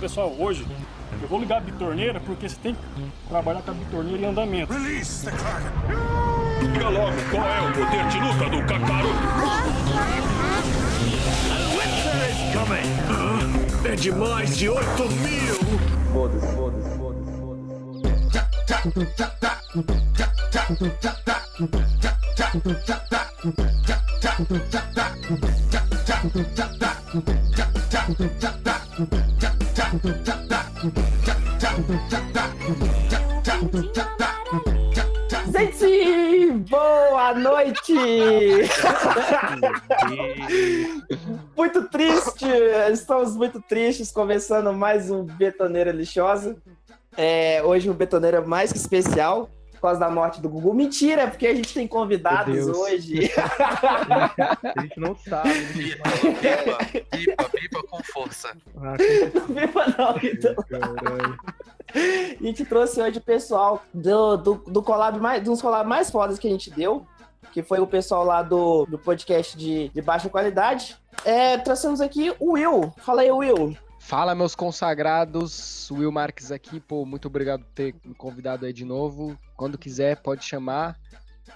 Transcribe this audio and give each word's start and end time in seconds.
Pessoal, 0.00 0.34
hoje 0.38 0.66
eu 1.22 1.28
vou 1.28 1.38
ligar 1.40 1.58
a 1.58 1.60
bitorneira 1.60 2.20
porque 2.20 2.48
você 2.48 2.56
tem 2.62 2.74
que 2.74 2.80
trabalhar 3.28 3.62
com 3.62 3.70
a 3.70 3.74
bitorneira 3.74 4.22
em 4.22 4.26
andamento. 4.26 4.72
Release 4.72 5.24
the 5.24 5.30
Kraken. 5.30 6.72
Diga 6.72 6.88
logo 6.88 7.16
qual 7.30 7.48
é 7.48 7.60
o 7.62 7.72
poder 7.72 8.08
de 8.08 8.18
luta 8.20 8.50
do 8.50 8.62
Kakaroto. 8.66 9.16
É 13.84 13.94
de 13.94 14.10
mais 14.10 14.56
de 14.56 14.68
8 14.68 14.82
mil! 14.86 15.54
Foda-se, 16.12 16.46
foda-se, 16.56 16.90
foda-se, 16.98 17.32
foda-se. 17.38 17.66
Gente, 35.52 36.50
boa 36.70 37.34
noite! 37.34 37.92
muito 41.54 41.86
triste, 41.90 42.46
estamos 42.90 43.36
muito 43.36 43.60
tristes, 43.60 44.10
começando 44.10 44.72
mais 44.72 45.10
um 45.10 45.24
Betoneira 45.24 45.92
Lixosa. 45.92 46.56
É, 47.14 47.62
hoje 47.62 47.90
um 47.90 47.94
Betoneira 47.94 48.40
mais 48.40 48.72
que 48.72 48.78
especial, 48.78 49.50
por 49.76 49.82
causa 49.82 50.00
da 50.00 50.10
morte 50.10 50.40
do 50.40 50.48
Gugu. 50.48 50.74
Mentira, 50.74 51.22
é 51.22 51.26
porque 51.26 51.46
a 51.46 51.54
gente 51.54 51.72
tem 51.72 51.86
convidados 51.86 52.66
hoje. 52.66 53.30
A 54.76 54.80
gente 54.82 54.98
não 54.98 55.16
sabe. 55.16 55.50
Pipa, 55.72 56.10
pipa, 56.10 57.06
pipa, 57.10 57.44
pipa 57.50 57.82
com 57.88 58.02
força. 58.02 58.56
Ah, 58.76 58.96
Não 59.34 59.46
viva 59.46 59.86
não, 59.96 60.16
então. 60.22 60.54
caralho. 60.68 61.38
A 61.94 62.44
gente 62.44 62.64
trouxe 62.64 63.00
hoje 63.00 63.18
o 63.18 63.22
pessoal 63.22 63.82
do, 63.92 64.36
do, 64.36 64.54
do 64.66 64.82
collab 64.82 65.18
mais, 65.20 65.42
dos 65.42 65.62
collab 65.62 65.88
mais 65.88 66.10
fodas 66.10 66.38
que 66.38 66.48
a 66.48 66.50
gente 66.50 66.70
deu, 66.70 67.06
que 67.52 67.62
foi 67.62 67.78
o 67.78 67.86
pessoal 67.86 68.24
lá 68.24 68.42
do, 68.42 68.86
do 68.86 68.98
podcast 68.98 69.56
de, 69.56 69.88
de 69.90 70.02
baixa 70.02 70.28
qualidade. 70.28 70.96
É, 71.24 71.56
trouxemos 71.58 72.00
aqui 72.00 72.34
o 72.38 72.52
Will. 72.52 72.92
Fala 72.98 73.22
aí, 73.22 73.30
Will. 73.30 73.76
Fala, 74.06 74.36
meus 74.36 74.54
consagrados. 74.54 75.90
Will 75.90 76.12
Marques 76.12 76.52
aqui, 76.52 76.78
pô, 76.78 77.04
muito 77.04 77.26
obrigado 77.26 77.64
por 77.64 77.72
ter 77.72 77.92
me 78.04 78.14
convidado 78.14 78.64
aí 78.64 78.72
de 78.72 78.84
novo. 78.84 79.36
Quando 79.56 79.76
quiser, 79.76 80.22
pode 80.22 80.44
chamar. 80.44 80.96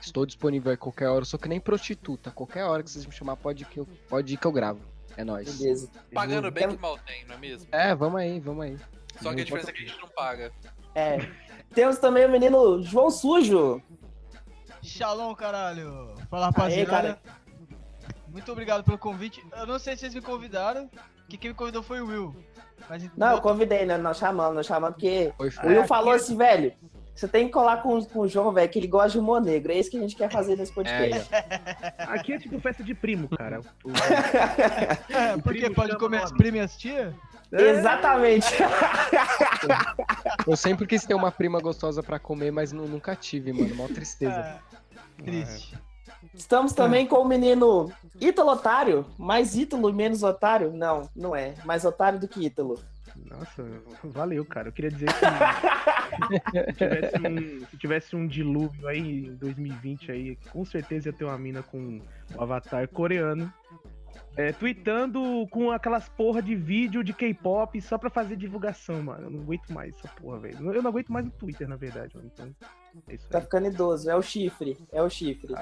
Estou 0.00 0.26
disponível 0.26 0.72
a 0.72 0.76
qualquer 0.76 1.06
hora. 1.06 1.20
Eu 1.20 1.26
sou 1.26 1.38
que 1.38 1.48
nem 1.48 1.60
prostituta. 1.60 2.32
Qualquer 2.32 2.64
hora 2.64 2.82
que 2.82 2.90
vocês 2.90 3.06
me 3.06 3.12
chamar, 3.12 3.36
pode, 3.36 3.64
que 3.66 3.78
eu, 3.78 3.86
pode 4.08 4.34
ir 4.34 4.36
que 4.36 4.44
eu 4.44 4.50
gravo. 4.50 4.80
É 5.16 5.22
nóis. 5.22 5.58
Beleza. 5.58 5.88
Pagando 6.12 6.50
bem 6.50 6.68
que 6.68 6.76
mal 6.76 6.98
tem, 6.98 7.24
não 7.24 7.36
é 7.36 7.38
mesmo? 7.38 7.68
É, 7.70 7.94
vamos 7.94 8.20
aí, 8.20 8.40
vamos 8.40 8.64
aí. 8.64 8.76
Só 9.22 9.32
que 9.32 9.42
a 9.42 9.44
diferença 9.44 9.70
é 9.70 9.72
que 9.72 9.84
a 9.84 9.86
gente 9.86 10.00
não 10.00 10.08
paga. 10.08 10.52
É. 10.96 11.18
Temos 11.72 11.98
também 11.98 12.26
o 12.26 12.28
menino 12.32 12.82
João 12.82 13.12
Sujo. 13.12 13.80
Shalom, 14.82 15.36
caralho. 15.36 16.16
Fala, 16.28 16.46
Aê, 16.46 16.50
rapaziada. 16.50 16.90
cara. 16.90 17.22
Muito 18.26 18.50
obrigado 18.50 18.82
pelo 18.82 18.98
convite. 18.98 19.40
Eu 19.52 19.66
não 19.66 19.78
sei 19.78 19.94
se 19.94 20.00
vocês 20.00 20.14
me 20.14 20.20
convidaram, 20.20 20.90
que 21.30 21.38
quem 21.38 21.50
me 21.50 21.56
convidou 21.56 21.82
foi 21.82 22.00
o 22.00 22.06
Will. 22.06 22.36
Mas 22.88 23.08
Não, 23.16 23.32
eu 23.32 23.40
convidei, 23.40 23.86
né? 23.86 23.96
Nós 23.96 24.18
chamamos, 24.18 24.54
nós 24.54 24.66
chamamos, 24.66 24.94
porque 24.96 25.32
o 25.62 25.66
Will 25.68 25.84
falou 25.86 26.12
assim, 26.12 26.36
velho. 26.36 26.72
Você 27.14 27.28
tem 27.28 27.46
que 27.46 27.52
colar 27.52 27.82
com, 27.82 28.02
com 28.04 28.20
o 28.20 28.28
João, 28.28 28.50
velho, 28.50 28.70
que 28.70 28.78
ele 28.78 28.86
gosta 28.86 29.10
de 29.10 29.18
humor 29.18 29.42
negro. 29.42 29.70
É 29.72 29.74
isso 29.74 29.90
que 29.90 29.96
a 29.98 30.00
gente 30.00 30.16
quer 30.16 30.30
fazer 30.30 30.56
nesse 30.56 30.72
podcast. 30.72 31.28
Aqui 31.98 32.32
é 32.32 32.38
tipo 32.38 32.58
festa 32.60 32.82
de 32.82 32.94
primo, 32.94 33.28
cara. 33.28 33.60
O- 33.84 33.90
é, 35.12 35.34
o 35.36 35.42
porque 35.42 35.58
primo 35.60 35.74
pode 35.74 35.98
comer 35.98 36.22
as 36.22 36.32
primas 36.32 36.60
e 36.60 36.64
as 36.64 36.76
tia? 36.78 37.14
Exatamente. 37.52 38.46
Eu 40.46 40.56
sempre 40.56 40.86
quis 40.86 41.04
ter 41.04 41.14
uma 41.14 41.30
prima 41.30 41.60
gostosa 41.60 42.02
pra 42.02 42.18
comer, 42.18 42.50
mas 42.50 42.72
nu- 42.72 42.88
nunca 42.88 43.14
tive, 43.14 43.52
mano. 43.52 43.74
Mó 43.74 43.86
tristeza. 43.88 44.58
É, 45.18 45.22
triste. 45.22 45.76
Estamos 46.34 46.72
também 46.72 47.06
com 47.06 47.16
o 47.16 47.28
menino 47.28 47.92
Ítalo 48.20 48.50
Otário. 48.50 49.06
Mais 49.18 49.56
Ítalo 49.56 49.88
e 49.88 49.92
menos 49.92 50.22
Otário? 50.22 50.72
Não, 50.72 51.08
não 51.14 51.34
é. 51.34 51.54
Mais 51.64 51.84
Otário 51.84 52.18
do 52.18 52.28
que 52.28 52.44
Ítalo. 52.44 52.78
Nossa, 53.26 53.64
valeu, 54.04 54.44
cara. 54.44 54.68
Eu 54.68 54.72
queria 54.72 54.90
dizer 54.90 55.08
que 55.12 56.72
se 56.72 56.72
tivesse, 56.74 57.16
um, 57.18 57.66
se 57.66 57.76
tivesse 57.76 58.16
um 58.16 58.26
dilúvio 58.26 58.86
aí 58.86 59.26
em 59.26 59.34
2020 59.34 60.12
aí, 60.12 60.36
com 60.50 60.64
certeza 60.64 61.08
ia 61.08 61.12
ter 61.12 61.24
uma 61.24 61.38
mina 61.38 61.62
com 61.62 61.78
um 61.78 62.02
avatar 62.38 62.86
coreano. 62.88 63.52
É, 64.36 64.52
tweetando 64.52 65.46
com 65.50 65.70
aquelas 65.70 66.08
porra 66.08 66.40
de 66.40 66.54
vídeo 66.54 67.02
de 67.02 67.12
K-pop 67.12 67.80
só 67.82 67.98
pra 67.98 68.08
fazer 68.08 68.36
divulgação, 68.36 69.02
mano. 69.02 69.24
Eu 69.26 69.30
não 69.30 69.40
aguento 69.40 69.68
mais 69.72 69.94
essa 69.96 70.08
porra, 70.08 70.38
velho. 70.38 70.72
Eu 70.72 70.82
não 70.82 70.90
aguento 70.90 71.08
mais 71.12 71.26
o 71.26 71.30
Twitter, 71.30 71.68
na 71.68 71.76
verdade, 71.76 72.16
mano. 72.16 72.30
Então, 72.32 72.54
é 73.08 73.14
isso 73.14 73.28
Tá 73.28 73.38
aí. 73.38 73.44
ficando 73.44 73.66
idoso. 73.66 74.08
É 74.08 74.14
o 74.16 74.22
chifre. 74.22 74.78
É 74.92 75.02
o 75.02 75.10
chifre. 75.10 75.52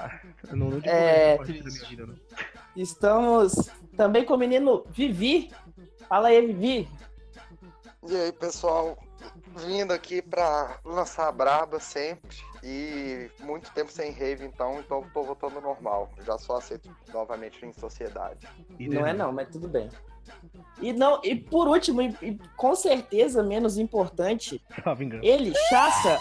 Eu 0.49 0.55
não, 0.55 0.69
não 0.69 0.81
É, 0.83 1.37
vida, 1.43 2.05
não. 2.05 2.15
Estamos 2.75 3.69
também 3.97 4.23
com 4.23 4.35
o 4.35 4.37
menino 4.37 4.85
Vivi. 4.91 5.51
Fala 6.07 6.27
aí, 6.29 6.45
Vivi. 6.45 6.87
E 8.07 8.15
aí, 8.15 8.31
pessoal, 8.31 8.97
vindo 9.55 9.91
aqui 9.91 10.21
pra 10.21 10.79
lançar 10.83 11.27
a 11.27 11.31
braba 11.31 11.79
sempre. 11.79 12.37
E 12.61 13.29
muito 13.39 13.71
tempo 13.71 13.91
sem 13.91 14.11
rave, 14.11 14.45
então, 14.45 14.79
então 14.79 15.01
tô 15.13 15.23
voltando 15.23 15.61
normal. 15.61 16.11
Já 16.25 16.37
sou 16.37 16.57
aceito 16.57 16.93
novamente 17.13 17.65
em 17.65 17.71
sociedade. 17.71 18.47
Não 18.79 19.07
é 19.07 19.13
não, 19.13 19.31
mas 19.31 19.47
tudo 19.49 19.67
bem. 19.67 19.89
E 20.81 20.93
não, 20.93 21.19
e 21.23 21.35
por 21.35 21.67
último, 21.67 22.01
e, 22.01 22.15
e 22.21 22.39
com 22.55 22.75
certeza 22.75 23.41
menos 23.41 23.77
importante, 23.77 24.61
ele, 25.23 25.53
Chassa, 25.69 26.19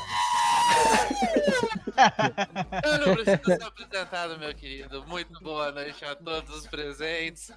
Eu 2.85 2.99
não 2.99 3.15
preciso 3.15 3.45
ser 3.45 3.63
apresentado, 3.63 4.39
meu 4.39 4.55
querido. 4.55 5.05
Muito 5.07 5.41
boa 5.43 5.73
noite 5.73 6.05
a 6.05 6.15
todos 6.15 6.55
os 6.55 6.67
presentes. 6.67 7.51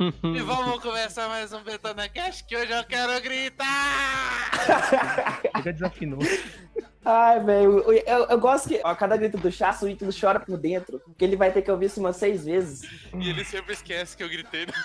E 0.00 0.40
vamos 0.42 0.80
começar 0.82 1.28
mais 1.28 1.52
um 1.52 1.62
Betona 1.62 2.08
Cash 2.08 2.42
que 2.42 2.56
hoje 2.56 2.72
eu 2.72 2.84
quero 2.84 3.20
gritar! 3.22 4.50
Chega 5.56 5.72
desafinou. 5.72 6.18
Ai, 7.04 7.40
velho, 7.40 7.78
eu, 7.80 7.92
eu- 7.92 8.24
eu 8.26 8.38
gosto 8.38 8.68
que 8.68 8.80
a 8.82 8.94
cada 8.94 9.16
grito 9.16 9.36
do 9.38 9.50
Chassa, 9.50 9.84
o 9.84 9.88
Ítalo 9.88 10.12
chora 10.18 10.38
por 10.40 10.56
dentro, 10.56 11.00
porque 11.00 11.24
ele 11.24 11.36
vai 11.36 11.50
ter 11.52 11.62
que 11.62 11.70
ouvir 11.70 11.86
isso 11.86 12.00
umas 12.00 12.16
seis 12.16 12.44
vezes. 12.44 12.82
E 13.18 13.28
ele 13.28 13.44
sempre 13.44 13.72
esquece 13.74 14.16
que 14.16 14.22
eu 14.22 14.28
gritei. 14.28 14.66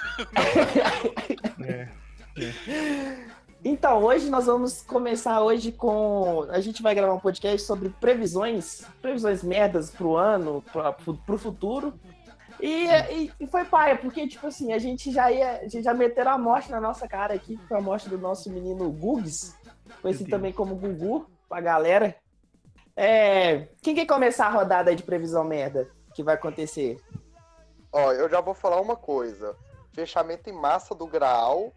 É. 1.60 1.88
Então, 3.66 4.04
hoje 4.04 4.30
nós 4.30 4.46
vamos 4.46 4.84
começar 4.84 5.42
hoje 5.42 5.72
com. 5.72 6.46
A 6.52 6.60
gente 6.62 6.84
vai 6.84 6.94
gravar 6.94 7.14
um 7.16 7.20
podcast 7.20 7.66
sobre 7.66 7.90
previsões, 8.00 8.84
previsões 9.02 9.42
merdas 9.44 9.90
pro 9.90 10.16
ano, 10.16 10.64
pra, 10.72 10.94
pro, 10.94 11.16
pro 11.18 11.38
futuro. 11.40 12.00
E, 12.60 12.88
e, 12.88 13.32
e 13.40 13.48
foi 13.48 13.66
paia, 13.66 13.98
porque, 13.98 14.28
tipo 14.28 14.48
assim, 14.48 14.74
a 14.74 14.80
gente 14.80 15.12
já 15.12 15.32
ia. 15.32 15.60
A 15.60 15.68
gente 15.68 15.84
já 15.84 15.94
meteram 15.94 16.32
a 16.32 16.38
morte 16.38 16.72
na 16.72 16.82
nossa 16.82 17.08
cara 17.08 17.34
aqui, 17.34 17.58
que 17.58 17.68
foi 17.68 17.78
a 17.78 17.82
morte 17.82 18.10
do 18.10 18.18
nosso 18.18 18.50
menino 18.50 18.90
Gugs, 18.92 19.56
conhecido 20.02 20.30
também 20.30 20.52
como 20.52 20.76
Gugu, 20.76 21.30
pra 21.48 21.62
galera. 21.62 22.16
É, 22.96 23.68
quem 23.82 23.94
quer 23.94 24.08
começar 24.08 24.48
a 24.48 24.52
rodada 24.52 24.90
aí 24.90 24.96
de 24.96 25.04
previsão 25.04 25.44
merda 25.44 25.88
que 26.16 26.24
vai 26.24 26.34
acontecer? 26.34 27.00
Ó, 27.92 28.12
eu 28.12 28.28
já 28.28 28.42
vou 28.42 28.56
falar 28.56 28.82
uma 28.82 28.96
coisa. 28.96 29.56
Fechamento 29.94 30.50
em 30.50 30.54
massa 30.54 30.96
do 30.96 31.06
Graal. 31.06 31.72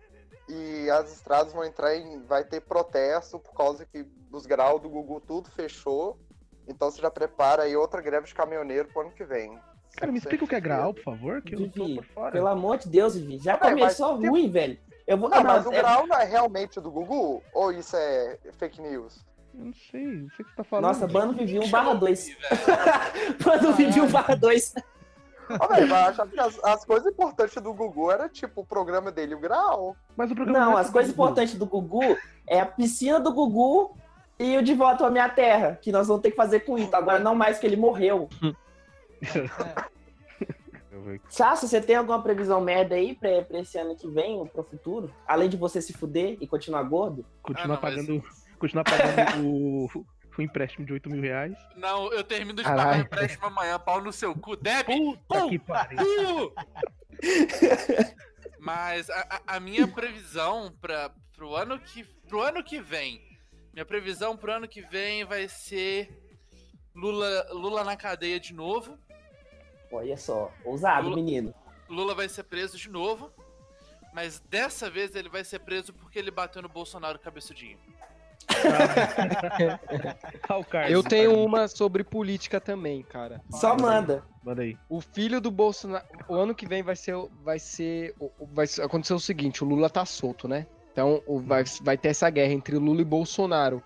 E 0.48 0.90
as 0.90 1.12
estradas 1.12 1.52
vão 1.52 1.64
entrar 1.64 1.94
em. 1.94 2.22
Vai 2.24 2.42
ter 2.44 2.60
protesto 2.62 3.38
por 3.38 3.54
causa 3.54 3.84
que 3.84 4.04
os 4.32 4.46
Graal 4.46 4.78
do 4.78 4.88
Gugu 4.88 5.20
tudo 5.20 5.50
fechou. 5.50 6.18
Então 6.66 6.90
você 6.90 7.00
já 7.00 7.10
prepara 7.10 7.64
aí 7.64 7.76
outra 7.76 8.00
greve 8.00 8.26
de 8.26 8.34
caminhoneiro 8.34 8.88
pro 8.88 9.02
ano 9.02 9.10
que 9.10 9.24
vem. 9.24 9.58
Cara, 10.00 10.10
me 10.12 10.18
explica 10.18 10.44
o 10.44 10.48
que 10.48 10.54
é 10.54 10.60
Graal, 10.60 10.94
por 10.94 11.02
favor, 11.04 11.42
que 11.42 11.54
eu 11.54 11.70
tô 11.70 11.84
Vivi, 11.84 11.96
por 11.96 12.04
fora. 12.06 12.32
pelo 12.32 12.46
amor 12.48 12.78
de 12.78 12.88
Deus, 12.88 13.14
Vivi, 13.14 13.38
já 13.38 13.54
Ah, 13.54 13.58
mas 13.62 13.70
começou 13.74 14.18
tem- 14.18 14.28
ruim, 14.30 14.50
velho. 14.50 14.78
Eu 15.06 15.18
vou. 15.18 15.28
Não, 15.28 15.38
ah, 15.38 15.42
mas 15.44 15.66
o 15.66 15.72
é- 15.72 15.76
Graal 15.76 16.06
não 16.06 16.16
é 16.16 16.24
realmente 16.24 16.80
do 16.80 16.90
Gugu? 16.90 17.42
Ou 17.52 17.72
isso 17.72 17.94
é 17.96 18.38
fake 18.58 18.80
news? 18.80 19.24
Eu 19.54 19.64
não 19.66 19.72
sei, 19.90 20.06
não 20.06 20.28
sei 20.30 20.44
o 20.44 20.44
que 20.44 20.50
você 20.50 20.56
tá 20.56 20.64
falando. 20.64 20.84
Nossa, 20.86 21.06
Bano 21.06 21.32
Vivi 21.34 21.58
1 21.58 21.68
barra 21.70 21.94
2. 21.94 22.28
velho. 22.28 22.38
Bano 23.44 23.72
Vivi 23.74 24.00
1 24.00 24.08
barra 24.10 24.34
2. 24.36 24.74
Ó, 25.58 25.66
velho, 25.66 25.88
mas 25.88 26.08
achava 26.10 26.30
que 26.30 26.38
as, 26.40 26.64
as 26.64 26.84
coisas 26.84 27.12
importantes 27.12 27.60
do 27.60 27.74
Gugu 27.74 28.10
era 28.12 28.28
tipo 28.28 28.60
o 28.60 28.64
programa 28.64 29.10
dele, 29.10 29.34
o 29.34 29.40
Grau. 29.40 29.96
Mas 30.16 30.30
o 30.30 30.34
programa 30.36 30.64
Não, 30.64 30.78
é 30.78 30.80
as 30.80 30.88
coisas 30.90 31.10
Gugu. 31.12 31.22
importantes 31.24 31.54
do 31.56 31.66
Gugu 31.66 32.16
é 32.46 32.60
a 32.60 32.66
piscina 32.66 33.18
do 33.18 33.32
Gugu 33.34 33.96
e 34.38 34.56
o 34.56 34.62
De 34.62 34.72
Volta 34.74 35.04
à 35.06 35.10
Minha 35.10 35.28
Terra, 35.28 35.76
que 35.82 35.90
nós 35.90 36.06
vamos 36.06 36.22
ter 36.22 36.30
que 36.30 36.36
fazer 36.36 36.60
com 36.60 36.78
isso. 36.78 36.94
Agora 36.94 37.18
não 37.18 37.34
mais 37.34 37.58
que 37.58 37.66
ele 37.66 37.76
morreu. 37.76 38.28
Sassi, 41.28 41.68
você 41.68 41.80
tem 41.80 41.96
alguma 41.96 42.22
previsão 42.22 42.60
merda 42.60 42.94
aí 42.94 43.14
pra, 43.14 43.42
pra 43.42 43.60
esse 43.60 43.78
ano 43.78 43.96
que 43.96 44.08
vem 44.08 44.36
ou 44.36 44.46
pro 44.46 44.62
futuro? 44.64 45.14
Além 45.26 45.48
de 45.48 45.56
você 45.56 45.80
se 45.82 45.92
fuder 45.92 46.36
e 46.40 46.46
continuar 46.46 46.82
gordo? 46.84 47.24
Continuar 47.42 47.64
Ah, 47.64 47.68
não, 47.68 47.82
mas- 47.82 47.94
pagando, 48.06 48.24
continuar 48.58 48.84
pagando 48.84 49.46
o, 49.48 49.86
o 50.38 50.42
empréstimo 50.42 50.84
de 50.86 50.92
8 50.92 51.10
mil 51.10 51.20
reais. 51.22 51.54
Não, 51.76 52.12
eu 52.12 52.22
termino 52.24 52.54
de 52.58 52.62
Caralho. 52.62 52.88
pagar 52.88 52.98
o 52.98 53.02
empréstimo 53.02 53.46
amanhã, 53.46 53.78
pau 53.78 54.00
no 54.02 54.12
seu 54.12 54.34
cu. 54.34 54.56
Puta 54.56 55.48
que 55.48 55.58
pariu. 55.58 56.52
Mas 58.58 59.08
a, 59.10 59.20
a- 59.46 59.56
a 59.56 59.60
minha 59.60 59.86
previsão 59.88 60.72
pra, 60.80 61.10
pro 61.34 61.54
ano 61.54 61.78
que, 61.78 62.04
pro 62.28 62.40
ano 62.42 62.62
que 62.62 62.80
vem. 62.80 63.20
Minha 63.72 63.84
previsão 63.84 64.36
pro 64.36 64.52
ano 64.52 64.68
que 64.68 64.82
vem 64.82 65.24
vai 65.24 65.48
ser 65.48 66.10
Lula, 66.94 67.46
Lula 67.52 67.84
na 67.84 67.96
cadeia 67.96 68.38
de 68.38 68.52
novo. 68.52 68.98
Olha 69.92 70.16
só, 70.16 70.52
ousado, 70.64 71.04
Lula- 71.08 71.16
menino. 71.16 71.54
Lula 71.88 72.14
vai 72.14 72.28
ser 72.28 72.44
preso 72.44 72.76
de 72.78 72.88
novo. 72.88 73.30
Mas 74.12 74.40
dessa 74.50 74.90
vez 74.90 75.14
ele 75.14 75.28
vai 75.28 75.44
ser 75.44 75.60
preso 75.60 75.92
porque 75.92 76.18
ele 76.18 76.30
bateu 76.32 76.60
no 76.60 76.68
Bolsonaro 76.68 77.16
cabeçudinho. 77.18 77.78
Ah, 80.48 80.88
Eu 80.88 81.02
tenho 81.02 81.38
uma 81.38 81.68
sobre 81.68 82.02
política 82.02 82.60
também, 82.60 83.02
cara. 83.02 83.40
Só 83.50 83.76
manda. 83.76 84.24
Manda 84.42 84.62
aí. 84.62 84.76
O 84.88 85.00
filho 85.00 85.40
do 85.40 85.50
Bolsonaro. 85.50 86.04
O 86.28 86.34
ano 86.34 86.54
que 86.54 86.66
vem 86.66 86.82
vai 86.82 86.96
ser. 86.96 87.14
Vai 87.42 87.58
ser. 87.58 88.14
Vai 88.52 88.66
acontecer 88.82 89.14
o 89.14 89.20
seguinte: 89.20 89.62
o 89.62 89.66
Lula 89.66 89.88
tá 89.88 90.04
solto, 90.04 90.48
né? 90.48 90.66
Então 90.92 91.22
o- 91.26 91.38
vai, 91.40 91.62
vai 91.82 91.96
ter 91.96 92.08
essa 92.08 92.28
guerra 92.30 92.52
entre 92.52 92.76
o 92.76 92.80
Lula 92.80 93.02
e 93.02 93.04
Bolsonaro. 93.04 93.82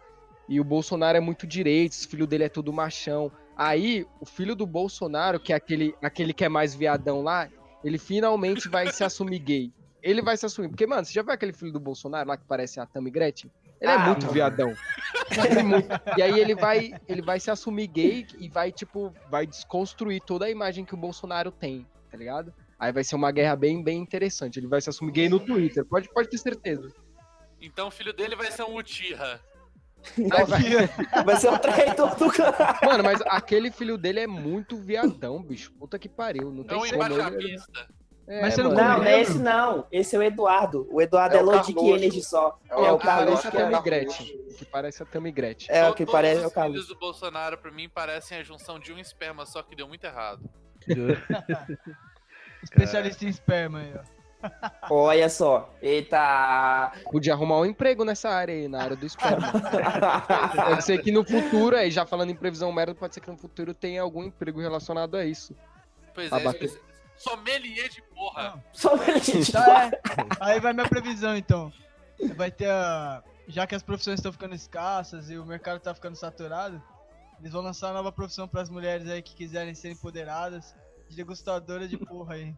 E 0.48 0.60
o 0.60 0.64
Bolsonaro 0.64 1.16
é 1.16 1.20
muito 1.20 1.46
direito, 1.46 1.92
o 1.92 2.08
filho 2.08 2.26
dele 2.26 2.44
é 2.44 2.48
tudo 2.48 2.72
machão. 2.72 3.30
Aí, 3.56 4.06
o 4.20 4.26
filho 4.26 4.54
do 4.56 4.66
Bolsonaro, 4.66 5.38
que 5.38 5.52
é 5.52 5.56
aquele, 5.56 5.94
aquele 6.02 6.32
que 6.32 6.44
é 6.44 6.48
mais 6.48 6.74
viadão 6.74 7.22
lá, 7.22 7.48
ele 7.84 7.98
finalmente 7.98 8.68
vai 8.68 8.90
se 8.92 9.04
assumir 9.04 9.38
gay. 9.38 9.72
Ele 10.02 10.20
vai 10.20 10.36
se 10.36 10.44
assumir. 10.44 10.68
Porque, 10.68 10.86
mano, 10.86 11.04
você 11.04 11.12
já 11.12 11.22
viu 11.22 11.32
aquele 11.32 11.52
filho 11.52 11.72
do 11.72 11.80
Bolsonaro 11.80 12.28
lá 12.28 12.36
que 12.36 12.44
parece 12.46 12.80
a 12.80 12.86
Tammy 12.86 13.10
Gretchen? 13.10 13.50
Ele 13.80 13.90
é 13.90 13.94
Ah, 13.94 14.06
muito 14.06 14.22
mano. 14.22 14.32
viadão. 14.32 14.74
Ele 15.48 15.58
é 15.58 15.62
muito- 15.62 15.88
E 16.16 16.22
aí 16.22 16.38
ele 16.38 16.54
vai, 16.54 16.92
ele 17.08 17.22
vai 17.22 17.38
se 17.40 17.50
assumir 17.50 17.86
gay 17.86 18.26
e 18.38 18.48
vai, 18.48 18.72
tipo, 18.72 19.14
vai 19.30 19.46
desconstruir 19.46 20.20
toda 20.22 20.46
a 20.46 20.50
imagem 20.50 20.84
que 20.84 20.94
o 20.94 20.96
Bolsonaro 20.96 21.50
tem, 21.50 21.86
tá 22.10 22.16
ligado? 22.16 22.52
Aí 22.78 22.92
vai 22.92 23.04
ser 23.04 23.14
uma 23.16 23.30
guerra 23.30 23.56
bem, 23.56 23.82
bem 23.82 23.98
interessante. 23.98 24.58
Ele 24.58 24.66
vai 24.66 24.80
se 24.80 24.90
assumir 24.90 25.12
gay 25.12 25.28
no 25.28 25.38
Twitter, 25.40 25.84
pode, 25.84 26.08
pode 26.12 26.28
ter 26.28 26.38
certeza. 26.38 26.92
Então 27.60 27.88
o 27.88 27.90
filho 27.90 28.12
dele 28.12 28.36
vai 28.36 28.50
ser 28.50 28.62
um 28.64 28.76
Uchiha. 28.76 29.40
Aí 30.32 30.44
vai- 31.24 31.36
ser 31.36 31.48
o 31.48 31.58
traidor 31.58 32.14
do 32.16 32.30
canal. 32.30 32.76
Mano, 32.84 33.04
mas 33.04 33.20
aquele 33.26 33.70
filho 33.70 33.96
dele 33.96 34.20
é 34.20 34.26
muito 34.26 34.76
viadão, 34.76 35.42
bicho. 35.42 35.72
Puta 35.72 35.98
que 35.98 36.08
pariu. 36.08 36.50
Não 36.50 36.62
É 36.64 36.66
tem 36.66 36.76
um 36.76 36.80
como. 36.98 37.40
Ele, 37.40 37.56
é, 38.26 38.40
Mas 38.40 38.54
você 38.54 38.62
não. 38.62 38.72
Não, 38.72 38.98
não 38.98 39.04
é 39.04 39.20
esse 39.20 39.38
não. 39.38 39.86
Esse 39.92 40.16
é 40.16 40.18
o 40.18 40.22
Eduardo. 40.22 40.88
O 40.90 41.00
Eduardo 41.02 41.36
É 41.36 41.38
é, 41.40 41.42
o 41.42 41.46
Carluxo. 41.50 41.86
Energy 41.96 42.22
só. 42.22 42.58
É 42.70 42.74
É, 42.74 42.90
o 42.90 42.94
o 42.94 42.98
que 42.98 43.04
Carlos 43.04 43.40
parece 43.42 43.50
que 43.50 43.56
a 43.56 43.78
é. 43.78 43.82
Gretchen. 43.82 44.36
O 44.50 44.54
que 44.54 44.64
parece 44.64 45.02
a 45.02 45.06
Tammy 45.06 45.32
Gretchen. 45.32 45.74
É, 45.74 45.88
o 45.88 45.94
que 45.94 46.06
parece 46.06 46.42
é 46.42 46.46
os 46.46 46.52
o 46.52 46.54
Carlos. 46.54 46.72
filhos 46.74 46.88
do 46.88 46.96
Bolsonaro, 46.98 47.58
pra 47.58 47.70
mim, 47.70 47.88
parecem 47.88 48.38
a 48.38 48.42
junção 48.42 48.78
de 48.78 48.92
um 48.92 48.98
esperma, 48.98 49.44
só 49.44 49.62
que 49.62 49.76
deu 49.76 49.86
muito 49.88 50.04
errado. 50.04 50.48
Especialista 52.62 53.24
em 53.24 53.28
esperma 53.28 53.80
aí, 53.80 53.92
ó. 53.94 54.00
Olha 54.90 55.28
só. 55.28 55.72
Eita. 55.82 56.92
Podia 57.10 57.32
arrumar 57.32 57.58
um 57.60 57.66
emprego 57.66 58.04
nessa 58.04 58.28
área 58.28 58.54
aí, 58.54 58.68
na 58.68 58.82
área 58.82 58.96
do 58.96 59.06
esperma. 59.06 59.52
Pode 60.68 60.84
ser 60.84 61.02
que 61.02 61.10
no 61.12 61.24
futuro, 61.24 61.76
aí 61.76 61.90
já 61.90 62.04
falando 62.06 62.30
em 62.30 62.34
previsão 62.34 62.72
merda, 62.72 62.94
pode 62.94 63.14
ser 63.14 63.20
que 63.20 63.30
no 63.30 63.36
futuro 63.36 63.72
tenha 63.74 64.02
algum 64.02 64.24
emprego 64.24 64.60
relacionado 64.60 65.16
a 65.16 65.24
isso. 65.24 65.54
Pois 66.14 66.32
Ah, 66.32 66.40
é, 66.40 66.44
bateu. 66.44 66.66
espe- 66.66 66.80
sommelier 67.16 67.88
de 67.88 68.02
porra. 68.02 68.62
Gente. 69.22 69.52
Tá, 69.52 69.86
é. 69.86 69.90
Aí 70.40 70.60
vai 70.60 70.72
minha 70.72 70.88
previsão, 70.88 71.36
então. 71.36 71.72
Vai 72.36 72.50
ter 72.50 72.70
a... 72.70 73.22
Já 73.48 73.66
que 73.66 73.74
as 73.74 73.82
profissões 73.82 74.18
estão 74.20 74.32
ficando 74.32 74.54
escassas 74.54 75.28
e 75.30 75.36
o 75.36 75.44
mercado 75.44 75.78
tá 75.80 75.94
ficando 75.94 76.16
saturado, 76.16 76.82
eles 77.40 77.52
vão 77.52 77.60
lançar 77.62 77.88
uma 77.88 77.94
nova 77.94 78.10
profissão 78.12 78.48
para 78.48 78.62
as 78.62 78.70
mulheres 78.70 79.08
aí 79.08 79.20
que 79.20 79.34
quiserem 79.34 79.74
ser 79.74 79.90
empoderadas. 79.90 80.74
De 81.08 81.16
degustadora 81.16 81.86
de 81.86 81.96
porra 81.98 82.34
aí. 82.34 82.54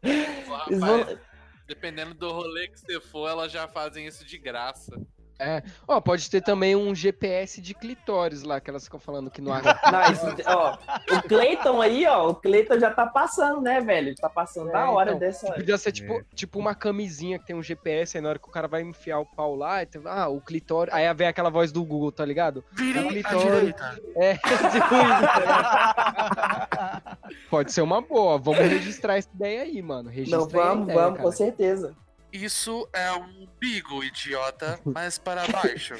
Pô, 0.00 0.02
Eles 0.02 0.48
rapaz, 0.48 0.78
vão- 0.80 1.18
Dependendo 1.66 2.12
do 2.14 2.30
rolê 2.30 2.68
que 2.68 2.78
você 2.78 3.00
for, 3.00 3.26
elas 3.28 3.50
já 3.50 3.66
fazem 3.66 4.06
isso 4.06 4.22
de 4.24 4.36
graça. 4.36 4.92
É. 5.38 5.62
Ó, 5.86 6.00
pode 6.00 6.30
ter 6.30 6.40
também 6.40 6.76
um 6.76 6.94
GPS 6.94 7.60
de 7.60 7.74
clitóris 7.74 8.42
lá, 8.42 8.60
que 8.60 8.70
elas 8.70 8.84
ficam 8.84 9.00
falando 9.00 9.30
que 9.30 9.40
não 9.40 9.52
há. 9.54 9.60
Não, 9.62 11.18
o 11.18 11.22
Cleiton 11.22 11.80
aí, 11.80 12.06
ó, 12.06 12.30
o 12.30 12.34
Cleiton 12.34 12.78
já 12.78 12.90
tá 12.90 13.06
passando, 13.06 13.60
né, 13.60 13.80
velho? 13.80 14.14
Tá 14.14 14.28
passando 14.28 14.70
da 14.70 14.80
É, 14.80 14.84
hora 14.84 15.10
então, 15.10 15.20
dessa. 15.20 15.52
Podia 15.52 15.76
ser 15.76 15.92
tipo, 15.92 16.22
tipo 16.34 16.58
uma 16.58 16.74
camisinha 16.74 17.38
que 17.38 17.46
tem 17.46 17.56
um 17.56 17.62
GPS, 17.62 18.16
aí 18.16 18.22
na 18.22 18.30
hora 18.30 18.38
que 18.38 18.48
o 18.48 18.50
cara 18.50 18.68
vai 18.68 18.82
enfiar 18.82 19.18
o 19.18 19.26
pau 19.26 19.54
lá, 19.56 19.82
e 19.82 19.88
ah, 20.06 20.28
o 20.28 20.40
clitóris. 20.40 20.92
Aí 20.94 21.12
vem 21.14 21.26
aquela 21.26 21.50
voz 21.50 21.72
do 21.72 21.84
Google, 21.84 22.12
tá 22.12 22.24
ligado? 22.24 22.64
Virei 22.72 23.08
clitóris. 23.08 23.74
É, 24.16 24.34
tipo 24.70 24.94
isso, 24.94 25.22
tá? 25.44 27.18
Pode 27.50 27.72
ser 27.72 27.82
uma 27.82 28.00
boa. 28.00 28.38
Vamos 28.38 28.60
registrar 28.60 29.16
essa 29.16 29.28
ideia 29.34 29.62
aí, 29.62 29.82
mano. 29.82 30.08
Registra 30.08 30.38
Não, 30.38 30.48
vamos, 30.48 30.84
ideia, 30.84 30.98
vamos, 30.98 31.18
cara. 31.18 31.28
com 31.28 31.32
certeza. 31.32 31.94
Isso 32.34 32.88
é 32.92 33.12
um 33.12 33.46
bigo, 33.60 34.02
idiota, 34.02 34.80
mas 34.84 35.18
para 35.18 35.46
baixo. 35.46 35.94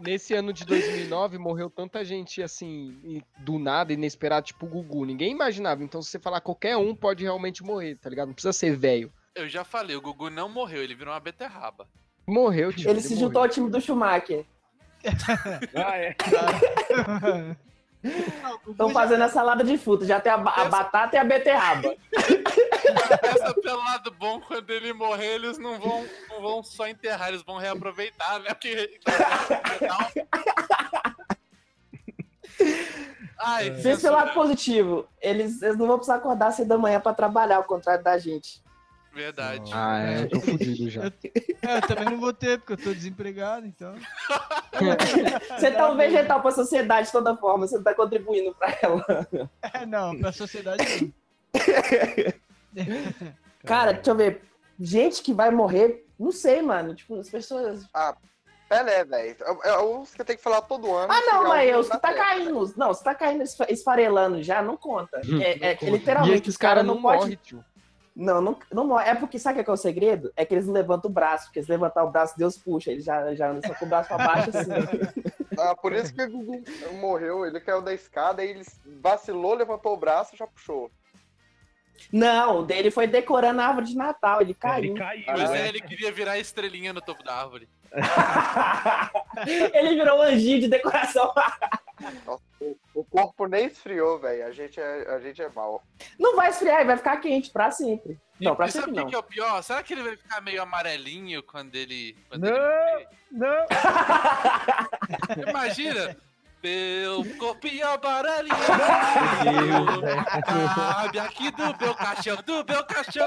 nesse 0.00 0.32
ano 0.34 0.52
de 0.52 0.64
2009 0.64 1.36
morreu 1.38 1.68
tanta 1.68 2.04
gente 2.04 2.42
assim, 2.42 3.22
do 3.38 3.58
nada, 3.58 3.92
inesperado, 3.92 4.46
tipo 4.46 4.64
o 4.66 4.68
Gugu. 4.68 5.04
Ninguém 5.04 5.32
imaginava. 5.32 5.82
Então, 5.84 6.00
se 6.00 6.10
você 6.10 6.18
falar 6.18 6.40
qualquer 6.40 6.76
um, 6.76 6.94
pode 6.94 7.22
realmente 7.24 7.62
morrer, 7.62 7.96
tá 7.96 8.08
ligado? 8.08 8.28
Não 8.28 8.34
precisa 8.34 8.52
ser 8.52 8.74
velho. 8.76 9.12
Eu 9.34 9.48
já 9.48 9.64
falei, 9.64 9.94
o 9.96 10.00
Gugu 10.00 10.30
não 10.30 10.48
morreu, 10.48 10.82
ele 10.82 10.94
virou 10.94 11.12
uma 11.12 11.20
beterraba. 11.20 11.86
Morreu, 12.26 12.72
tipo. 12.72 12.88
Ele 12.88 13.00
se 13.00 13.16
juntou 13.16 13.42
ao 13.42 13.48
time 13.48 13.68
do 13.68 13.80
Schumacher. 13.80 14.44
Ah, 15.74 15.96
é. 15.98 16.16
Estão 18.68 18.90
fazendo 18.90 19.22
a 19.24 19.28
salada 19.28 19.62
de 19.64 19.76
fruta. 19.76 20.04
Já 20.06 20.20
tem 20.20 20.32
a, 20.32 20.38
ba- 20.38 20.54
a 20.56 20.64
batata 20.66 21.16
e 21.16 21.18
a 21.18 21.24
beterraba. 21.24 21.94
Essa 23.22 23.54
pelo 23.54 23.78
lado 23.78 24.10
bom, 24.12 24.40
quando 24.40 24.70
ele 24.70 24.92
morrer, 24.92 25.34
eles 25.34 25.58
não 25.58 25.78
vão, 25.78 26.06
não 26.28 26.40
vão 26.40 26.62
só 26.62 26.88
enterrar, 26.88 27.28
eles 27.28 27.42
vão 27.42 27.56
reaproveitar, 27.58 28.40
né? 28.40 28.50
Porque. 28.54 29.00
Ai, 33.42 33.70
Pensa 33.70 34.02
pelo 34.02 34.16
lado 34.16 34.34
positivo. 34.34 35.08
Eles, 35.20 35.62
eles 35.62 35.78
não 35.78 35.86
vão 35.86 35.96
precisar 35.96 36.16
acordar 36.16 36.52
cedo 36.52 36.68
da 36.68 36.76
manhã 36.76 37.00
pra 37.00 37.14
trabalhar, 37.14 37.56
ao 37.56 37.64
contrário 37.64 38.04
da 38.04 38.18
gente. 38.18 38.62
Verdade. 39.12 39.70
Ah, 39.74 40.02
é, 40.02 40.22
eu 40.22 40.28
tô 40.28 40.40
fudido 40.40 40.88
já. 40.88 41.02
É, 41.62 41.76
eu 41.76 41.82
também 41.82 42.06
não 42.06 42.18
vou 42.18 42.32
ter, 42.32 42.58
porque 42.58 42.72
eu 42.72 42.76
tô 42.78 42.94
desempregado, 42.94 43.66
então. 43.66 43.94
Você 45.58 45.70
tá 45.70 45.90
um 45.90 45.96
vegetal 45.96 46.40
pra 46.40 46.50
sociedade 46.50 47.08
de 47.08 47.12
toda 47.12 47.36
forma, 47.36 47.66
você 47.66 47.76
não 47.76 47.82
tá 47.82 47.92
contribuindo 47.92 48.54
pra 48.54 48.74
ela. 48.80 49.04
É, 49.74 49.84
não, 49.84 50.18
pra 50.18 50.32
sociedade 50.32 50.82
não. 51.02 51.12
Cara, 53.64 53.92
deixa 53.92 54.10
eu 54.10 54.14
ver. 54.14 54.42
Gente 54.78 55.22
que 55.22 55.34
vai 55.34 55.50
morrer, 55.50 56.06
não 56.18 56.32
sei, 56.32 56.62
mano. 56.62 56.94
Tipo, 56.94 57.16
as 57.20 57.28
pessoas. 57.28 57.86
Pelé, 58.68 59.04
velho. 59.04 59.36
É, 59.64 59.68
é 59.70 59.78
os 59.78 60.14
que 60.14 60.24
tem 60.24 60.36
que 60.36 60.42
falar 60.42 60.62
todo 60.62 60.94
ano. 60.94 61.12
Ah, 61.12 61.20
não, 61.26 61.48
mas 61.48 61.68
é 61.68 61.76
o 61.76 61.80
os 61.80 61.88
que 61.88 61.98
tá 61.98 62.12
Terra. 62.12 62.24
caindo. 62.24 62.72
Não, 62.76 62.94
se 62.94 63.02
tá 63.04 63.14
caindo 63.14 63.42
esfa- 63.42 63.66
esfarelando 63.68 64.42
já, 64.42 64.62
não 64.62 64.76
conta. 64.76 65.20
É, 65.42 65.70
é 65.70 65.74
que 65.76 65.86
E 65.86 65.90
literalmente 65.90 66.42
esses 66.42 66.48
os 66.54 66.56
caras 66.56 66.76
caras 66.82 66.86
não 66.86 66.94
não 66.94 67.02
podem. 67.02 67.20
morrem, 67.20 67.38
tio. 67.42 67.64
Não, 68.14 68.40
não, 68.40 68.58
não 68.72 68.86
morre. 68.86 69.08
É 69.08 69.14
porque 69.14 69.38
sabe 69.38 69.60
o 69.60 69.64
que 69.64 69.70
é 69.70 69.72
o 69.72 69.76
segredo? 69.76 70.32
É 70.36 70.44
que 70.44 70.54
eles 70.54 70.66
não 70.66 70.72
levantam 70.74 71.10
o 71.10 71.14
braço, 71.14 71.46
porque 71.46 71.62
se 71.62 71.70
levantar 71.70 72.04
o 72.04 72.10
braço, 72.10 72.36
Deus 72.38 72.56
puxa. 72.56 72.90
Eles 72.92 73.04
já, 73.04 73.34
já 73.34 73.50
andam 73.50 73.62
só 73.68 73.74
com 73.74 73.86
o 73.86 73.88
braço 73.88 74.08
pra 74.08 74.18
baixo 74.18 74.50
assim. 74.50 74.70
Ah, 75.58 75.74
por 75.74 75.92
isso 75.92 76.14
que 76.14 76.22
o 76.22 76.30
Gugu 76.30 76.62
morreu. 76.92 77.44
Ele 77.44 77.60
caiu 77.60 77.82
da 77.82 77.92
escada, 77.92 78.40
aí 78.40 78.50
ele 78.50 78.64
vacilou, 79.02 79.52
levantou 79.54 79.92
o 79.92 79.96
braço 79.96 80.34
e 80.34 80.38
já 80.38 80.46
puxou. 80.46 80.90
Não, 82.12 82.60
o 82.60 82.62
dele 82.62 82.90
foi 82.90 83.06
decorando 83.06 83.60
a 83.60 83.66
árvore 83.66 83.86
de 83.86 83.96
Natal, 83.96 84.40
ele 84.40 84.54
caiu. 84.54 84.92
Ele 84.92 84.94
caiu. 84.94 85.24
Mas 85.26 85.50
é, 85.50 85.68
ele 85.68 85.80
queria 85.80 86.12
virar 86.12 86.38
estrelinha 86.38 86.92
no 86.92 87.00
topo 87.00 87.22
da 87.22 87.34
árvore. 87.34 87.68
ele 89.74 89.94
virou 89.96 90.18
um 90.18 90.22
anjinho 90.22 90.60
de 90.60 90.68
decoração. 90.68 91.32
O 92.94 93.04
corpo 93.04 93.46
nem 93.46 93.66
esfriou, 93.66 94.18
velho. 94.18 94.46
A 94.46 94.52
gente 94.52 94.80
é, 94.80 95.14
a 95.14 95.18
gente 95.20 95.42
é 95.42 95.48
mal. 95.48 95.82
Não 96.18 96.36
vai 96.36 96.50
esfriar, 96.50 96.76
ele 96.76 96.86
vai 96.86 96.96
ficar 96.96 97.16
quente 97.18 97.50
pra 97.50 97.70
sempre. 97.70 98.18
Não, 98.40 98.56
pra 98.56 98.66
e 98.66 98.70
sabe 98.72 98.86
sempre 98.86 98.92
o 98.92 98.94
que 98.94 99.02
não. 99.02 99.08
que 99.10 99.14
é 99.14 99.18
o 99.18 99.22
pior? 99.22 99.62
Será 99.62 99.82
que 99.82 99.92
ele 99.92 100.02
vai 100.02 100.16
ficar 100.16 100.40
meio 100.40 100.62
amarelinho 100.62 101.42
quando 101.42 101.74
ele. 101.74 102.16
Quando 102.28 102.42
Não. 102.42 102.98
ele... 102.98 103.06
Não! 103.30 103.66
Imagina! 105.48 106.16
Meu 106.62 107.24
corpinho 107.38 107.88
amarelinho! 107.88 108.54
Cabe 110.74 111.18
aqui 111.18 111.50
do 111.52 111.74
meu 111.78 111.94
caixão, 111.94 112.36
do 112.36 112.62
meu 112.64 112.84
caixão! 112.84 113.26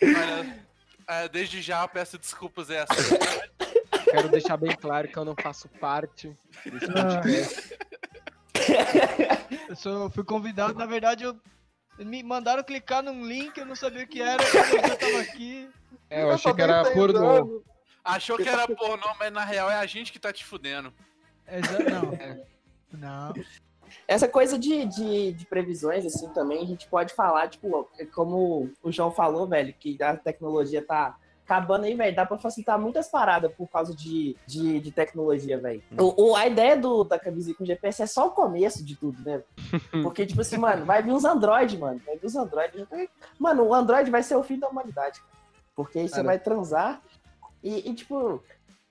Olha, 0.00 0.64
é, 1.08 1.28
desde 1.28 1.60
já 1.60 1.82
eu 1.82 1.88
peço 1.88 2.16
desculpas 2.16 2.70
essa. 2.70 2.94
Quero 4.04 4.28
deixar 4.28 4.56
bem 4.56 4.76
claro 4.76 5.08
que 5.08 5.16
eu 5.16 5.24
não 5.24 5.34
faço 5.34 5.68
parte 5.68 6.32
desse 6.64 6.92
podcast. 6.92 7.76
Eu 9.68 9.76
sou, 9.76 10.08
fui 10.10 10.22
convidado, 10.22 10.74
na 10.74 10.86
verdade, 10.86 11.24
eu. 11.24 11.36
Me 11.98 12.22
mandaram 12.22 12.62
clicar 12.62 13.02
num 13.02 13.26
link, 13.26 13.58
eu 13.58 13.66
não 13.66 13.74
sabia 13.74 14.04
o 14.04 14.06
que 14.06 14.22
era, 14.22 14.40
eu 14.40 14.96
tava 14.96 15.20
aqui. 15.20 15.68
É, 16.08 16.22
eu 16.22 16.30
achei 16.30 16.54
que 16.54 16.62
era 16.62 16.88
pornô. 16.92 17.64
Achou 18.08 18.36
que 18.36 18.48
era 18.48 18.66
pornô, 18.66 19.06
mas 19.18 19.32
na 19.32 19.44
real 19.44 19.70
é 19.70 19.76
a 19.76 19.86
gente 19.86 20.12
que 20.12 20.18
tá 20.18 20.32
te 20.32 20.44
fudendo. 20.44 20.92
Exa 21.46 21.78
não. 21.90 22.38
Não. 22.90 23.34
Essa 24.06 24.26
coisa 24.26 24.58
de, 24.58 24.86
de, 24.86 25.32
de 25.34 25.44
previsões, 25.46 26.06
assim, 26.06 26.26
também, 26.30 26.62
a 26.62 26.66
gente 26.66 26.88
pode 26.88 27.12
falar, 27.14 27.48
tipo, 27.48 27.86
como 28.14 28.70
o 28.82 28.90
João 28.90 29.10
falou, 29.10 29.46
velho, 29.46 29.74
que 29.78 30.02
a 30.02 30.16
tecnologia 30.16 30.82
tá 30.82 31.14
acabando 31.44 31.84
aí, 31.84 31.94
velho, 31.94 32.16
dá 32.16 32.24
pra 32.24 32.38
facilitar 32.38 32.78
muitas 32.78 33.08
paradas 33.08 33.52
por 33.54 33.68
causa 33.68 33.94
de, 33.94 34.34
de, 34.46 34.80
de 34.80 34.90
tecnologia, 34.90 35.58
velho. 35.58 35.82
O, 35.98 36.30
o- 36.30 36.36
a 36.36 36.46
ideia 36.46 36.76
do, 36.78 37.04
da 37.04 37.18
camisinha 37.18 37.54
com 37.56 37.64
GPS 37.66 38.02
é 38.02 38.06
só 38.06 38.28
o 38.28 38.30
começo 38.30 38.82
de 38.82 38.96
tudo, 38.96 39.22
né? 39.22 39.42
Porque, 40.02 40.24
tipo 40.24 40.40
assim, 40.40 40.56
mano, 40.56 40.86
vai 40.86 41.02
vir 41.02 41.12
uns 41.12 41.26
Android, 41.26 41.76
mano, 41.76 42.00
vai 42.06 42.16
vir 42.16 42.26
uns 42.26 42.36
Android. 42.36 42.86
Mano, 43.38 43.64
o 43.64 43.74
Android 43.74 44.10
vai 44.10 44.22
ser 44.22 44.36
o 44.36 44.42
fim 44.42 44.58
da 44.58 44.68
humanidade, 44.68 45.20
cara. 45.20 45.38
Porque 45.76 45.98
aí 46.00 46.08
você 46.08 46.16
Cara. 46.16 46.24
vai 46.26 46.38
transar 46.40 47.00
e, 47.62 47.90
e, 47.90 47.94
tipo... 47.94 48.42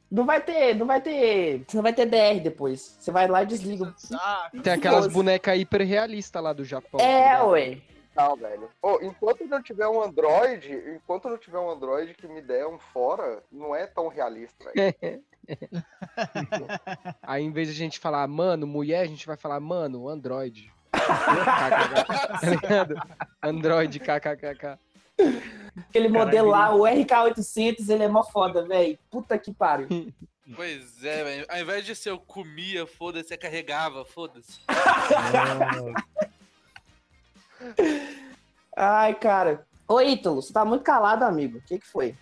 Não 0.10 0.26
vai 0.26 0.40
ter, 0.40 0.74
não 0.74 0.86
vai 0.86 1.02
ter, 1.02 1.66
não 1.74 1.84
vai 1.84 1.92
ter 1.92 2.06
DR 2.06 2.42
depois. 2.42 2.96
Você 2.98 3.12
vai 3.12 3.28
lá 3.28 3.44
e 3.44 3.46
desliga. 3.46 3.94
Tem 4.64 4.72
aquelas 4.72 5.06
bonecas 5.08 5.60
hiper 5.60 5.86
realistas 5.86 6.42
lá 6.42 6.54
do 6.54 6.64
Japão. 6.64 6.98
tá 6.98 7.06
É, 7.06 7.24
ligado? 7.34 7.50
ué. 7.50 7.78
Não, 8.16 8.36
velho. 8.38 8.70
Ô, 8.82 9.00
enquanto 9.02 9.46
não 9.46 9.62
tiver 9.62 9.86
um 9.88 10.02
Android, 10.02 10.74
enquanto 10.96 11.28
não 11.28 11.38
tiver 11.38 11.60
um 11.60 11.70
Android 11.70 12.14
que 12.14 12.26
me 12.26 12.42
der 12.42 12.66
um 12.66 12.80
fora, 12.80 13.44
não 13.52 13.76
é 13.76 13.86
tão 13.86 14.08
realista, 14.08 14.72
velho. 14.74 15.22
Aí 17.22 17.44
em 17.44 17.52
vez 17.52 17.68
de 17.68 17.74
a 17.74 17.78
gente 17.78 18.00
falar, 18.00 18.26
mano, 18.28 18.66
mulher, 18.66 19.02
a 19.02 19.06
gente 19.08 19.28
vai 19.28 19.36
falar, 19.38 19.60
mano, 19.60 20.08
Android. 20.08 20.72
Tá 20.98 22.50
ligado? 22.50 22.96
Android, 23.42 24.00
kkkk. 24.00 24.78
Aquele 25.90 26.08
modelo 26.10 26.50
lá, 26.50 26.74
o 26.74 26.82
RK800, 26.82 27.90
ele 27.90 28.04
é 28.04 28.08
mó 28.08 28.24
foda, 28.24 28.66
velho. 28.68 28.98
Puta 29.10 29.38
que 29.38 29.54
pariu. 29.54 29.88
Pois 30.56 31.04
é, 31.04 31.24
velho. 31.26 31.46
Ao 31.50 31.60
invés 31.60 31.86
de 31.86 31.94
ser 31.94 32.10
eu 32.10 32.18
comia, 32.18 32.88
foda-se, 32.88 33.34
é 33.34 33.38
carregava, 33.38 34.06
foda-se. 34.06 34.62
Ai, 38.74 39.14
cara. 39.16 39.68
Ô, 39.86 40.00
Ítalo, 40.00 40.42
você 40.42 40.54
tá 40.54 40.64
muito 40.64 40.84
calado, 40.84 41.24
amigo. 41.26 41.58
O 41.58 41.62
que 41.62 41.80
que 41.80 41.86
foi? 41.86 42.16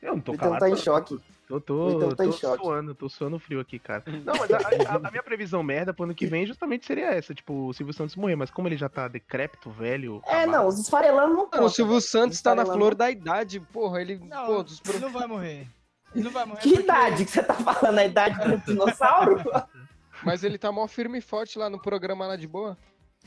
Eu 0.00 0.12
não 0.12 0.20
tô 0.20 0.34
Ítalo 0.34 0.50
calado. 0.50 0.60
tá 0.60 0.68
em 0.68 0.72
não. 0.72 0.78
choque. 0.78 1.20
Eu 1.48 1.56
O 1.56 1.60
tô, 1.60 1.90
Ítalo 1.90 2.16
tá 2.16 2.24
tô 2.24 2.32
choque. 2.32 2.64
suando, 2.64 2.94
tô 2.94 3.08
suando 3.08 3.38
frio 3.38 3.60
aqui, 3.60 3.78
cara. 3.78 4.02
Não, 4.24 4.34
mas 4.38 4.50
a, 4.50 4.56
a- 4.94 5.08
a 5.08 5.10
minha 5.10 5.22
previsão 5.22 5.62
merda 5.62 5.92
pro 5.92 6.04
ano 6.04 6.14
que 6.14 6.26
vem 6.26 6.46
justamente 6.46 6.86
seria 6.86 7.06
essa, 7.10 7.34
tipo, 7.34 7.66
o 7.68 7.72
Silvio 7.74 7.92
Santos 7.92 8.16
morrer, 8.16 8.34
mas 8.36 8.50
como 8.50 8.66
ele 8.66 8.76
já 8.78 8.88
tá 8.88 9.06
decrépito, 9.08 9.70
velho. 9.70 10.22
É, 10.26 10.42
acabado, 10.44 10.50
não, 10.52 10.66
os 10.68 10.78
esfarelando 10.78 11.34
não 11.34 11.48
Não, 11.52 11.64
o. 11.66 11.68
Silvio 11.68 12.00
Santos 12.00 12.40
tá 12.40 12.54
na 12.54 12.64
flor 12.64 12.94
da 12.94 13.10
idade, 13.10 13.60
porra, 13.60 14.00
ele. 14.00 14.16
Não, 14.16 14.46
pô, 14.46 14.62
dos 14.62 14.80
ele 14.88 14.98
não 15.00 15.10
vai 15.12 15.26
morrer. 15.26 15.68
Ele 16.14 16.24
não 16.24 16.30
vai 16.30 16.44
morrer. 16.46 16.60
Que 16.60 16.68
porque- 16.70 16.82
idade 16.84 17.24
que 17.26 17.30
você 17.30 17.42
tá 17.42 17.54
falando? 17.54 17.98
A 17.98 18.04
idade 18.06 18.38
do 18.48 18.56
dinossauro? 18.64 19.42
Mas 20.24 20.42
ele 20.44 20.56
tá 20.56 20.72
mó 20.72 20.86
firme 20.86 21.18
e 21.18 21.20
forte 21.20 21.58
lá 21.58 21.68
no 21.68 21.78
programa 21.78 22.26
lá 22.26 22.36
de 22.36 22.46
boa. 22.46 22.78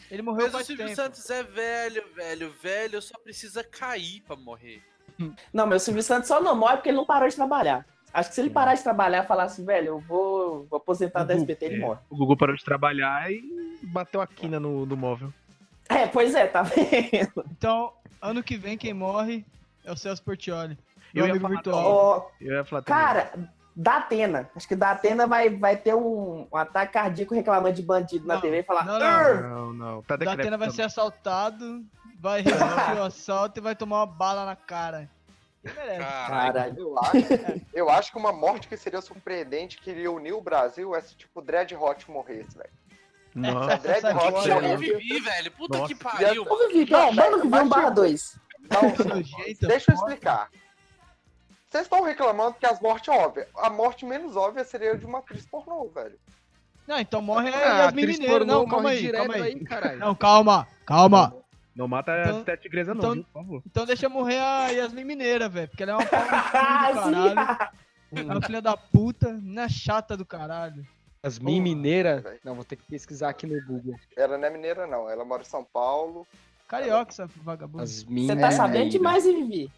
Ele 0.10 0.22
morreu 0.24 0.50
Mas 0.52 0.64
o 0.64 0.66
Silvio 0.66 0.86
tempo. 0.86 0.96
Santos 0.96 1.30
é 1.30 1.44
velho, 1.44 2.04
velho. 2.16 2.52
Velho 2.62 3.02
só 3.02 3.18
precisa 3.20 3.64
cair 3.64 4.22
pra 4.26 4.36
morrer. 4.36 4.82
Não, 5.54 5.68
meu 5.68 5.80
Silvio 5.80 6.02
Santos 6.02 6.28
só 6.28 6.40
não 6.42 6.56
morre 6.56 6.78
porque 6.78 6.90
ele 6.90 6.98
não 6.98 7.06
parou 7.06 7.28
de 7.28 7.36
trabalhar. 7.36 7.86
Acho 8.18 8.30
que 8.30 8.36
se 8.36 8.42
ele 8.42 8.50
parar 8.50 8.74
de 8.74 8.82
trabalhar 8.82 9.24
e 9.24 9.28
falar 9.28 9.44
assim, 9.44 9.64
velho, 9.64 9.88
eu 9.90 10.00
vou, 10.00 10.66
vou 10.70 10.78
aposentar 10.78 11.24
da 11.24 11.36
SBT, 11.36 11.66
ele 11.66 11.76
É, 11.76 11.80
morre. 11.80 12.00
O 12.10 12.18
Gugu 12.18 12.36
parou 12.36 12.56
de 12.56 12.64
trabalhar 12.66 13.32
e 13.32 13.80
bateu 13.84 14.20
a 14.20 14.26
quina 14.26 14.60
no, 14.60 14.88
no 14.88 14.98
móvel. 14.98 15.32
É, 15.88 16.08
pois 16.08 16.34
é, 16.34 16.48
tá 16.48 16.64
vendo? 16.64 17.46
Então, 17.52 17.94
ano 18.20 18.42
que 18.42 18.58
vem 18.58 18.76
quem 18.76 18.92
morre 18.92 19.46
é 19.86 19.92
o 19.92 19.96
Celso 19.96 20.24
Portioli. 20.24 20.76
Meu 21.14 21.28
Eu 21.28 21.36
ia 21.36 21.40
falar 21.40 21.54
virtual. 21.54 21.86
Ó, 21.86 22.28
Eu 22.42 22.56
ia 22.56 22.66
falar 22.66 22.82
cara, 22.82 23.32
da 23.76 23.98
Atena. 23.98 24.50
Acho 24.56 24.68
que 24.68 24.76
da 24.76 24.92
Atena 24.92 25.28
vai, 25.28 25.50
vai 25.52 25.78
ter 25.78 25.94
um, 25.94 26.48
um 26.52 26.58
ataque 26.58 26.94
cardíaco 26.94 27.36
reclamando 27.36 27.76
de 27.76 27.84
bandido 27.84 28.26
na 28.28 28.34
Não, 28.34 28.42
TV 28.42 28.62
e 28.62 28.64
falar. 28.64 28.84
não, 28.84 28.98
não. 28.98 29.06
"Arr!" 29.06 29.44
Não, 29.44 29.74
não, 29.74 30.02
tá 30.02 30.16
decrépito. 30.16 30.38
Datena 30.38 30.58
vai 30.58 30.72
ser 30.72 30.82
assaltado, 30.82 31.86
vai 32.20 32.42
resistir 32.42 32.98
o 32.98 33.04
assalto 33.04 33.60
e 33.60 33.62
vai 33.62 33.76
tomar 33.76 33.98
uma 33.98 34.08
bala 34.08 34.44
na 34.44 34.56
cara. 34.56 35.08
Merece. 35.64 36.00
Caralho. 36.00 36.76
Eu 36.80 37.00
acho, 37.00 37.18
eu 37.74 37.90
acho 37.90 38.12
que 38.12 38.18
uma 38.18 38.32
morte 38.32 38.68
que 38.68 38.78
seria 38.78 39.02
surpreendente 39.02 39.78
que 39.80 39.90
iria 39.92 40.12
unir 40.12 40.34
o 40.34 40.42
Brasil 40.42 40.96
é 40.96 41.02
se, 41.02 41.16
tipo, 41.16 41.42
Dread 41.42 41.76
Hot 41.76 42.10
morresse, 42.10 42.58
velho. 42.58 42.70
Se 43.34 43.40
a 43.40 43.52
Nossa, 43.54 43.78
Dread 43.78 44.06
Hot 44.06 44.50
aí. 44.52 44.54
morresse- 44.54 44.78
vivi, 44.98 45.20
velho. 45.20 45.52
Puta 45.52 45.78
Nossa. 45.80 45.94
que 45.94 46.04
pariu. 46.04 46.44
Ô, 46.50 46.68
Vivi, 46.70 46.90
não, 46.92 47.12
mano, 47.12 47.42
Vivi 47.42 47.56
um 47.60 47.68
barra 47.70 47.90
2. 47.90 48.40
Não, 48.70 48.82
Nojenta, 49.16 49.68
deixa 49.68 49.92
eu 49.92 49.96
explicar. 49.96 50.50
Vocês 51.70 51.84
estão 51.84 52.02
reclamando 52.02 52.56
que 52.58 52.66
as 52.66 52.80
mortes 52.80 53.10
óbvias. 53.10 53.48
A 53.58 53.70
morte 53.70 54.06
menos 54.06 54.36
óbvia 54.38 54.64
seria 54.64 54.98
de 54.98 55.06
uma 55.06 55.20
atriz 55.20 55.46
pornô, 55.46 55.90
velho. 55.94 56.18
Não, 56.88 56.98
então 56.98 57.22
morre 57.22 57.50
Ah, 57.54 57.84
Yasmin 57.84 58.06
Mineiro. 58.06 58.34
pornô 58.34 58.54
Não, 58.54 58.68
calma 58.68 58.90
aí, 58.92 59.12
calma 59.12 59.34
aí. 59.36 59.60
caralho. 59.66 60.00
Não, 60.00 60.16
calma, 60.16 60.68
calma. 60.86 61.36
Não 61.78 61.88
mata 61.88 62.12
Então- 62.22 62.40
as 62.40 62.46
sete 62.46 62.66
igrejas 62.68 62.96
não, 62.96 63.00
então- 63.00 63.14
viu, 63.14 63.24
por 63.24 63.32
favor. 63.34 63.64
Então 63.66 63.86
deixa 63.86 64.10
morrer 64.10 64.40
a 64.40 64.68
Yasmin 64.70 65.04
Mineira, 65.06 65.48
velho. 65.48 65.68
Porque 65.70 65.84
ela 65.84 65.94
é 65.94 65.96
uma 65.96 66.06
pau 66.06 66.20
Ah, 66.22 66.92
do 66.92 67.04
sim. 67.06 67.36
caralho. 67.36 67.70
É 68.16 68.22
uma 68.24 68.42
filha 68.42 68.62
da 68.62 68.76
puta, 68.78 69.40
na 69.44 69.68
chata 69.70 70.16
do 70.18 70.26
caralho. 70.26 70.86
As 71.22 71.38
Porra, 71.40 71.52
min 71.52 71.62
mineira. 71.62 72.22
velho. 72.22 72.40
Não, 72.44 72.56
vou 72.56 72.64
ter 72.64 72.76
que 72.78 72.84
pesquisar 72.84 73.30
aqui 73.30 73.46
no 73.46 73.60
Google. 73.66 73.96
Ela 74.16 74.38
não 74.38 74.48
é 74.48 74.50
mineira, 74.50 74.88
não. 74.88 75.10
Ela 75.10 75.26
mora 75.26 75.42
em 75.42 75.46
São 75.46 75.64
Paulo. 75.64 76.26
Carioca, 76.68 77.12
essa 77.12 77.28
vagabunda. 77.44 77.84
As 77.84 78.04
min 78.06 78.28
Você 78.28 78.36
tá 78.36 78.52
sabendo 78.52 78.74
mineira. 78.86 78.90
demais, 78.92 79.26
hein, 79.26 79.48
Vivi? 79.48 79.72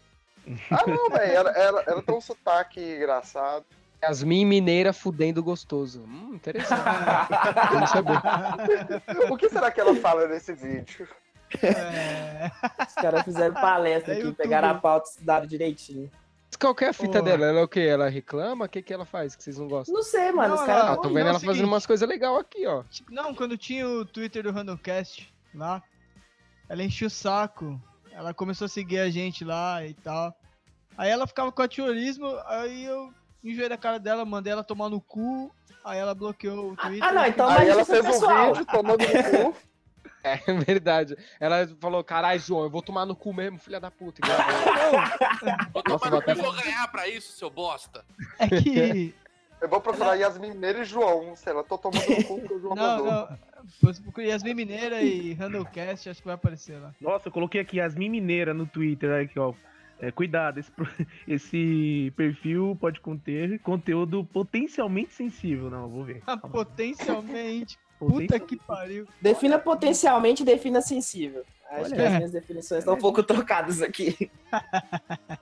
Ah, 0.71 0.83
não, 0.87 1.09
velho. 1.09 1.31
Ela, 1.31 1.49
ela, 1.51 1.83
ela 1.85 2.01
tem 2.01 2.15
um 2.15 2.21
sotaque 2.21 2.79
engraçado. 2.79 3.65
As 4.01 4.23
min 4.23 4.45
mineira 4.45 4.93
fudendo 4.93 5.43
gostoso. 5.43 6.01
Hum, 6.03 6.31
interessante. 6.35 6.81
Vamos 7.73 7.89
saber. 7.89 9.31
O 9.31 9.37
que 9.37 9.49
será 9.49 9.69
que 9.71 9.79
ela 9.81 9.95
fala 9.95 10.27
nesse 10.27 10.53
vídeo? 10.53 11.07
É... 11.63 12.51
Os 12.87 12.93
caras 12.93 13.23
fizeram 13.23 13.53
palestra 13.53 14.13
É 14.13 14.17
aqui, 14.17 14.25
YouTube. 14.25 14.37
pegaram 14.43 14.69
a 14.69 14.73
pauta 14.75 15.07
e 15.07 15.11
estudaram 15.11 15.45
direitinho. 15.47 16.09
Mas 16.47 16.55
Qual 16.57 16.73
que 16.73 16.83
é 16.85 16.89
a 16.89 16.93
fita 16.93 17.21
dela? 17.21 17.45
Ela 17.45 17.59
é 17.59 17.63
o 17.63 17.67
quê? 17.67 17.81
Ela 17.81 18.09
reclama? 18.09 18.65
O 18.65 18.69
que, 18.69 18.81
que 18.81 18.93
ela 18.93 19.05
faz 19.05 19.35
que 19.35 19.43
vocês 19.43 19.57
não 19.59 19.67
gostam? 19.67 19.93
Não 19.95 20.03
sei, 20.03 20.31
mano. 20.31 20.55
Não, 20.55 20.55
os 20.55 20.61
ela- 20.61 20.67
caras. 20.67 20.89
Ah, 20.91 20.95
tô 20.97 21.03
não, 21.09 21.13
vendo 21.13 21.19
é 21.19 21.23
o 21.25 21.29
ela 21.29 21.33
fazendo 21.39 21.53
seguinte. 21.53 21.67
umas 21.69 21.85
coisas 21.85 22.07
legais 22.09 22.37
aqui, 22.39 22.65
ó. 22.65 22.83
Não, 23.09 23.35
quando 23.35 23.57
tinha 23.57 23.87
o 23.87 24.05
Twitter 24.05 24.43
do 24.43 24.51
Randomcast 24.51 25.31
lá, 25.53 25.83
ela 26.67 26.83
enchia 26.83 27.07
o 27.07 27.11
saco. 27.11 27.79
Ela 28.11 28.33
começou 28.33 28.65
a 28.65 28.69
seguir 28.69 28.99
a 28.99 29.09
gente 29.09 29.45
lá 29.45 29.85
e 29.85 29.93
tal. 29.93 30.33
Aí 30.97 31.09
ela 31.09 31.25
ficava 31.27 31.51
com 31.51 31.61
atiorismo, 31.61 32.27
aí 32.47 32.83
eu 32.85 33.13
enjoei 33.43 33.69
da 33.69 33.77
cara 33.77 33.99
dela, 33.99 34.25
mandei 34.25 34.51
ela 34.51 34.63
tomar 34.63 34.89
no 34.89 34.99
cu, 34.99 35.49
aí 35.85 35.97
ela 35.97 36.13
bloqueou 36.13 36.71
o 36.71 36.75
Twitter. 36.75 37.07
Ah, 37.07 37.13
não, 37.13 37.25
então 37.25 37.47
Aí 37.47 37.59
mas 37.59 37.69
ela 37.69 37.81
é 37.81 37.85
fez 37.85 38.05
um 38.05 38.09
pessoal. 38.09 38.53
vídeo 38.53 38.65
tomando 38.65 38.99
no 39.01 39.07
cu. 39.53 39.55
É 40.47 40.53
verdade. 40.53 41.17
Ela 41.39 41.67
falou, 41.79 42.03
caralho, 42.03 42.39
João, 42.39 42.63
eu 42.63 42.69
vou 42.69 42.81
tomar 42.81 43.05
no 43.05 43.15
cu 43.15 43.33
mesmo, 43.33 43.57
filha 43.57 43.79
da 43.79 43.89
puta. 43.89 44.19
e. 44.21 44.27
Vou 45.71 45.83
Nossa, 45.87 46.05
tomar 46.05 46.17
no 46.17 46.21
cu 46.21 46.31
e 46.31 46.35
vou 46.35 46.53
ganhar 46.53 46.87
pra 46.91 47.07
isso, 47.07 47.31
seu 47.31 47.49
bosta. 47.49 48.03
É 48.37 48.47
que. 48.47 49.15
Eu 49.61 49.67
vou 49.67 49.81
procurar 49.81 50.15
Yasmin 50.15 50.51
Mineiro 50.51 50.81
e 50.81 50.85
João. 50.85 51.35
Sei 51.35 51.51
lá, 51.51 51.63
tô 51.63 51.77
tomando 51.77 52.09
no 52.09 52.23
cu 52.23 52.41
que 52.47 52.53
o 52.53 52.59
João 52.61 52.75
Não, 52.75 53.05
mandou. 53.05 53.37
não. 54.15 54.23
Yasmin 54.23 54.53
Mineira 54.53 55.01
e 55.01 55.33
Randallcast, 55.33 56.09
acho 56.09 56.21
que 56.21 56.25
vai 56.27 56.35
aparecer 56.35 56.79
lá. 56.79 56.93
Nossa, 56.99 57.27
eu 57.27 57.31
coloquei 57.31 57.59
aqui 57.61 57.77
Yasmin 57.77 58.09
Mineira 58.09 58.53
no 58.53 58.65
Twitter, 58.65 59.23
aqui, 59.23 59.37
ó. 59.39 59.53
É, 60.01 60.11
cuidado, 60.11 60.59
esse, 60.59 60.71
esse 61.27 62.13
perfil 62.15 62.77
pode 62.79 63.01
conter 63.01 63.59
conteúdo 63.59 64.23
potencialmente 64.23 65.13
sensível. 65.13 65.69
Não, 65.69 65.89
vou 65.89 66.05
ver. 66.05 66.23
Ah. 66.25 66.37
Potencialmente. 66.37 67.77
Puta 67.99 68.39
que 68.39 68.55
pariu. 68.57 69.05
Defina 69.21 69.59
potencialmente, 69.59 70.43
defina 70.43 70.81
sensível. 70.81 71.43
Acho 71.69 71.85
Olha. 71.85 71.95
que 71.95 72.01
as 72.01 72.13
minhas 72.13 72.31
definições 72.31 72.79
estão 72.79 72.95
um 72.95 72.97
pouco 72.97 73.21
trocadas 73.21 73.81
aqui. 73.81 74.31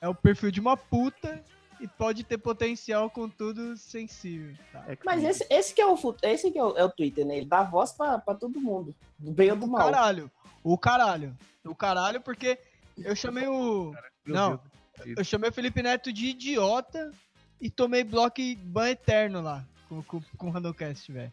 É 0.00 0.08
o 0.08 0.14
perfil 0.16 0.50
de 0.50 0.58
uma 0.58 0.76
puta 0.76 1.40
e 1.80 1.86
pode 1.86 2.24
ter 2.24 2.36
potencial, 2.36 3.08
contudo, 3.08 3.76
sensível. 3.76 4.52
Tá. 4.72 4.84
É 4.88 4.98
Mas 5.04 5.22
esse, 5.22 5.46
esse 5.48 5.72
que 5.72 5.80
é 5.80 5.86
o 5.86 5.96
esse 6.24 6.50
que 6.50 6.58
é 6.58 6.64
o, 6.64 6.76
é 6.76 6.84
o 6.84 6.90
Twitter, 6.90 7.24
né? 7.24 7.36
Ele 7.36 7.46
dá 7.46 7.62
voz 7.62 7.92
pra, 7.92 8.18
pra 8.18 8.34
todo 8.34 8.60
mundo. 8.60 8.92
Do 9.16 9.30
bem 9.30 9.52
ou 9.52 9.56
do 9.56 9.66
O 9.66 9.68
mal. 9.68 9.84
caralho. 9.92 10.28
O 10.64 10.76
caralho. 10.76 11.36
O 11.64 11.72
caralho, 11.72 12.20
porque 12.20 12.58
eu 12.98 13.14
chamei 13.14 13.46
o. 13.46 13.94
Não, 14.26 14.58
Deus. 15.04 15.18
eu 15.18 15.24
chamei 15.24 15.50
o 15.50 15.52
Felipe 15.52 15.80
Neto 15.80 16.12
de 16.12 16.26
idiota 16.26 17.12
e 17.60 17.70
tomei 17.70 18.02
bloco 18.02 18.40
e 18.40 18.56
ban 18.56 18.90
eterno 18.90 19.40
lá. 19.40 19.64
Com, 19.88 20.02
com, 20.02 20.20
com 20.36 20.46
o 20.48 20.50
Randomcast, 20.50 21.12
velho. 21.12 21.32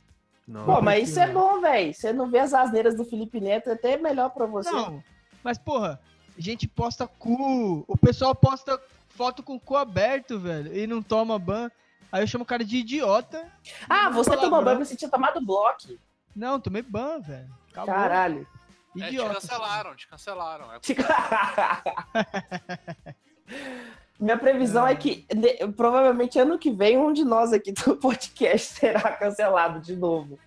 Não. 0.50 0.66
Pô, 0.66 0.82
mas 0.82 1.10
isso 1.10 1.20
é 1.20 1.32
bom, 1.32 1.62
velho. 1.62 1.94
Você 1.94 2.12
não 2.12 2.28
vê 2.28 2.40
as 2.40 2.56
asneiras 2.56 2.96
do 2.96 3.06
Felipe 3.06 3.40
Neto, 3.40 3.70
é 3.70 3.74
até 3.74 3.98
melhor 3.98 4.32
pra 4.32 4.48
você. 4.48 4.72
Não, 4.72 5.04
mas 5.44 5.60
porra, 5.60 6.02
a 6.36 6.42
gente 6.42 6.68
posta 6.68 7.08
cu. 7.08 7.86
O 7.88 7.96
pessoal 7.96 8.34
posta 8.34 8.82
foto 9.10 9.44
com 9.44 9.58
o 9.58 9.60
cu 9.60 9.76
aberto, 9.76 10.40
velho, 10.40 10.76
e 10.76 10.88
não 10.88 11.04
toma 11.04 11.38
ban. 11.38 11.70
Aí 12.12 12.24
eu 12.24 12.28
chamo 12.28 12.44
o 12.44 12.48
cara 12.48 12.66
de 12.66 12.78
idiota. 12.78 13.48
ah, 13.88 14.10
você 14.10 14.36
tomou 14.36 14.64
ban. 14.64 14.80
você 14.80 14.96
tinha 14.96 15.12
tomado 15.12 15.40
bloco. 15.40 15.96
Não, 16.36 16.60
tomei 16.60 16.82
ban, 16.82 17.20
velho. 17.20 17.48
Acabou. 17.70 17.94
Caralho. 17.94 18.48
É, 18.96 19.00
te 19.02 19.06
Idiota. 19.10 19.36
cancelaram, 19.36 19.96
te 19.96 20.08
cancelaram. 20.08 20.74
É 20.74 20.80
Minha 24.20 24.38
previsão 24.38 24.86
é 24.86 24.96
que 24.96 25.26
ne- 25.34 25.72
provavelmente 25.74 26.38
ano 26.38 26.60
que 26.60 26.72
vem 26.72 26.98
um 26.98 27.14
de 27.14 27.24
nós 27.24 27.54
aqui 27.54 27.72
do 27.72 27.96
podcast 27.98 28.74
será 28.74 29.14
cancelado 29.14 29.80
de 29.80 29.96
novo. 29.96 30.38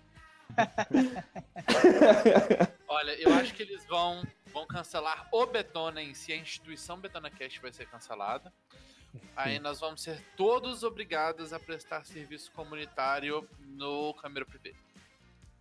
Olha, 2.87 3.11
eu 3.19 3.33
acho 3.33 3.53
que 3.53 3.63
eles 3.63 3.83
vão, 3.85 4.23
vão 4.53 4.67
cancelar 4.67 5.27
o 5.31 5.45
Betona 5.47 6.01
em 6.01 6.13
si, 6.13 6.31
a 6.31 6.37
instituição 6.37 6.97
BetonaCast 6.97 7.59
vai 7.61 7.73
ser 7.73 7.87
cancelada. 7.87 8.53
Aí 9.35 9.59
nós 9.59 9.79
vamos 9.79 10.01
ser 10.01 10.21
todos 10.35 10.83
obrigados 10.83 11.53
a 11.53 11.59
prestar 11.59 12.05
serviço 12.05 12.51
comunitário 12.51 13.47
no 13.59 14.13
câmera 14.15 14.45
privê. 14.45 14.73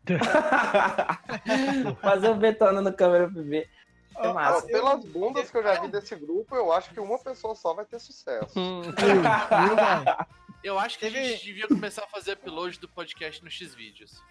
Fazer 2.00 2.30
o 2.30 2.34
betona 2.34 2.80
no 2.80 2.92
câmera 2.92 3.28
PV. 3.28 3.68
É 4.16 4.32
massa. 4.32 4.66
pelas 4.66 5.04
bundas 5.04 5.50
que 5.50 5.56
eu 5.56 5.62
já 5.62 5.80
vi 5.80 5.88
desse 5.88 6.14
grupo, 6.16 6.54
eu 6.54 6.72
acho 6.72 6.90
que 6.90 7.00
uma 7.00 7.18
pessoa 7.18 7.54
só 7.54 7.74
vai 7.74 7.84
ter 7.84 7.98
sucesso. 7.98 8.58
Hum? 8.58 8.82
Eu 10.62 10.78
acho 10.78 10.96
que 10.96 11.06
a 11.06 11.10
gente 11.10 11.44
devia 11.44 11.66
começar 11.66 12.04
a 12.04 12.06
fazer 12.06 12.34
upload 12.34 12.78
do 12.78 12.88
podcast 12.88 13.42
no 13.42 13.50
Xvideos. 13.50 14.22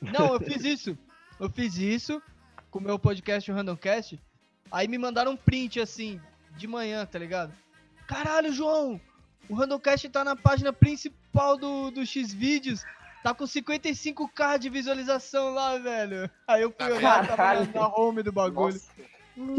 Não, 0.00 0.34
eu 0.34 0.40
fiz 0.40 0.64
isso. 0.64 0.96
Eu 1.38 1.50
fiz 1.50 1.76
isso 1.76 2.22
com 2.70 2.78
o 2.78 2.82
meu 2.82 2.96
podcast, 2.96 3.50
o 3.50 3.54
Randomcast. 3.54 4.20
Aí 4.70 4.86
me 4.86 4.96
mandaram 4.96 5.32
um 5.32 5.36
print 5.36 5.80
assim, 5.80 6.20
de 6.56 6.68
manhã, 6.68 7.04
tá 7.04 7.18
ligado? 7.18 7.52
Caralho, 8.06 8.52
João! 8.52 9.00
O 9.48 9.54
Randomcast 9.54 10.08
tá 10.10 10.22
na 10.22 10.36
página 10.36 10.72
principal 10.72 11.56
do, 11.56 11.90
do 11.90 12.06
Xvideos. 12.06 12.84
Tá 13.22 13.34
com 13.34 13.44
55k 13.44 14.58
de 14.58 14.70
visualização 14.70 15.52
lá, 15.52 15.76
velho. 15.76 16.30
Aí 16.46 16.62
eu 16.62 16.72
fui 16.72 16.92
olhar, 16.92 17.26
tava 17.26 17.30
na, 17.30 17.36
Caralho. 17.36 17.74
na 17.74 17.88
home 17.88 18.22
do 18.22 18.32
bagulho. 18.32 18.74
Nossa. 18.74 18.90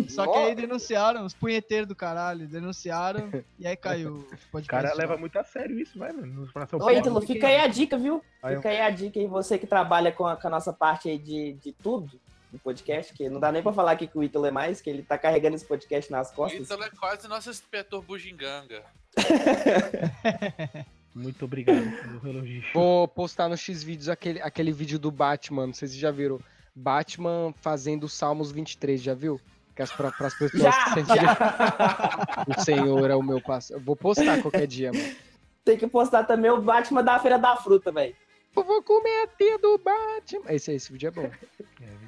Só 0.10 0.27
que 0.27 0.38
aí 0.38 0.55
denunciaram, 0.55 1.25
os 1.25 1.34
punheteiros 1.34 1.88
do 1.88 1.95
caralho, 1.95 2.47
denunciaram 2.47 3.29
e 3.57 3.65
aí 3.65 3.75
caiu 3.75 4.25
o 4.53 4.57
O 4.60 4.65
cara 4.65 4.93
leva 4.93 5.13
lá. 5.13 5.19
muito 5.19 5.38
a 5.38 5.43
sério 5.43 5.79
isso, 5.79 5.97
vai, 5.97 6.12
mano. 6.12 6.47
Ô, 6.79 6.91
Ítalo, 6.91 7.21
fica 7.21 7.47
aí 7.47 7.57
a 7.57 7.67
dica, 7.67 7.97
viu? 7.97 8.23
Aí, 8.43 8.57
Fica 8.57 8.69
aí 8.69 8.81
a 8.81 8.89
dica 8.89 9.19
aí, 9.19 9.27
você 9.27 9.57
que 9.57 9.65
trabalha 9.65 10.12
com 10.12 10.25
a, 10.25 10.36
com 10.36 10.47
a 10.47 10.51
nossa 10.51 10.71
parte 10.73 11.10
aí 11.10 11.17
de, 11.17 11.53
de 11.53 11.71
tudo 11.71 12.19
do 12.51 12.60
podcast, 12.60 13.13
que 13.13 13.29
não 13.29 13.39
dá 13.39 13.51
nem 13.51 13.63
pra 13.63 13.71
falar 13.71 13.93
aqui 13.93 14.07
que 14.07 14.17
o 14.17 14.23
Ítalo 14.23 14.45
é 14.45 14.51
mais, 14.51 14.81
que 14.81 14.89
ele 14.89 15.03
tá 15.03 15.17
carregando 15.17 15.55
esse 15.55 15.65
podcast 15.65 16.12
nas 16.12 16.31
O 16.31 16.36
costas. 16.36 16.62
Ítalo 16.62 16.84
é 16.84 16.89
quase 16.89 17.27
nosso 17.27 17.49
inspetor 17.49 18.01
bugiganga. 18.01 18.84
Muito 21.13 21.43
obrigado 21.45 21.84
pelo 22.21 22.38
elogio. 22.38 22.63
Vou 22.73 23.07
postar 23.07 23.49
no 23.49 23.57
X-Vídeos 23.57 24.10
aquele, 24.10 24.41
aquele 24.41 24.71
vídeo 24.71 24.97
do 24.97 25.12
Batman, 25.12 25.67
não 25.67 25.73
sei 25.73 25.88
se 25.88 25.97
já 25.97 26.12
viram. 26.12 26.39
Batman 26.73 27.53
fazendo 27.62 28.05
o 28.05 28.10
Salmos 28.10 28.51
23, 28.51 29.01
já 29.01 29.13
viu? 29.13 29.39
Que 29.82 30.24
as, 30.26 30.34
pessoas 30.36 30.52
Já, 30.54 30.94
sentirem... 30.94 31.26
O 32.48 32.62
Senhor 32.62 33.10
é 33.10 33.15
o 33.15 33.24
meu 33.24 33.41
passo. 33.41 33.74
Eu 33.74 33.80
vou 33.80 33.96
postar 33.96 34.41
qualquer 34.41 34.67
dia, 34.67 34.91
mano. 34.91 35.15
Tem 35.63 35.78
que 35.78 35.88
postar 35.88 36.24
também 36.24 36.52
o 36.52 36.62
Batman 36.62 37.04
da 37.04 37.20
Feira 37.20 37.38
da 37.38 37.56
Fruta, 37.56 37.91
velho. 37.91 38.15
Eu 38.56 38.63
vou 38.63 38.84
comer 38.84 39.24
a 39.24 39.28
tia 39.28 39.58
do 39.58 39.78
Batman. 39.78 40.52
Esse, 40.52 40.74
esse 40.74 40.91
vídeo 40.91 41.08
é 41.08 41.12
bom. 41.12 41.32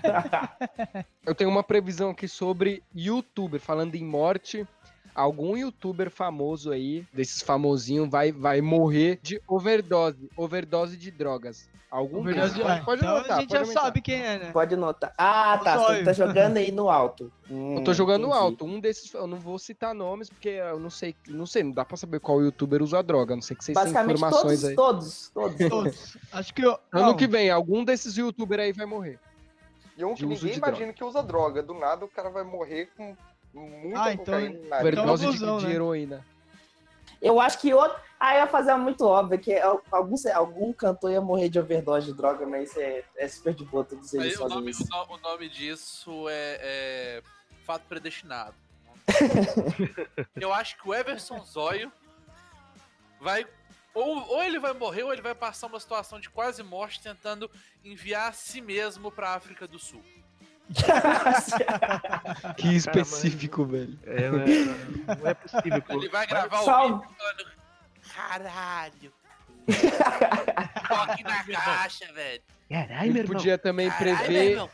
Eu 1.26 1.34
tenho 1.34 1.50
uma 1.50 1.64
previsão 1.64 2.10
aqui 2.10 2.28
sobre 2.28 2.84
youtuber, 2.94 3.60
falando 3.60 3.96
em 3.96 4.04
morte. 4.04 4.68
Algum 5.16 5.56
youtuber 5.56 6.10
famoso 6.10 6.72
aí, 6.72 7.06
desses 7.14 7.42
famosinhos, 7.42 8.10
vai, 8.10 8.32
vai 8.32 8.62
morrer 8.62 9.20
de 9.22 9.40
overdose. 9.48 10.30
Overdose 10.36 10.98
de 10.98 11.12
drogas. 11.12 11.70
Algum 11.92 12.22
Overdose 12.22 12.54
desses. 12.54 12.58
de- 12.58 12.64
Pode, 12.64 12.86
pode 12.86 13.02
então 13.04 13.16
anotar, 13.18 13.38
a 13.38 13.40
gente 13.42 13.50
pode 13.50 13.60
já 13.60 13.66
aumentar. 13.66 13.82
sabe 13.82 14.02
quem 14.02 14.16
é, 14.26 14.40
né? 14.40 14.52
Pode 14.52 14.76
notar. 14.76 15.14
Ah, 15.16 15.60
tá. 15.64 15.78
Você 15.78 16.04
tá 16.04 16.14
jogando 16.14 16.58
aí 16.58 16.72
no 16.72 16.90
alto. 16.90 17.32
Eu 17.48 17.84
tô 17.84 17.94
jogando 17.94 18.34
alto. 18.34 18.66
Um 18.66 18.80
desses, 18.80 19.14
eu 19.14 19.28
não 19.28 19.38
vou 19.38 19.60
citar 19.60 19.94
nomes, 19.94 20.28
porque 20.32 20.50
eu 20.50 20.80
não 20.80 20.90
sei, 20.90 21.16
não 21.28 21.46
sei, 21.46 21.62
não 21.62 21.72
dá 21.72 21.86
pra 21.86 21.96
saber 21.96 22.20
qual 22.20 22.42
youtuber 22.42 22.82
usa 22.82 23.04
droga. 23.04 23.36
Não 23.36 23.44
sei 23.44 23.56
que 23.56 23.64
vocês 23.64 23.78
têm 23.78 23.92
informações 23.92 24.62
todos, 24.62 24.66
aí. 24.66 24.76
todos, 24.76 25.30
todos, 25.32 25.70
todos. 25.70 26.18
Acho 26.32 26.52
que 26.56 26.66
eu. 26.66 26.72
Ano 26.92 27.06
não, 27.10 27.16
que 27.16 27.28
vem, 27.28 27.52
algum 27.52 27.84
desses 27.84 28.18
youtubers 28.18 28.64
aí 28.64 28.74
vai 28.74 28.88
morrer. 28.88 29.20
E 29.96 30.04
um 30.04 30.16
que 30.16 30.26
ninguém 30.26 30.56
imagina 30.56 30.92
que 30.92 31.04
usa 31.04 31.22
droga. 31.22 31.62
Do 31.62 31.76
nada 31.76 32.04
o 32.04 32.08
cara 32.08 32.32
vai 32.32 32.44
morrer 32.44 32.90
com 32.98 33.16
muita 33.54 34.04
Ah, 34.04 34.14
então- 34.14 34.26
cocaína. 34.26 34.68
na 34.70 34.80
Overdose 34.80 35.22
de, 35.24 35.30
abusão, 35.30 35.58
de 35.60 35.68
né? 35.68 35.74
heroína. 35.74 36.26
Eu 37.22 37.40
acho 37.40 37.60
que 37.60 37.74
outro. 37.74 37.98
Ah, 38.20 38.36
eu 38.36 38.40
ia 38.42 38.48
fazer 38.48 38.72
uma 38.72 38.80
muito 38.80 39.06
óbvio 39.06 39.38
que 39.40 39.58
algum, 39.58 40.16
algum 40.34 40.74
cantor 40.74 41.12
ia 41.12 41.22
morrer 41.22 41.50
de 41.50 41.60
overdose 41.60 42.08
de 42.08 42.14
droga, 42.14 42.46
mas 42.46 42.70
isso 42.70 42.80
é, 42.80 43.04
é 43.18 43.28
super 43.28 43.54
de 43.54 43.66
boa 43.66 43.84
todos 43.84 44.14
eles 44.14 44.40
o, 44.40 44.48
nome, 44.48 44.72
isso. 44.72 44.86
o 45.10 45.18
nome 45.18 45.50
disso 45.50 46.28
é, 46.30 46.60
é 46.62 47.24
fato 47.66 47.84
predestinado. 47.88 48.56
Eu 50.40 50.54
acho 50.54 50.78
que 50.78 50.88
o 50.88 50.94
Everson 50.94 51.44
Zóio 51.46 51.92
vai. 53.20 53.46
Ou, 53.94 54.28
ou 54.28 54.44
ele 54.44 54.60
vai 54.60 54.74
morrer, 54.74 55.04
ou 55.04 55.14
ele 55.14 55.22
vai 55.22 55.36
passar 55.36 55.68
uma 55.68 55.80
situação 55.80 56.20
de 56.20 56.30
quase 56.30 56.64
morte 56.64 57.02
tentando 57.02 57.50
enviar 57.84 58.30
a 58.30 58.34
si 58.34 58.60
mesmo 58.60 59.12
pra 59.12 59.34
África 59.36 59.68
do 59.68 59.78
Sul. 59.78 60.04
Que 62.58 62.76
específico, 62.76 63.66
velho. 63.66 63.98
É, 64.06 64.30
não 64.30 64.40
é, 64.40 65.16
não 65.16 65.28
é 65.28 65.34
possível. 65.34 65.82
pô. 65.82 65.94
Ele 65.94 66.10
vai 66.10 66.28
gravar 66.28 66.62
o 66.62 66.66
Salve. 66.66 66.94
vídeo 66.94 67.16
falando. 67.18 67.46
Caralho! 68.16 69.14
Toque 70.88 71.24
na 71.24 71.44
caixa, 71.44 72.12
velho. 72.14 72.42
Caralho, 72.70 73.14
meu 73.14 73.26
podia 73.26 73.58
também 73.58 73.90
Caralho, 73.90 74.18
prever, 74.18 74.52
irmão. 74.52 74.70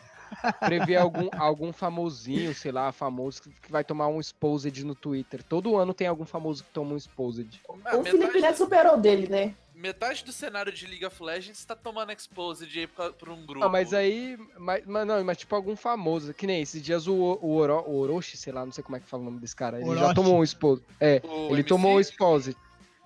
prever 0.59 0.95
algum, 0.95 1.29
algum 1.37 1.73
famosinho, 1.73 2.53
sei 2.55 2.71
lá, 2.71 2.91
famoso 2.91 3.41
que 3.43 3.71
vai 3.71 3.83
tomar 3.83 4.07
um 4.07 4.19
exposed 4.19 4.83
no 4.83 4.95
Twitter. 4.95 5.43
Todo 5.43 5.77
ano 5.77 5.93
tem 5.93 6.07
algum 6.07 6.25
famoso 6.25 6.63
que 6.63 6.69
toma 6.71 6.93
um 6.93 6.97
exposed. 6.97 7.61
O 7.67 8.03
Felipe 8.03 8.39
Neto 8.39 8.57
superou 8.57 8.97
dele, 8.97 9.27
né? 9.27 9.53
Metade 9.79 10.23
do 10.23 10.31
cenário 10.31 10.71
de 10.71 10.85
League 10.85 11.05
of 11.05 11.23
Legends 11.23 11.63
tá 11.63 11.75
tomando 11.75 12.11
exposed 12.11 12.77
aí 12.77 12.85
pra, 12.85 13.11
pra 13.13 13.31
um 13.31 13.45
grupo. 13.45 13.65
Ah, 13.65 13.69
mas 13.69 13.93
aí. 13.93 14.37
Mas, 14.57 14.85
mas 14.85 15.07
não, 15.07 15.23
mas 15.23 15.37
tipo 15.37 15.55
algum 15.55 15.75
famoso. 15.75 16.33
Que 16.33 16.45
nem 16.45 16.61
esses 16.61 16.81
dias 16.81 17.07
o, 17.07 17.13
o, 17.15 17.55
Oro, 17.55 17.83
o 17.87 17.97
Orochi, 17.99 18.35
sei 18.37 18.51
lá, 18.53 18.65
não 18.65 18.71
sei 18.71 18.83
como 18.83 18.97
é 18.97 18.99
que 18.99 19.07
fala 19.07 19.23
o 19.23 19.25
nome 19.25 19.39
desse 19.39 19.55
cara. 19.55 19.77
Ele 19.79 19.85
já 19.95 20.01
Orochi. 20.01 20.15
tomou 20.15 20.37
um 20.39 20.43
exposed. 20.43 20.85
É, 20.99 21.21
O 21.23 21.45
ele 21.47 21.53
MC, 21.61 21.63
tomou 21.63 21.93
um 21.93 21.99
exposed. 21.99 22.55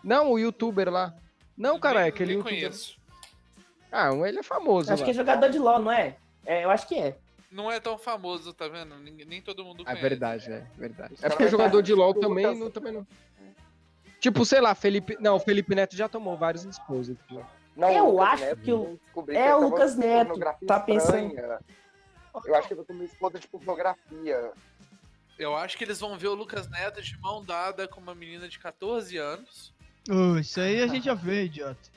Não, 0.03 0.31
o 0.31 0.39
youtuber 0.39 0.89
lá. 0.91 1.13
Não, 1.55 1.79
cara, 1.79 2.05
é 2.05 2.09
aquele 2.09 2.29
nem 2.31 2.38
youtuber. 2.39 2.59
conheço. 2.59 2.97
Ah, 3.91 4.09
ele 4.27 4.39
é 4.39 4.43
famoso. 4.43 4.91
Acho 4.91 5.01
lá. 5.01 5.05
que 5.05 5.12
é 5.12 5.13
jogador 5.13 5.49
de 5.49 5.59
LOL, 5.59 5.79
não 5.79 5.91
é? 5.91 6.17
É, 6.45 6.65
eu 6.65 6.71
acho 6.71 6.88
que 6.88 6.95
é. 6.95 7.15
Não 7.51 7.71
é 7.71 7.79
tão 7.79 7.99
famoso, 7.99 8.51
tá 8.51 8.67
vendo? 8.67 8.95
Nem, 8.95 9.13
nem 9.27 9.39
todo 9.39 9.63
mundo 9.63 9.83
É 9.83 9.86
conhece. 9.86 10.01
verdade, 10.01 10.51
é 10.51 10.65
verdade. 10.75 11.13
É 11.13 11.17
caras 11.17 11.33
porque 11.33 11.43
vai 11.43 11.51
jogador 11.51 11.79
estar 11.79 11.86
de 11.86 11.93
LoL 11.93 12.13
também 12.15 12.55
não, 12.55 12.71
também 12.71 12.91
não. 12.91 13.05
Tipo, 14.23 14.45
sei 14.45 14.62
lá, 14.62 14.73
Felipe. 14.73 15.17
Não, 15.19 15.36
o 15.36 15.39
Felipe 15.39 15.75
Neto 15.75 15.97
já 15.97 16.07
tomou 16.07 16.38
vários 16.38 16.63
lá. 17.29 17.45
Não, 17.75 17.89
Eu 17.89 18.05
Lucas 18.12 18.27
acho 18.29 18.43
Neto, 18.45 18.62
que 18.62 18.71
o- 18.71 18.99
eu 19.17 19.25
é 19.36 19.53
o 19.53 19.59
Lucas 19.59 19.95
Neto, 19.97 20.27
pornografia 20.27 20.65
tá 20.67 20.79
pensando- 20.79 21.27
estranha. 21.27 21.59
Eu 22.45 22.55
acho 22.55 22.67
que 22.69 22.75
vai 22.75 22.86
comer 22.86 23.03
esposa 23.03 23.38
de 23.38 23.47
fotografia. 23.47 24.51
Eu 25.38 25.57
acho 25.57 25.77
que 25.77 25.83
eles 25.83 25.99
vão 25.99 26.17
ver 26.17 26.29
o 26.29 26.36
Lucas 26.36 26.69
Neto 26.69 27.01
de 27.01 27.19
mão 27.19 27.43
dada 27.43 27.86
com 27.86 27.99
uma 27.99 28.15
menina 28.15 28.47
de 28.47 28.57
14 28.59 29.17
anos. 29.17 29.73
Ô, 30.09 30.38
isso 30.38 30.57
aí 30.62 30.81
a 30.81 30.88
gente 30.88 31.03
já 31.03 31.15
vê, 31.15 31.43
idiota. 31.43 31.91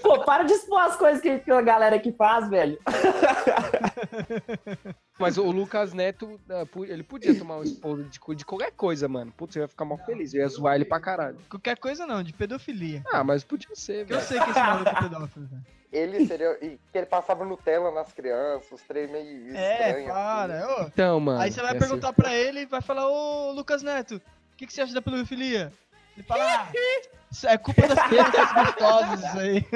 Pô, 0.00 0.24
para 0.24 0.44
de 0.44 0.54
expor 0.54 0.80
as 0.80 0.96
coisas 0.96 1.20
que, 1.20 1.38
que 1.40 1.50
a 1.50 1.60
galera 1.60 1.96
aqui 1.96 2.12
faz, 2.12 2.48
velho. 2.48 2.78
Mas 5.22 5.38
o 5.38 5.50
Lucas 5.50 5.92
Neto, 5.92 6.40
pu- 6.70 6.84
ele 6.84 7.02
podia 7.02 7.34
tomar 7.34 7.58
um 7.58 7.62
esporro 7.62 8.02
de, 8.04 8.18
de 8.36 8.44
qualquer 8.44 8.72
coisa, 8.72 9.08
mano. 9.08 9.32
Putz, 9.36 9.56
eu 9.56 9.62
ia 9.62 9.68
ficar 9.68 9.84
mal 9.84 9.98
feliz. 9.98 10.34
Eu 10.34 10.40
ia 10.42 10.48
zoar 10.48 10.74
ele 10.74 10.84
pra 10.84 11.00
caralho. 11.00 11.38
Qualquer 11.48 11.78
coisa 11.78 12.06
não, 12.06 12.22
de 12.22 12.32
pedofilia. 12.32 13.02
Ah, 13.12 13.22
mas 13.24 13.42
podia 13.44 13.74
ser, 13.74 14.06
Que 14.06 14.12
eu 14.12 14.18
velho. 14.18 14.28
sei 14.28 14.40
que 14.40 14.50
esse 14.50 14.58
maluco 14.60 14.88
é 14.90 15.00
pedófilo, 15.02 15.46
velho. 15.46 15.62
Ele 15.92 16.26
seria. 16.26 16.56
E 16.64 16.78
que 16.90 16.98
ele 16.98 17.06
passava 17.06 17.44
Nutella 17.44 17.90
nas 17.90 18.12
crianças, 18.12 18.72
os 18.72 18.82
três 18.82 19.10
meio 19.10 19.54
É, 19.54 19.72
estranhos. 19.90 19.98
assim. 19.98 20.06
para. 20.08 20.66
Ô, 20.68 20.82
Então, 20.86 21.20
mano. 21.20 21.40
Aí 21.40 21.52
você 21.52 21.60
vai 21.60 21.72
ia 21.74 21.78
ser- 21.80 21.86
perguntar 21.86 22.12
pra 22.14 22.34
ele 22.34 22.60
e 22.60 22.66
vai 22.66 22.80
falar, 22.80 23.06
ô 23.08 23.52
Lucas 23.52 23.82
Neto, 23.82 24.16
o 24.16 24.56
que, 24.56 24.66
que 24.66 24.72
você 24.72 24.80
acha 24.80 24.94
da 24.94 25.02
pedofilia? 25.02 25.70
Ele 26.16 26.26
fala, 26.26 26.44
ah, 26.44 26.68
isso 27.30 27.46
é 27.48 27.56
culpa 27.58 27.88
das 27.88 28.06
crianças 28.06 28.52
gostosas 28.52 29.20
isso 29.24 29.38
aí. 29.38 29.66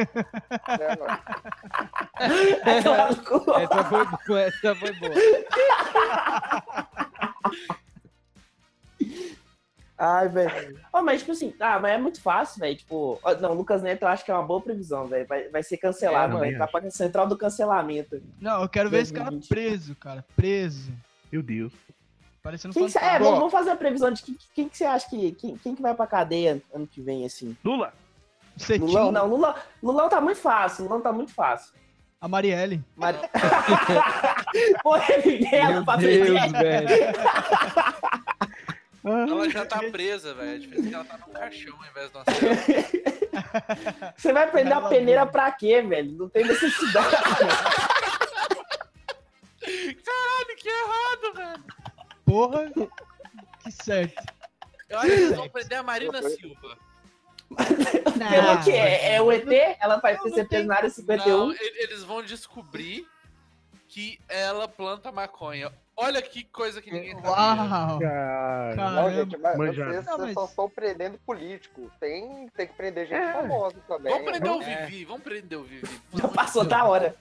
tomar 2.83 3.11
no 3.11 3.25
cu. 3.25 3.51
Essa 3.55 3.85
foi 3.85 4.05
boa, 4.05 4.41
essa 4.43 4.75
foi 4.75 4.93
boa. 4.93 5.15
Ai, 9.99 10.29
velho. 10.29 10.79
Ó, 10.93 11.03
mas, 11.03 11.21
tipo 11.21 11.33
assim, 11.33 11.55
ah, 11.59 11.79
mas 11.81 11.93
é 11.93 11.99
muito 11.99 12.21
fácil, 12.21 12.61
velho. 12.61 12.77
Tipo, 12.77 13.19
não, 13.41 13.55
Lucas 13.55 13.83
Neto 13.83 14.03
eu 14.03 14.09
acho 14.09 14.25
que 14.25 14.31
é 14.31 14.35
uma 14.35 14.47
boa 14.47 14.61
previsão, 14.61 15.07
velho. 15.07 15.27
Vai, 15.27 15.49
vai 15.49 15.63
ser 15.63 15.79
cancelado, 15.79 16.17
É, 16.17 16.29
vai 16.29 16.37
também 16.37 16.53
entrar 16.53 16.67
pra 16.67 16.91
central 16.91 17.27
do 17.27 17.39
cancelamento. 17.39 18.23
Não, 18.39 18.61
eu 18.63 18.69
quero 18.69 18.91
ver 18.91 19.01
esse 19.01 19.13
cara 19.13 19.31
2020. 19.31 19.49
preso, 19.49 19.97
cara, 19.97 20.25
preso. 20.37 20.93
Meu 21.33 21.43
Deus. 21.43 21.73
Parecendo 22.47 22.75
Quem 22.75 22.85
que 22.87 22.93
cê- 22.93 22.99
é, 22.99 23.03
fantasma. 23.03 23.25
vamos, 23.25 23.39
vamos 23.39 23.53
fazer 23.53 23.71
a 23.71 23.77
previsão 23.77 24.11
de 24.13 24.23
quem, 24.23 24.39
quem 24.55 24.69
que 24.69 24.77
você 24.79 24.85
acha 24.85 25.09
que. 25.11 25.33
Quem, 25.33 25.57
quem 25.57 25.75
que 25.75 25.83
vai 25.83 25.95
pra 25.95 26.07
cadeia 26.07 26.63
ano 26.73 26.87
que 26.87 27.01
vem, 27.01 27.27
assim? 27.27 27.57
Lula. 27.65 27.93
Cetinho, 28.57 28.87
Lulão, 28.87 29.11
não, 29.13 29.27
Lulão, 29.27 29.55
Lulão 29.83 30.09
tá 30.09 30.21
muito 30.21 30.39
fácil, 30.41 30.85
Lulão 30.85 31.01
tá 31.01 31.13
muito 31.13 31.35
fácil. 31.35 31.75
A 32.21 32.29
Marielle. 32.29 32.81
Mas... 32.95 33.17
Pô, 34.83 34.95
Miguel, 35.27 35.73
Meu 35.73 35.85
pra 35.85 35.97
Deus, 35.97 36.29
frente. 36.29 36.53
velho. 36.53 36.89
Ela 39.05 39.51
já 39.51 39.67
tá 39.67 39.79
presa, 39.91 40.33
velho. 40.35 40.55
A 40.55 40.59
diferença 40.59 40.87
é 40.87 40.89
que 40.89 40.95
ela 40.95 41.05
tá 41.05 41.19
num 41.19 41.33
caixão 41.33 41.75
ao 41.77 41.85
invés 41.91 42.11
de 42.11 42.17
uma 42.17 42.25
cela. 42.25 44.13
Você 44.17 44.33
vai 44.33 44.51
prender 44.51 44.73
a 44.73 44.81
peneira 44.89 45.21
mesmo. 45.23 45.33
pra 45.33 45.51
quê, 45.53 45.83
velho? 45.83 46.13
Não 46.13 46.29
tem 46.29 46.45
necessidade. 46.45 47.17
Caralho, 49.61 50.57
que 50.57 50.69
errado, 50.69 51.35
velho. 51.35 51.65
Porra, 52.27 52.71
que 53.63 53.71
certo. 53.73 54.23
Eu 54.89 54.99
acho 54.99 55.07
que 55.09 55.13
eles 55.15 55.37
vão 55.37 55.49
prender 55.49 55.79
a 55.79 55.83
Marina 55.83 56.23
Silva. 56.23 56.77
Ela 58.33 58.63
que 58.63 58.71
é, 58.73 59.15
é 59.15 59.23
o 59.23 59.31
ET? 59.33 59.47
Ela 59.81 59.97
vai 59.99 60.15
Não, 60.17 60.23
ser 60.23 60.29
não 60.29 60.35
tem- 60.37 60.45
veterinária 60.45 60.89
Não, 60.89 60.95
51. 60.95 61.53
e- 61.53 61.83
eles 61.85 62.03
vão 62.03 62.23
descobrir 62.23 63.07
que 63.89 64.19
ela 64.29 64.67
planta 64.69 65.11
maconha. 65.13 65.73
Olha 65.97 66.21
que 66.21 66.45
coisa 66.45 66.83
que 66.83 66.93
ninguém 66.93 67.15
sabia. 67.15 67.31
Uau. 67.31 67.99
Cara. 68.01 68.75
Não, 68.77 68.85
Caramba. 68.85 69.11
gente, 69.15 69.37
mas 69.39 69.57
manjado. 69.57 69.91
vocês, 69.93 70.05
Não, 70.07 70.19
mas- 70.19 70.35
só 70.35 70.45
estão 70.45 70.69
prendendo 70.69 71.19
político. 71.25 71.91
Tem, 71.99 72.49
tem 72.51 72.67
que 72.67 72.75
prender 72.75 73.07
gente 73.07 73.23
É. 73.23 73.33
famosa 73.33 73.77
também. 73.89 74.13
Vamos 74.13 74.29
prender 74.31 74.51
o 74.53 74.63
É. 74.63 74.87
Vivi, 74.87 75.05
vamos 75.07 75.23
prender 75.23 75.59
o 75.59 75.63
Vivi. 75.65 76.01
Já 76.15 76.29
passou 76.29 76.65
da 76.65 76.85
hora. 76.85 77.15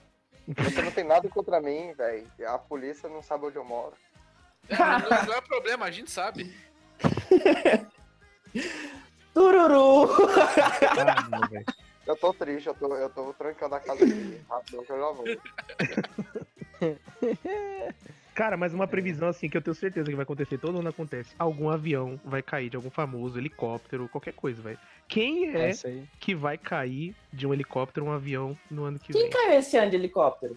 Você 0.48 0.82
não 0.82 0.91
tem 0.91 1.04
nada 1.06 1.28
contra 1.30 1.62
mim, 1.62 1.94
velho. 1.94 2.28
A 2.48 2.58
polícia 2.60 3.08
não 3.08 3.22
sabe 3.24 3.46
onde 3.46 3.56
eu 3.56 3.63
moro. 3.63 3.94
É, 4.69 4.78
não, 4.78 5.25
não 5.28 5.34
é 5.34 5.41
problema, 5.41 5.86
a 5.86 5.91
gente 5.91 6.10
sabe. 6.12 6.54
Tururu! 9.34 10.10
Ah. 10.97 11.73
Eu 12.06 12.15
tô 12.15 12.32
triste, 12.32 12.67
eu 12.67 12.73
tô, 12.75 12.95
eu 12.95 13.10
tô 13.10 13.34
trancando 13.34 13.73
a 13.73 13.80
casa 13.80 14.06
aqui. 14.06 14.39
Rápido 14.47 14.84
que 14.84 14.91
eu 14.91 14.99
já 14.99 15.12
vou. 15.12 15.25
Cara, 18.36 18.56
mas 18.56 18.75
uma 18.75 18.88
previsão 18.88 19.28
assim 19.28 19.49
que 19.49 19.58
eu 19.58 19.62
tenho 19.62 19.73
certeza 19.73 20.08
que 20.08 20.15
vai 20.15 20.21
acontecer, 20.21 20.60
todo 20.60 20.78
ano 20.78 20.89
acontece. 20.89 21.34
Algum 21.39 21.67
avião 21.67 22.19
vai 22.23 22.43
cair 22.43 22.69
de 22.69 22.75
algum 22.75 22.91
famoso, 22.91 23.39
helicóptero, 23.39 24.08
qualquer 24.08 24.34
coisa, 24.34 24.62
velho. 24.62 24.78
Quem 25.08 25.49
é 25.56 25.71
aí. 25.84 26.04
que 26.19 26.36
vai 26.36 26.60
cair 26.60 27.15
de 27.34 27.47
um 27.47 27.54
helicóptero, 27.54 28.06
um 28.06 28.12
avião 28.12 28.56
no 28.69 28.84
ano 28.84 28.99
que 28.99 29.12
Quem 29.12 29.23
vem? 29.23 29.32
caiu 29.32 29.58
esse 29.60 29.75
ano 29.75 29.89
de 29.89 29.95
helicóptero? 29.95 30.56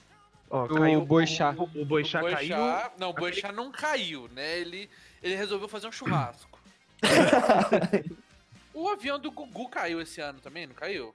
Ó, 0.51 0.65
O 0.65 0.69
caiu 0.69 1.05
Boixá. 1.05 1.55
O, 1.57 1.65
o 1.83 1.85
Boixá 1.85 2.23
o 2.23 2.31
caiu. 2.31 2.57
Não, 2.99 3.11
o 3.11 3.13
Boixá 3.13 3.53
não 3.53 3.71
caiu, 3.71 4.29
né? 4.29 4.59
Ele, 4.59 4.89
ele 5.23 5.37
resolveu 5.37 5.69
fazer 5.69 5.87
um 5.87 5.93
churrasco. 5.93 6.59
o 8.75 8.89
avião 8.89 9.19
do 9.19 9.31
Gugu 9.31 9.69
caiu 9.69 10.01
esse 10.01 10.21
ano 10.21 10.41
também, 10.41 10.67
não 10.67 10.75
caiu? 10.75 11.15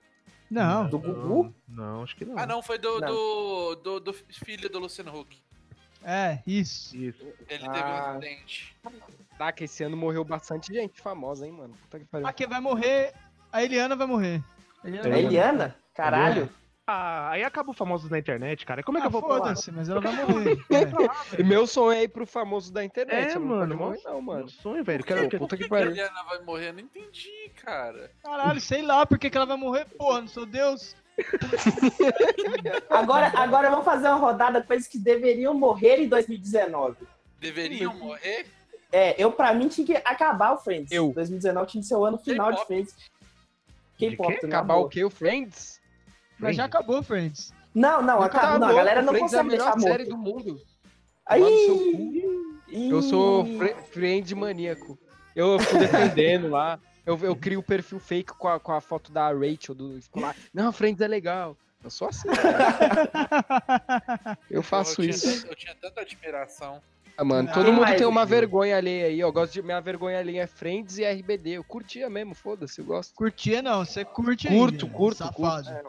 Não, 0.50 0.88
Do 0.88 1.00
Gugu? 1.00 1.54
Não, 1.68 2.04
acho 2.04 2.16
que 2.16 2.26
não. 2.26 2.38
Ah, 2.38 2.46
não, 2.46 2.62
foi 2.62 2.78
do, 2.78 3.00
Não. 3.00 3.08
do, 3.08 3.76
do, 3.76 4.00
do 4.00 4.14
filho 4.14 4.70
do 4.70 4.78
Luciano 4.80 5.18
Huck. 5.18 5.36
é, 6.04 6.40
isso. 6.46 6.96
Isso. 6.96 7.24
Ele 7.50 7.60
teve 7.60 7.66
um 7.68 7.72
Ah. 7.72 8.12
acidente. 8.12 8.76
Tá, 9.38 9.52
que 9.52 9.64
esse 9.64 9.84
ano 9.84 9.98
morreu 9.98 10.24
bastante 10.24 10.72
gente 10.72 11.02
famosa, 11.02 11.48
hein, 11.48 11.54
mano. 11.54 11.74
Puta 11.82 11.98
que 12.00 12.06
pariu. 12.06 12.28
Ah, 12.28 12.34
quem 12.34 12.46
vai 12.48 12.60
morrer, 12.60 13.14
a 13.52 13.64
Eliana 13.64 13.96
vai 13.96 14.06
morrer. 14.06 14.44
A 14.84 14.88
Eliana 14.88 15.08
É, 15.08 15.10
vai 15.12 15.20
A 15.20 15.24
morrer. 15.24 15.28
Eliana? 15.28 15.76
Ah, 16.86 17.30
aí 17.32 17.44
acaba 17.44 17.72
o 17.72 17.74
famosos 17.74 18.10
na 18.10 18.20
internet, 18.20 18.66
cara. 18.66 18.84
Como 18.84 18.98
é 18.98 19.02
que 19.02 19.08
Ah, 19.08 19.08
eu 19.08 19.12
vou 19.12 19.22
falar? 19.22 19.38
foda-se, 19.40 19.72
mas 19.72 19.88
ela 19.88 20.02
vai 20.02 20.26
morrer. 20.26 20.58
É. 20.70 21.40
E 21.40 21.44
meu 21.44 21.66
sonho 21.66 21.98
é 21.98 22.04
ir 22.04 22.10
pro 22.10 22.26
famoso 22.26 22.74
da 22.74 22.84
internet. 22.84 23.32
É, 23.32 23.36
não 23.36 23.46
mano, 23.46 23.76
morrer, 23.78 24.02
não, 24.04 24.14
Meu 24.16 24.22
mano. 24.22 24.50
sonho, 24.50 24.84
velho. 24.84 25.00
Por 25.00 25.08
Quero, 25.08 25.22
quê? 25.22 25.28
quero... 25.30 25.44
Puta 25.44 25.56
que 25.56 25.64
que, 25.64 25.70
que 25.70 25.74
a 25.74 25.78
pariu. 25.78 25.92
Eliana 25.94 26.24
vai 26.24 26.42
morrer? 26.42 26.70
Eu 26.70 26.74
não 26.74 26.80
entendi, 26.82 27.52
cara. 27.64 28.12
Caralho, 28.22 28.60
sei 28.60 28.82
lá 28.82 29.06
por 29.06 29.18
que, 29.18 29.30
que 29.30 29.38
ela 29.38 29.46
vai 29.46 29.56
morrer. 29.56 29.86
Porra, 29.98 30.20
não 30.22 30.28
sou 30.28 30.46
Deus. 30.46 30.94
Agora, 32.90 33.32
agora 33.36 33.70
vamos 33.70 33.86
fazer 33.86 34.08
uma 34.08 34.18
rodada 34.18 34.60
de 34.62 34.68
coisas 34.68 34.88
que 34.88 34.98
deveriam 34.98 35.54
morrer 35.54 36.00
em 36.02 36.08
2019. 36.10 36.98
Deveriam 37.40 37.94
morrer? 37.94 38.46
É, 38.92 39.16
eu 39.22 39.32
pra 39.32 39.54
mim 39.54 39.68
tinha 39.68 39.86
que 39.86 39.96
acabar 39.96 40.54
o 40.54 40.58
Friends. 40.58 40.92
Eu. 40.92 41.12
2019 41.14 41.68
tinha 41.72 41.82
que 41.82 41.88
ser 41.88 41.96
o 41.96 42.04
ano 42.06 42.18
final 42.18 42.52
de. 42.52 42.66
Friends. 42.66 42.96
K-pop, 43.98 44.40
tá 44.42 44.48
Acabar 44.48 44.76
o 44.78 44.90
quê? 44.90 45.04
O 45.04 45.10
Friends? 45.10 45.80
Mas 46.40 46.56
já 46.56 46.66
acabou, 46.66 47.04
Friends. 47.04 47.54
Não, 47.74 48.02
não, 48.02 48.22
acaba, 48.22 48.48
não, 48.48 48.54
a 48.54 48.70
acabou, 48.70 48.76
galera 48.76 49.02
não 49.02 49.14
Friends 49.14 49.34
é 49.34 49.38
a 49.38 49.44
consegue 49.44 49.58
melhor 49.58 49.74
deixar 49.76 49.90
série 49.90 50.10
morto. 50.10 50.10
do 50.10 50.18
mundo. 50.18 50.62
Aí, 51.26 52.24
Eu 52.90 53.02
sou 53.02 53.46
fre 53.58 53.74
friend 53.92 54.36
maníaco. 54.36 54.98
Eu 55.36 55.60
fico 55.60 55.80
defendendo 55.80 56.50
lá. 56.50 56.80
Eu, 57.06 57.20
eu 57.22 57.36
crio 57.36 57.60
o 57.60 57.64
perfil 57.64 58.00
fake 58.00 58.32
com 58.34 58.48
a, 58.48 58.60
com 58.60 58.72
a 58.72 58.80
foto 58.80 59.12
da 59.12 59.28
Rachel 59.32 59.76
do. 59.76 60.00
Não, 60.54 60.72
Friends 60.72 61.02
é 61.02 61.08
legal. 61.08 61.58
Eu 61.84 61.90
sou 61.90 62.08
assim. 62.08 62.30
cara. 62.30 64.38
Eu 64.50 64.64
faço 64.64 65.02
eu 65.02 65.10
isso. 65.10 65.30
Tinha, 65.30 65.52
eu 65.52 65.56
tinha 65.56 65.76
tanta 65.76 66.02
admiração. 66.02 66.82
Ah, 67.18 67.26
mano, 67.26 67.52
todo 67.54 67.72
mundo 67.72 67.82
mais, 67.82 67.98
tem 67.98 68.08
uma 68.08 68.26
vergonha 68.26 68.78
alheia 68.78 69.08
aí. 69.08 69.20
Eu 69.20 69.32
gosto 69.34 69.54
de. 69.54 69.62
Minha 69.62 69.82
vergonha 69.82 70.18
alheia 70.18 70.44
é 70.44 70.48
Friends 70.48 70.98
e 70.98 71.04
RBD. 71.04 71.52
Eu 71.52 71.64
curtia 71.64 72.10
mesmo, 72.10 72.34
foda-se, 72.34 72.80
eu 72.80 72.86
gosto. 72.86 73.14
Curtia 73.14 73.62
não, 73.62 73.84
você 73.84 74.06
curte 74.06 74.48
Curto, 74.48 74.86
ainda, 74.86 74.98
curto, 74.98 75.18
safado. 75.18 75.70
É. 75.70 75.84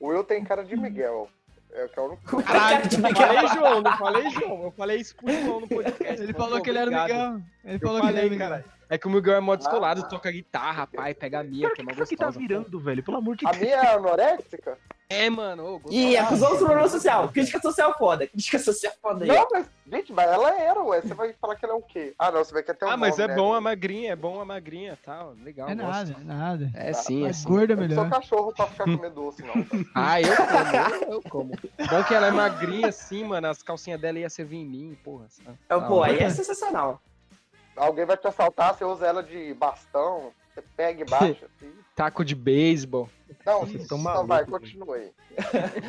O 0.00 0.08
Will 0.08 0.24
tem 0.24 0.44
cara 0.44 0.64
de 0.64 0.76
Miguel. 0.76 1.28
É 1.70 1.86
que 1.86 1.98
é 1.98 2.02
o 2.02 2.06
único. 2.06 2.42
Caralho, 2.42 2.82
não 3.00 3.10
falei 3.14 3.48
João, 3.48 3.82
não 3.82 3.96
falei 3.98 4.30
João. 4.30 4.62
Eu 4.64 4.70
falei 4.72 4.96
isso 5.00 5.14
pro 5.16 5.30
João 5.32 5.60
no 5.60 5.68
podcast. 5.68 6.22
Ele 6.22 6.32
Pô, 6.32 6.42
falou 6.44 6.62
que 6.62 6.70
ele 6.70 6.78
era 6.78 6.90
o. 6.90 6.94
Miguel. 7.02 7.40
Ele 7.64 7.74
Eu 7.76 7.80
falou 7.80 8.00
que 8.00 8.06
ele 8.08 8.18
era 8.18 8.26
o 8.26 8.30
Miguel. 8.30 8.64
É 8.90 8.96
que 8.98 9.06
o 9.06 9.10
Miguel 9.10 9.34
é 9.34 9.40
mó 9.40 9.54
descolado, 9.54 10.00
Ah. 10.02 10.08
toca 10.08 10.30
guitarra, 10.30 10.86
pai, 10.86 11.12
pega 11.12 11.40
a 11.40 11.44
minha, 11.44 11.70
que 11.74 11.80
é 11.82 11.84
o 11.84 11.86
mó 11.86 11.92
que, 11.92 12.06
que 12.06 12.16
tá 12.16 12.26
gostosa. 12.26 12.38
virando, 12.40 12.80
velho? 12.80 13.02
Pelo 13.02 13.18
amor 13.18 13.36
de 13.36 13.46
A 13.46 13.50
Deus. 13.50 13.62
minha 13.62 13.74
é 13.76 13.94
anoréxica? 13.94 14.78
É, 15.10 15.30
mano. 15.30 15.80
ô. 15.82 15.90
Ih, 15.90 16.18
acusou 16.18 16.52
o 16.54 16.58
problema 16.58 16.86
social. 16.86 17.28
Crítica 17.30 17.58
social 17.62 17.96
foda. 17.96 18.26
Crítica 18.26 18.58
social 18.58 18.92
foda 19.00 19.24
aí. 19.24 19.30
Não, 19.30 19.48
mas, 19.50 19.66
gente, 19.90 20.12
mas 20.12 20.28
ela 20.30 20.60
era, 20.60 20.82
ué. 20.82 21.00
Você 21.00 21.14
vai 21.14 21.32
falar 21.32 21.56
que 21.56 21.64
ela 21.64 21.72
é 21.74 21.76
o 21.78 21.82
quê? 21.82 22.14
Ah, 22.18 22.30
não, 22.30 22.44
você 22.44 22.52
vai 22.52 22.62
querer 22.62 22.76
ter 22.76 22.84
um 22.84 22.90
Ah, 22.90 22.96
mas 22.98 23.16
nome, 23.16 23.22
é 23.24 23.28
né? 23.28 23.34
bom 23.34 23.54
a 23.54 23.60
magrinha, 23.60 24.12
é 24.12 24.16
bom 24.16 24.38
a 24.38 24.44
magrinha 24.44 24.92
e 24.92 24.96
tal. 25.06 25.34
Legal. 25.42 25.66
É 25.66 25.74
nada, 25.74 26.14
é 26.20 26.24
nada. 26.24 26.70
É 26.74 26.92
sim, 26.92 27.20
é 27.20 27.22
Mais 27.24 27.36
sim. 27.38 27.48
gorda 27.48 27.72
é 27.72 27.76
Eu 27.76 27.78
melhor. 27.80 27.94
sou 28.02 28.10
cachorro 28.10 28.52
pra 28.52 28.66
ficar 28.66 28.84
comendo 28.84 29.10
doce, 29.14 29.42
não. 29.42 29.54
Ah, 29.94 30.20
eu 30.20 30.36
como, 30.36 31.12
eu 31.14 31.22
como. 31.22 31.50
Bom 31.88 32.04
que 32.06 32.12
ela 32.14 32.26
é 32.26 32.30
magrinha 32.30 32.88
assim, 32.88 33.24
mano. 33.24 33.48
As 33.48 33.62
calcinhas 33.62 33.98
dela 33.98 34.18
ia 34.18 34.28
servir 34.28 34.58
em 34.58 34.66
mim, 34.66 34.98
porra. 35.02 35.24
sabe? 35.30 35.56
Então, 35.64 35.86
Pô, 35.88 36.02
aí 36.02 36.18
é 36.18 36.28
sensacional. 36.28 37.00
Alguém 37.74 38.04
vai 38.04 38.16
te 38.18 38.26
assaltar, 38.28 38.74
você 38.74 38.84
usa 38.84 39.06
ela 39.06 39.22
de 39.22 39.54
bastão, 39.54 40.32
você 40.54 40.62
pega 40.76 41.00
e 41.00 41.04
baixa, 41.08 41.46
assim. 41.46 41.72
Taco 41.96 42.22
de 42.24 42.34
beisebol. 42.34 43.08
Não, 43.44 43.60
Vocês 43.60 43.72
você 43.72 43.78
estão 43.82 43.98
então 43.98 44.26
vai, 44.26 44.44
malucos, 44.44 44.60
continua 44.70 44.96
aí. 44.96 45.10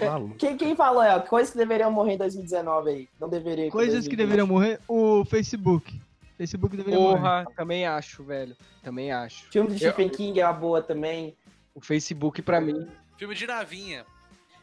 Maluco. 0.06 0.36
Quem, 0.36 0.58
quem 0.58 0.76
falou, 0.76 1.02
é, 1.04 1.20
coisas 1.22 1.52
que 1.52 1.58
deveriam 1.58 1.92
morrer 1.92 2.14
em 2.14 2.18
2019 2.18 2.90
aí? 2.90 3.10
Não 3.20 3.30
deveria. 3.30 3.70
Coisas 3.72 4.08
que 4.08 4.16
2020. 4.16 4.18
deveriam 4.18 4.48
morrer, 4.48 4.80
o 4.88 5.26
Facebook. 5.26 6.00
Facebook 6.38 6.78
deveria 6.78 7.00
morrer. 7.00 7.18
Porra, 7.18 7.46
também 7.56 7.86
acho, 7.86 8.24
velho. 8.24 8.56
Também 8.84 9.12
acho. 9.12 9.46
Filme 9.52 9.70
de 9.76 9.84
Eu- 9.84 9.92
Stephen 9.92 10.10
King 10.10 10.40
é 10.40 10.46
uma 10.46 10.54
boa 10.54 10.82
também. 10.82 11.36
O 11.76 11.82
Facebook, 11.82 12.42
pra 12.42 12.60
mim, 12.62 12.88
Filme 13.18 13.36
de 13.36 13.46
navinha. 13.46 14.06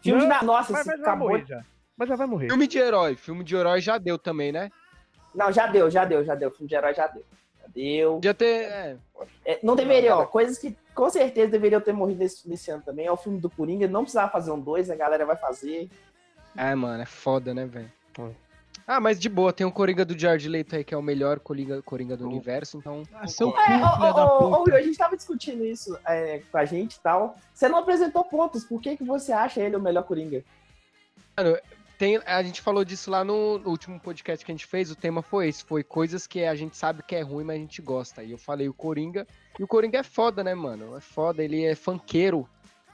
Filme 0.03 0.21
de 0.23 0.27
na... 0.27 0.43
Nossa, 0.43 0.73
Mas, 0.73 0.81
esse 0.83 0.91
mas 0.91 1.01
vai 1.01 1.09
acabou. 1.11 1.29
morrer 1.31 1.45
já. 1.47 1.63
Mas 1.97 2.09
já 2.09 2.17
vai 2.17 2.27
morrer. 2.27 2.49
Filme 2.49 2.67
de 2.67 2.79
herói. 2.79 3.15
Filme 3.17 3.45
de 3.45 3.55
herói 3.57 3.81
já 3.81 3.99
deu 3.99 4.19
também, 4.19 4.51
né? 4.53 4.71
Não, 5.35 5.53
já 5.53 5.67
deu, 5.67 5.91
já 5.91 6.05
deu, 6.07 6.25
já 6.25 6.35
deu. 6.35 6.51
Filme 6.51 6.69
de 6.69 6.75
herói 6.75 6.95
já 6.95 7.07
deu. 7.07 7.23
Já 7.67 7.73
deu. 7.75 8.15
Podia 8.15 8.35
ter. 8.35 8.65
É. 8.65 8.97
É, 9.45 9.59
não 9.63 9.77
deveria, 9.77 10.17
ó. 10.17 10.27
Coisas 10.27 10.59
que 10.59 10.77
com 10.95 11.11
certeza 11.11 11.51
deveriam 11.51 11.81
ter 11.81 11.93
morrido 11.93 12.21
nesse, 12.21 12.49
nesse 12.49 12.71
ano 12.71 12.83
também. 12.85 13.07
É 13.07 13.13
o 13.13 13.17
filme 13.17 13.41
do 13.41 13.51
Coringa. 13.51 13.87
Não 13.87 14.03
precisava 14.03 14.31
fazer 14.31 14.51
um 14.51 14.61
dois, 14.61 14.91
a 14.91 14.97
galera 14.97 15.27
vai 15.27 15.37
fazer. 15.37 15.89
É, 16.57 16.75
mano, 16.75 17.03
é 17.03 17.07
foda, 17.07 17.53
né, 17.53 17.67
velho? 17.67 17.91
Ah, 18.87 19.01
mas 19.01 19.19
de 19.19 19.29
boa, 19.29 19.53
tem 19.53 19.67
o 19.67 19.73
Coringa 19.73 20.05
do 20.05 20.17
Jared 20.17 20.49
Leto 20.49 20.77
aí, 20.77 20.85
que 20.85 20.95
é 20.95 20.97
o 20.97 21.03
melhor 21.03 21.41
Coringa, 21.41 21.83
Coringa 21.83 22.17
do 22.17 22.25
universo, 22.25 22.79
então. 22.79 23.03
Ah, 23.13 23.27
seu 23.27 23.51
cu, 23.51 23.59
É, 23.59 23.79
puta. 23.79 24.59
Will, 24.63 24.77
a 24.77 24.83
gente 24.83 24.97
tava 24.97 25.17
discutindo 25.17 25.65
isso 25.65 25.99
é, 26.07 26.41
com 26.51 26.57
a 26.57 26.65
gente 26.65 26.95
e 26.95 27.01
tal. 27.01 27.37
Você 27.53 27.69
não 27.69 27.79
apresentou 27.79 28.23
pontos. 28.25 28.65
Por 28.65 28.81
que, 28.81 28.97
que 28.97 29.05
você 29.05 29.33
acha 29.33 29.61
ele 29.61 29.75
o 29.75 29.81
melhor 29.81 30.05
Coringa? 30.05 30.45
Tem, 31.99 32.19
a 32.27 32.43
gente 32.43 32.61
falou 32.61 32.85
disso 32.85 33.11
lá 33.11 33.25
no, 33.25 33.59
no 33.59 33.71
último 33.71 33.99
podcast 33.99 34.45
que 34.45 34.53
a 34.53 34.55
gente 34.55 34.67
fez, 34.67 34.91
o 34.91 34.97
tema 34.97 35.23
foi 35.23 35.49
esse, 35.49 35.65
foi 35.65 35.83
coisas 35.83 36.27
que 36.27 36.45
a 36.45 36.55
gente 36.55 36.77
sabe 36.77 37.03
que 37.03 37.17
é 37.17 37.23
ruim, 37.23 37.45
mas 37.45 37.57
a 37.57 37.61
gente 37.61 37.81
gosta. 37.81 38.23
E 38.23 38.33
eu 38.33 38.39
falei 38.39 38.69
o 38.69 38.75
Coringa, 38.75 39.27
e 39.59 39.63
o 39.65 39.67
Coringa 39.67 39.99
é 39.99 40.03
foda, 40.03 40.45
né, 40.45 40.55
mano? 40.55 40.95
É 40.97 41.01
foda, 41.01 41.43
ele 41.43 41.65
é 41.65 41.75
funkeiro. 41.75 42.47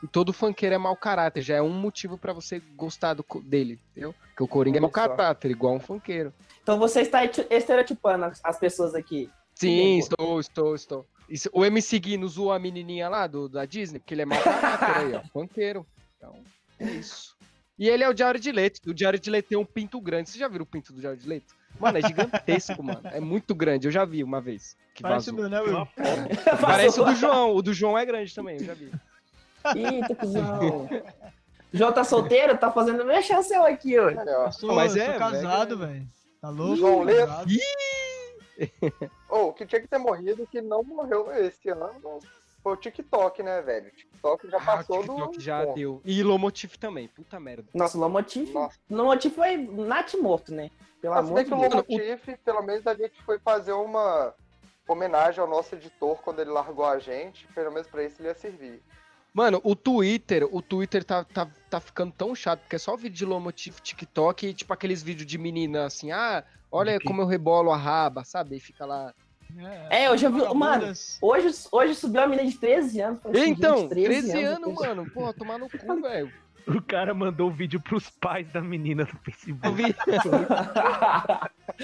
E 0.03 0.07
todo 0.07 0.33
funkeiro 0.33 0.75
é 0.75 0.79
mau 0.79 0.97
caráter, 0.97 1.43
já 1.43 1.57
é 1.57 1.63
um 1.63 1.73
motivo 1.73 2.17
pra 2.19 2.33
você 2.33 2.61
gostar 2.77 3.15
do, 3.15 3.25
dele, 3.43 3.81
entendeu? 3.91 4.15
Porque 4.29 4.43
o 4.43 4.49
Coringa 4.49 4.79
é 4.79 4.81
mau 4.81 4.91
Olha 4.95 5.09
caráter, 5.09 5.51
igual 5.51 5.75
um 5.75 5.81
funkeiro. 5.81 6.33
Então 6.63 6.79
você 6.79 7.01
está 7.03 7.25
estereotipando 7.25 8.25
as, 8.27 8.41
as 8.45 8.59
pessoas 8.59 8.95
aqui. 8.95 9.29
Sim, 9.55 9.99
estou, 9.99 10.41
estou, 10.41 10.75
estou. 10.75 11.07
Isso- 11.29 11.51
o 11.53 11.65
MC 11.65 11.99
Guino 11.99 12.29
zoou 12.29 12.53
a 12.53 12.59
menininha 12.59 13.09
lá 13.09 13.27
do, 13.27 13.49
da 13.49 13.65
Disney, 13.65 13.99
porque 14.01 14.15
ele 14.15 14.23
é 14.23 14.27
mau 14.27 14.41
caráter 14.43 14.97
aí, 14.97 15.15
ó. 15.15 15.23
Funkeiro. 15.33 15.87
Então, 16.17 16.35
é 16.81 16.85
isso. 16.91 17.37
E 17.79 17.89
ele 17.89 18.05
é 18.05 18.09
o 18.09 18.17
Jared 18.17 18.53
Leto. 18.53 18.91
O 18.91 18.97
Jared 18.97 19.29
Leto 19.31 19.49
tem 19.49 19.59
um 19.59 19.65
pinto 19.65 20.01
grande. 20.01 20.31
Você 20.31 20.39
já 20.39 20.49
viu 20.49 20.63
o 20.63 20.67
pinto 20.67 20.93
do 20.93 21.01
Jared 21.01 21.27
Leto? 21.27 21.55
Mano, 21.81 21.99
é 21.99 22.03
gigantesco, 22.03 22.81
mano. 22.85 23.01
É 23.05 23.21
muito 23.21 23.55
grande. 23.55 23.89
Eu 23.89 23.93
já 23.93 24.05
vi 24.05 24.23
uma 24.23 24.41
vez. 24.41 24.77
Que 24.95 25.03
Parece 25.03 25.31
o 25.31 25.35
meu, 25.35 25.49
né, 25.49 25.61
Will? 25.61 25.89
Parece 26.61 27.01
o 27.01 27.05
do 27.05 27.15
João. 27.15 27.55
O 27.55 27.63
do 27.63 27.73
João 27.73 27.97
é 27.99 28.05
grande 28.05 28.35
também, 28.35 28.57
eu 28.59 28.65
já 28.65 28.75
vi. 28.75 28.93
Eita, 29.75 30.15
cuzão. 30.15 30.89
João 31.73 31.93
tá 31.93 32.05
solteiro? 32.05 32.59
Tá 32.59 32.71
fazendo 32.71 33.05
minha 33.05 33.23
chance 33.23 33.55
aqui, 33.55 33.99
ó. 33.99 34.11
Eu 34.11 34.53
sou, 34.53 34.75
Mas 34.75 34.95
eu 34.95 35.03
é, 35.03 35.07
sou 35.07 35.19
casado, 35.19 35.79
velho. 35.79 36.07
Tá 36.41 36.51
louco? 36.51 36.77
João 36.77 37.03
Leto. 37.03 37.33
Ô, 39.31 39.47
o 39.47 39.53
que 39.53 39.67
tinha 39.67 39.81
que 39.81 39.89
ter 39.89 39.99
morrido, 39.99 40.47
que 40.47 40.61
não 40.61 40.85
morreu 40.85 41.33
esse 41.33 41.71
ano, 41.71 42.21
foi 42.63 42.73
o 42.73 42.77
TikTok, 42.77 43.43
né, 43.43 43.61
velho? 43.63 43.89
O 43.89 43.91
TikTok 43.91 44.49
já 44.51 44.57
Ah, 44.59 44.61
o 44.63 44.65
passou 44.65 44.99
TikTok 45.03 45.37
do. 45.37 45.41
já 45.43 45.63
ponto. 45.65 45.75
deu. 45.75 46.01
E 46.05 46.23
Lomotif 46.23 46.77
também. 46.79 47.09
Puta 47.09 47.39
merda. 47.41 47.69
Nossa, 47.75 47.97
o 47.99 48.01
Lomotif. 48.01 48.53
Nossa. 48.53 48.79
Lomotif 48.91 49.35
foi 49.35 49.57
nat 49.57 50.15
morto, 50.15 50.55
né? 50.55 50.71
Pelo 51.01 51.15
Mas 51.15 51.25
se 51.27 51.31
amor 51.33 51.43
de 51.45 51.49
que 51.49 51.55
o 51.55 51.59
Deus. 51.61 51.75
Lomotif, 51.75 52.39
pelo 52.45 52.63
menos 52.63 52.87
a 52.87 52.95
gente 52.95 53.21
foi 53.23 53.39
fazer 53.41 53.73
uma 53.73 54.35
homenagem 54.89 55.41
ao 55.41 55.49
nosso 55.49 55.75
editor 55.75 56.17
quando 56.23 56.41
ele 56.41 56.51
largou 56.51 56.85
a 56.85 56.99
gente. 56.99 57.47
Pelo 57.49 57.73
menos 57.73 57.89
pra 57.89 58.05
isso 58.05 58.21
ele 58.21 58.29
ia 58.29 58.35
servir. 58.35 58.81
Mano, 59.35 59.61
o 59.65 59.75
Twitter, 59.75 60.47
o 60.55 60.61
Twitter 60.61 61.03
tá, 61.03 61.25
tá, 61.25 61.51
tá 61.71 61.81
ficando 61.81 62.13
tão 62.13 62.35
chato, 62.35 62.61
porque 62.61 62.77
é 62.77 62.79
só 62.79 62.95
vídeo 62.97 63.17
de 63.17 63.25
Lomotif, 63.25 63.81
TikTok 63.81 64.47
e 64.47 64.53
tipo 64.53 64.71
aqueles 64.75 65.03
vídeos 65.03 65.27
de 65.27 65.39
menina 65.39 65.87
assim, 65.87 66.13
ah, 66.13 66.45
olha 66.71 67.01
como 67.01 67.23
eu 67.23 67.27
rebolo 67.27 67.71
a 67.73 67.77
raba, 67.77 68.25
sabe? 68.25 68.57
E 68.57 68.61
fica 68.61 68.85
lá. 68.85 69.15
É, 69.91 70.07
eu 70.09 70.17
já 70.17 70.29
vi. 70.29 70.43
Mano, 70.55 70.93
hoje, 71.21 71.55
hoje 71.71 71.95
subiu 71.95 72.21
uma 72.23 72.27
menina 72.29 72.49
de 72.51 72.57
13 72.59 73.01
anos. 73.01 73.21
Assim, 73.27 73.51
Então, 73.51 73.79
gente, 73.79 73.89
13 73.91 74.43
anos, 74.45 74.69
depois- 74.69 74.89
mano. 74.89 75.11
Porra, 75.11 75.33
tomar 75.35 75.59
no 75.59 75.69
cu, 75.71 76.01
velho. 76.01 76.33
O 76.65 76.81
cara 76.81 77.13
mandou 77.13 77.49
o 77.49 77.53
vídeo 77.53 77.81
pros 77.81 78.09
pais 78.09 78.47
da 78.53 78.61
menina 78.61 79.03
no 79.03 79.19
Facebook. 79.25 79.67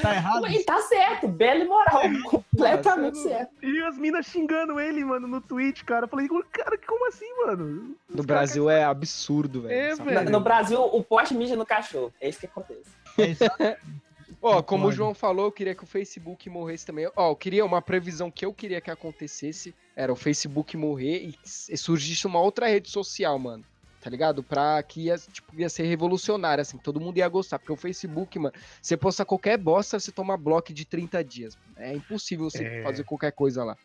Tá 0.02 0.14
errado? 0.14 0.46
E 0.48 0.62
tá 0.64 0.78
certo, 0.82 1.26
bela 1.26 1.64
e 1.64 1.66
moral, 1.66 2.02
completamente 2.24 3.16
você 3.18 3.28
não- 3.30 3.36
certo. 3.38 3.50
E 3.62 3.80
as 3.82 3.96
minas 3.98 4.26
xingando 4.26 4.78
ele, 4.78 5.04
mano, 5.04 5.26
no 5.26 5.40
Twitch, 5.40 5.82
cara. 5.82 6.04
Eu 6.04 6.08
falei, 6.08 6.28
cara, 6.52 6.78
como 6.86 7.08
assim, 7.08 7.26
mano? 7.46 7.96
No 8.08 8.22
Brasil 8.22 8.68
é 8.70 8.84
absurdo, 8.84 9.62
velho. 9.62 9.74
É. 10.08 10.24
No, 10.24 10.30
no 10.32 10.40
Brasil, 10.40 10.80
o 10.80 11.02
poste 11.02 11.34
mija 11.34 11.56
no 11.56 11.64
cachorro. 11.66 12.12
É 12.20 12.28
isso 12.28 12.38
que 12.38 12.46
acontece. 12.46 12.82
É 13.18 13.26
isso. 13.26 13.44
Ó, 14.40 14.50
como 14.50 14.58
o 14.60 14.62
Concordo. 14.62 14.92
João 14.96 15.14
falou, 15.14 15.46
eu 15.46 15.52
queria 15.52 15.74
que 15.74 15.82
o 15.84 15.86
Facebook 15.86 16.48
morresse 16.48 16.86
também. 16.86 17.10
Ó, 17.16 17.30
eu 17.30 17.36
queria 17.36 17.64
uma 17.64 17.82
previsão 17.82 18.30
que 18.30 18.44
eu 18.46 18.52
queria 18.54 18.80
que 18.80 18.90
acontecesse 18.90 19.74
era 19.96 20.12
o 20.12 20.16
Facebook 20.16 20.76
morrer 20.76 21.32
e 21.44 21.76
surgisse 21.76 22.26
uma 22.26 22.40
outra 22.40 22.68
rede 22.68 22.88
social, 22.88 23.36
mano. 23.38 23.64
Tá 24.00 24.08
ligado? 24.08 24.44
Pra 24.44 24.80
que 24.84 25.00
ia, 25.06 25.18
tipo, 25.18 25.52
ia 25.60 25.68
ser 25.68 25.82
revolucionário, 25.82 26.62
assim, 26.62 26.78
todo 26.78 27.00
mundo 27.00 27.18
ia 27.18 27.28
gostar. 27.28 27.58
Porque 27.58 27.72
o 27.72 27.76
Facebook, 27.76 28.38
mano, 28.38 28.54
você 28.80 28.96
posta 28.96 29.24
qualquer 29.24 29.58
bosta, 29.58 29.98
você 29.98 30.12
toma 30.12 30.36
bloco 30.36 30.72
de 30.72 30.84
30 30.84 31.22
dias. 31.24 31.58
É 31.76 31.92
impossível 31.94 32.48
você 32.48 32.62
É. 32.64 32.82
fazer 32.84 33.02
qualquer 33.02 33.32
coisa 33.32 33.64
lá. 33.64 33.76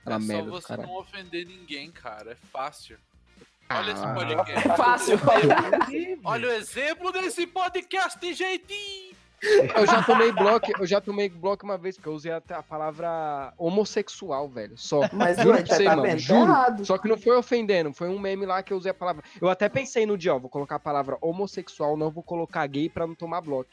Aquela 0.00 0.16
É 0.16 0.20
só 0.20 0.26
merda 0.26 0.44
do 0.44 0.50
você 0.52 0.68
cara. 0.68 0.82
não 0.84 0.96
ofender 0.96 1.46
ninguém, 1.46 1.90
cara. 1.90 2.32
É 2.32 2.36
fácil. 2.50 2.96
Olha 3.70 3.92
esse 3.92 4.02
Ah, 4.02 4.14
podcast. 4.14 4.68
É 4.68 4.74
fácil. 4.74 5.18
Olha 6.24 6.48
o 6.48 6.52
exemplo 6.52 7.12
desse 7.12 7.46
podcast, 7.46 8.32
jeitinho. 8.34 9.07
Eu 9.74 9.86
já 9.86 10.02
tomei 10.02 10.32
bloco, 10.32 10.66
eu 10.80 10.86
já 10.86 11.00
tomei 11.00 11.28
bloco 11.28 11.64
uma 11.64 11.78
vez, 11.78 11.96
porque 11.96 12.08
eu 12.08 12.12
usei 12.14 12.32
até 12.32 12.54
a 12.54 12.62
palavra 12.62 13.52
homossexual, 13.56 14.48
velho. 14.48 14.76
Só. 14.76 15.00
Mas 15.12 15.36
Juro 15.38 15.50
ué, 15.56 15.62
pra 15.62 15.76
você, 15.76 15.84
tá 15.84 15.96
mano, 15.96 16.18
juro. 16.18 16.40
errado. 16.40 16.84
Só 16.84 16.98
que 16.98 17.08
não 17.08 17.16
foi 17.16 17.36
ofendendo, 17.36 17.92
foi 17.94 18.08
um 18.08 18.18
meme 18.18 18.44
lá 18.46 18.62
que 18.62 18.72
eu 18.72 18.76
usei 18.76 18.90
a 18.90 18.94
palavra. 18.94 19.22
Eu 19.40 19.48
até 19.48 19.68
pensei 19.68 20.04
no 20.06 20.18
dia, 20.18 20.34
ó, 20.34 20.38
vou 20.38 20.50
colocar 20.50 20.76
a 20.76 20.80
palavra 20.80 21.16
homossexual, 21.20 21.96
não 21.96 22.10
vou 22.10 22.22
colocar 22.22 22.66
gay 22.66 22.88
pra 22.88 23.06
não 23.06 23.14
tomar 23.14 23.40
bloco. 23.40 23.70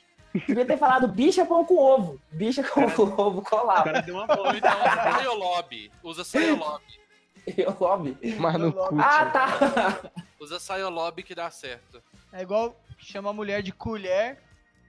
Devia 0.47 0.65
ter 0.65 0.77
falado 0.77 1.07
bicha 1.07 1.45
pão 1.45 1.63
com 1.63 1.75
ovo. 1.77 2.19
Bicha 2.31 2.61
com 2.61 2.83
ovo 2.83 3.39
O 3.39 3.41
colado. 3.41 3.85
cara 3.85 4.01
deu 4.01 4.15
uma 4.15 4.25
Ou 4.29 4.35
bola. 4.35 4.57
então 4.57 4.71
usa 4.77 5.11
Sayolob. 5.13 5.91
Usa 6.03 6.23
Sayolob. 6.25 6.83
Eu 7.57 7.77
lobby. 7.79 8.17
Mas 8.39 8.55
no 8.55 8.73
cu. 8.73 8.97
Ah, 8.99 9.25
tá. 9.27 10.11
Usa 10.39 10.59
Sayolob 10.59 11.23
que 11.23 11.33
dá 11.35 11.49
certo. 11.51 12.01
É 12.33 12.41
igual 12.41 12.75
chama 12.97 13.29
a 13.29 13.33
mulher 13.33 13.61
de 13.61 13.71
colher. 13.71 14.39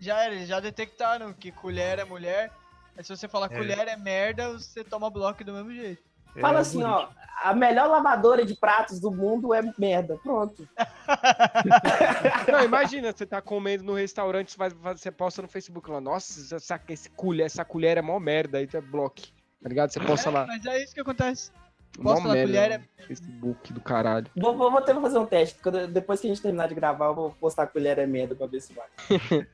Já 0.01 0.23
era, 0.25 0.35
eles 0.35 0.49
já 0.49 0.61
detectaram 0.61 1.33
que 1.33 1.51
colher 1.53 1.99
é 1.99 2.05
mulher. 2.05 2.51
Aí 2.97 3.03
se 3.05 3.15
você 3.15 3.29
falar 3.29 3.47
É. 3.53 3.57
colher 3.57 3.89
é 3.89 3.97
merda, 3.97 4.53
você 4.53 4.83
toma 4.85 5.11
bloco 5.11 5.43
do 5.45 5.53
mesmo 5.53 5.73
jeito. 5.73 6.03
Fala 6.41 6.59
É, 6.59 6.61
assim, 6.63 6.83
ó. 6.83 7.09
A 7.43 7.55
melhor 7.55 7.89
lavadora 7.89 8.45
de 8.45 8.55
pratos 8.55 8.99
do 9.01 9.11
mundo 9.11 9.55
é 9.55 9.63
merda. 9.79 10.19
Pronto. 10.23 10.69
Não, 12.51 12.63
imagina, 12.65 13.13
você 13.13 13.27
tá 13.27 13.41
comendo 13.41 13.85
no 13.85 13.95
restaurante, 13.95 14.53
você, 14.53 14.57
vai, 14.75 14.95
você 14.97 15.11
posta 15.11 15.43
no 15.43 15.49
Facebook 15.49 15.91
lá, 15.91 16.01
nossa, 16.01 16.55
essa, 16.57 16.81
esse 16.89 17.11
colher, 17.11 17.47
essa 17.47 17.65
colher 17.65 17.97
é 17.99 18.03
mó 18.03 18.19
merda, 18.19 18.59
aí 18.59 18.67
tu 18.67 18.77
é 18.77 18.81
bloco. 18.81 19.21
Tá 19.63 19.69
ligado? 19.69 19.91
Você 19.91 20.01
posta 20.01 20.29
É, 20.29 20.33
lá. 20.33 20.47
mas 20.47 20.65
é 20.67 20.83
isso 20.83 20.95
que 20.95 21.01
acontece. 21.01 21.51
Lá, 21.99 22.15
merda. 22.21 22.43
colher 22.43 22.71
é- 22.73 23.05
Facebook 23.07 23.73
do 23.73 23.81
caralho. 23.81 24.27
Vou, 24.37 24.55
vou, 24.57 24.71
vou 24.71 24.83
ter 24.83 24.95
que 24.95 25.01
fazer 25.01 25.19
um 25.19 25.25
teste. 25.27 25.59
Quando- 25.63 25.87
depois 25.89 26.21
que 26.21 26.27
a 26.27 26.31
gente 26.31 26.43
terminar 26.43 26.69
de 26.69 26.75
gravar, 26.75 27.07
eu 27.07 27.15
vou 27.15 27.31
postar 27.41 27.63
a 27.63 27.67
colher 27.67 27.99
é 27.99 28.07
merda 28.07 28.35
pra 28.35 28.47
ver 28.47 28.61
se 28.61 28.73
vai. 28.75 28.87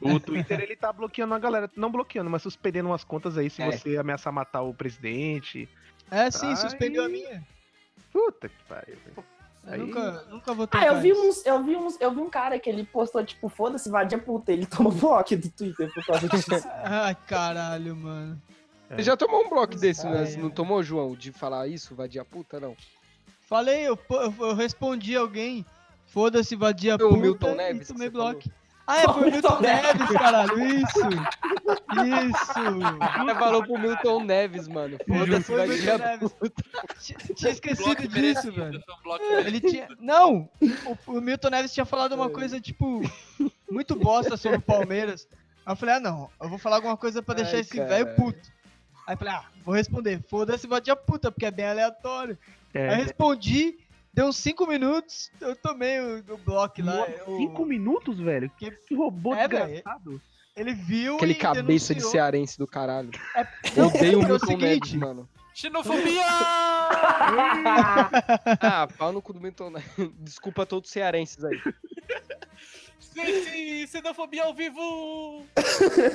O 0.00 0.18
Twitter, 0.20 0.60
ele 0.60 0.76
tá 0.76 0.92
bloqueando 0.92 1.34
a 1.34 1.38
galera. 1.38 1.70
Não 1.76 1.90
bloqueando, 1.90 2.30
mas 2.30 2.42
suspendendo 2.42 2.88
umas 2.88 3.04
contas 3.04 3.36
aí 3.36 3.50
se 3.50 3.60
É. 3.62 3.70
você 3.70 3.96
ameaçar 3.98 4.32
matar 4.32 4.62
o 4.62 4.72
presidente. 4.72 5.68
É 6.10 6.30
sim, 6.30 6.46
Ai. 6.46 6.56
suspendeu 6.56 7.04
a 7.04 7.08
minha. 7.08 7.42
Puta 8.12 8.48
que 8.48 8.64
pariu. 8.68 8.96
Aí- 9.66 9.78
nunca, 9.78 10.24
nunca 10.30 10.54
vou 10.54 10.64
Ah, 10.64 10.68
tentar 10.68 10.86
eu 10.86 11.00
vi 11.00 11.12
uns, 11.12 11.44
eu 11.44 11.62
vi 11.62 11.76
uns, 11.76 12.00
eu 12.00 12.10
vi 12.10 12.20
um 12.20 12.30
cara 12.30 12.58
que 12.58 12.70
ele 12.70 12.84
postou, 12.84 13.22
tipo, 13.22 13.50
foda-se, 13.50 13.90
vadia 13.90 14.16
puta. 14.18 14.50
Ele 14.50 14.64
tomou 14.64 14.90
bloco 14.92 15.36
do 15.36 15.50
Twitter 15.50 15.92
por 15.92 16.06
causa 16.06 16.26
disso. 16.28 16.48
Ai, 16.84 17.14
caralho, 17.26 17.94
mano. 17.94 18.40
Você 18.90 19.02
já 19.02 19.16
tomou 19.16 19.44
um 19.44 19.48
bloco 19.48 19.76
desse, 19.76 20.06
né? 20.06 20.24
Você 20.24 20.38
não 20.38 20.50
tomou, 20.50 20.82
João, 20.82 21.14
de 21.14 21.32
falar 21.32 21.66
isso, 21.68 21.94
vadia 21.94 22.24
puta, 22.24 22.58
não? 22.58 22.76
Falei, 23.48 23.88
eu, 23.88 23.98
eu, 24.40 24.54
respondi 24.54 25.16
alguém. 25.16 25.64
Foda-se, 26.06 26.56
vadia 26.56 26.96
Foi 26.96 27.06
o 27.06 27.10
puta 27.10 27.22
Milton 27.22 27.50
e 27.50 27.54
Neves 27.54 27.86
que 27.86 27.92
tomei 27.92 28.10
bloco. 28.10 28.42
falou. 28.42 28.58
Ah, 28.86 29.00
é, 29.00 29.04
foi 29.04 29.28
o 29.28 29.32
Milton 29.32 29.60
Neves. 29.60 30.08
Caralho. 30.16 30.64
Isso. 30.64 31.00
Isso. 32.28 33.24
Você 33.24 33.34
falou 33.34 33.62
pro 33.62 33.78
Milton 33.78 34.24
Neves, 34.24 34.66
mano. 34.66 34.96
Foda-se, 35.06 35.44
Foi 35.44 35.66
o 35.66 35.68
Milton 35.68 35.84
vadia 35.84 35.98
Neves. 35.98 36.34
Tinha- 37.36 37.52
esquecido 37.52 38.08
disso, 38.08 38.50
velho. 38.52 38.82
Ele 39.46 39.60
tinha. 39.60 39.88
Não! 40.00 40.48
O, 41.06 41.18
o 41.18 41.20
Milton 41.20 41.50
Neves 41.50 41.74
tinha 41.74 41.84
falado 41.84 42.14
uma 42.14 42.30
coisa, 42.30 42.58
tipo, 42.58 43.02
muito 43.70 43.94
bosta 43.94 44.38
sobre 44.38 44.56
o 44.56 44.62
Palmeiras. 44.62 45.28
Aí 45.66 45.72
eu 45.72 45.76
falei, 45.76 45.96
ah 45.96 46.00
não, 46.00 46.30
eu 46.40 46.48
vou 46.48 46.58
falar 46.58 46.76
alguma 46.76 46.96
coisa 46.96 47.22
pra 47.22 47.34
deixar 47.34 47.56
Ai, 47.56 47.60
esse 47.60 47.76
velho 47.76 48.14
puto. 48.14 48.50
Aí 49.08 49.16
falei, 49.16 49.32
ah, 49.32 49.44
vou 49.64 49.74
responder, 49.74 50.22
foda-se, 50.28 50.66
batia 50.66 50.94
puta, 50.94 51.32
porque 51.32 51.46
é 51.46 51.50
bem 51.50 51.64
aleatório. 51.66 52.36
Aí 52.74 52.82
eu 52.82 52.90
É, 52.90 52.94
respondi, 52.96 53.78
deu 54.12 54.26
uns 54.26 54.36
5 54.36 54.66
minutos, 54.66 55.30
eu 55.40 55.56
tomei 55.56 55.98
o, 55.98 56.18
o 56.34 56.36
bloco 56.36 56.82
lá. 56.82 56.94
Nossa, 56.94 57.10
eu- 57.26 57.36
cinco 57.38 57.64
minutos, 57.64 58.18
velho? 58.20 58.50
Que- 58.58 58.70
Que, 58.70 58.94
robô 58.94 59.34
É, 59.34 59.48
desgraçado. 59.48 60.20
Ele 60.54 60.74
viu 60.74 61.16
Aquele 61.16 61.32
e 61.32 61.36
cabeça 61.36 61.94
de 61.94 62.00
denunciou. 62.00 62.10
cearense 62.10 62.58
do 62.58 62.66
caralho. 62.66 63.10
É, 63.34 63.46
odeio 63.82 64.20
é 64.22 64.32
o 64.32 64.38
seguinte, 64.38 64.62
Neves, 64.66 64.92
mano. 64.94 65.26
Xenofobia! 65.54 66.26
Ah, 68.60 68.88
pau 68.98 69.12
no 69.12 69.22
cu 69.22 69.32
do 69.32 69.40
Milton. 69.40 69.72
Desculpa 70.20 70.62
a 70.62 70.66
todos 70.66 70.88
os 70.88 70.92
cearenses 70.92 71.42
aí. 71.44 71.58
Gente, 73.00 73.86
xenofobia 73.88 74.44
ao 74.44 74.54
vivo! 74.54 75.44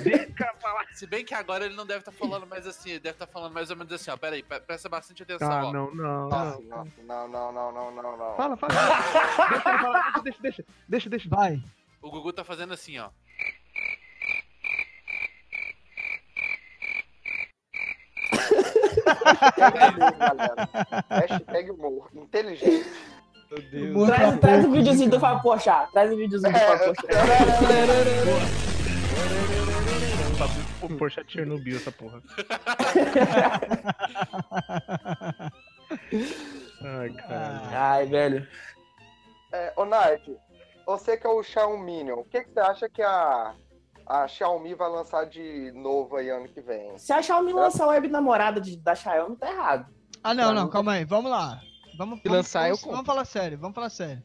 Deixa 0.03 0.53
falar. 0.61 0.85
Se 0.93 1.05
bem 1.07 1.23
que 1.25 1.33
agora 1.33 1.65
ele 1.65 1.75
não 1.75 1.85
deve 1.85 1.99
estar 1.99 2.11
falando 2.11 2.45
mais 2.45 2.65
assim, 2.67 2.91
ele 2.91 2.99
deve 2.99 3.15
estar 3.15 3.27
falando 3.27 3.53
mais 3.53 3.69
ou 3.69 3.75
menos 3.75 3.91
assim, 3.91 4.11
ó. 4.11 4.17
Pera 4.17 4.35
aí, 4.35 4.43
pre- 4.43 4.59
presta 4.61 4.87
bastante 4.89 5.23
atenção, 5.23 5.51
Ah, 5.51 5.65
ó. 5.67 5.73
não, 5.73 5.93
não, 5.93 6.29
Nossa, 6.29 6.59
não. 6.61 6.85
não, 7.05 7.27
não, 7.27 7.51
não, 7.51 7.71
não, 7.71 7.91
não, 7.91 8.17
não. 8.17 8.35
Fala, 8.35 8.55
fala. 8.57 8.73
deixa 8.73 9.69
ele 9.69 9.79
falar. 9.79 10.21
Deixa, 10.23 10.41
deixa, 10.41 10.65
deixa, 10.87 11.09
deixa. 11.09 11.29
Vai. 11.29 11.61
O 12.01 12.09
Gugu 12.11 12.31
tá 12.33 12.43
fazendo 12.43 12.73
assim, 12.73 12.97
ó. 12.99 13.09
Hashtag 19.25 19.95
humor, 19.97 20.11
galera. 20.17 20.69
Hashtag 21.09 21.71
humor. 21.71 22.09
Inteligente. 22.13 22.85
Meu 23.51 23.61
Deus. 23.61 24.07
Traz, 24.07 24.39
traz 24.39 24.65
o 24.65 24.71
videozinho 24.71 25.11
do 25.11 25.19
Fábio 25.19 25.43
Pochá. 25.43 25.87
Traz 25.93 26.11
o 26.11 26.17
videozinho 26.17 26.51
do 26.53 26.59
Fábio 26.59 26.93
Pochá. 26.95 27.07
O 30.81 30.89
Porsche 30.97 31.21
é 31.21 31.23
Chernobyl, 31.25 31.77
essa 31.77 31.91
porra. 31.91 32.21
Ai, 36.83 37.09
caralho. 37.13 37.69
Ai, 37.73 38.05
velho. 38.05 38.47
É, 39.53 39.73
ô, 39.77 39.85
Nath, 39.85 40.21
você 40.85 41.15
que 41.17 41.25
é 41.25 41.29
o 41.29 41.41
Xiaomi, 41.43 42.11
o 42.11 42.23
que, 42.25 42.41
que 42.43 42.51
você 42.51 42.59
acha 42.59 42.89
que 42.89 43.01
a, 43.01 43.53
a 44.05 44.27
Xiaomi 44.27 44.73
vai 44.73 44.89
lançar 44.89 45.25
de 45.25 45.71
novo 45.73 46.17
aí 46.17 46.29
ano 46.29 46.47
que 46.49 46.59
vem? 46.61 46.97
Se 46.97 47.13
a 47.13 47.21
Xiaomi 47.21 47.53
lançar 47.53 47.85
a 47.85 47.89
web 47.89 48.07
namorada 48.09 48.59
de, 48.59 48.75
da 48.77 48.95
Xiaomi, 48.95 49.37
tá 49.37 49.49
errado. 49.49 49.85
Ah, 50.23 50.33
não, 50.33 50.53
não, 50.53 50.65
mim- 50.65 50.71
calma 50.71 50.93
aí, 50.93 51.05
vamos 51.05 51.29
lá. 51.31 51.61
Vamos, 51.97 52.19
vamos, 52.23 52.37
lançar, 52.37 52.69
eu 52.69 52.75
vamos, 52.75 52.81
compro. 52.81 52.95
vamos 52.97 53.05
falar 53.07 53.25
sério, 53.25 53.57
vamos 53.57 53.75
falar 53.75 53.89
sério. 53.89 54.23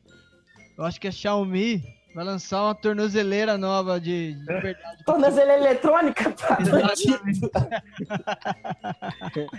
Eu 0.76 0.84
acho 0.84 1.00
que 1.00 1.08
a 1.08 1.12
Xiaomi 1.12 1.82
vai 2.14 2.24
lançar 2.24 2.62
uma 2.62 2.74
tornozeleira 2.74 3.58
nova 3.58 4.00
de, 4.00 4.34
de 4.34 4.44
verdade. 4.44 5.02
Tornozeleira 5.04 5.60
eletrônica, 5.62 6.30
tá. 6.38 6.58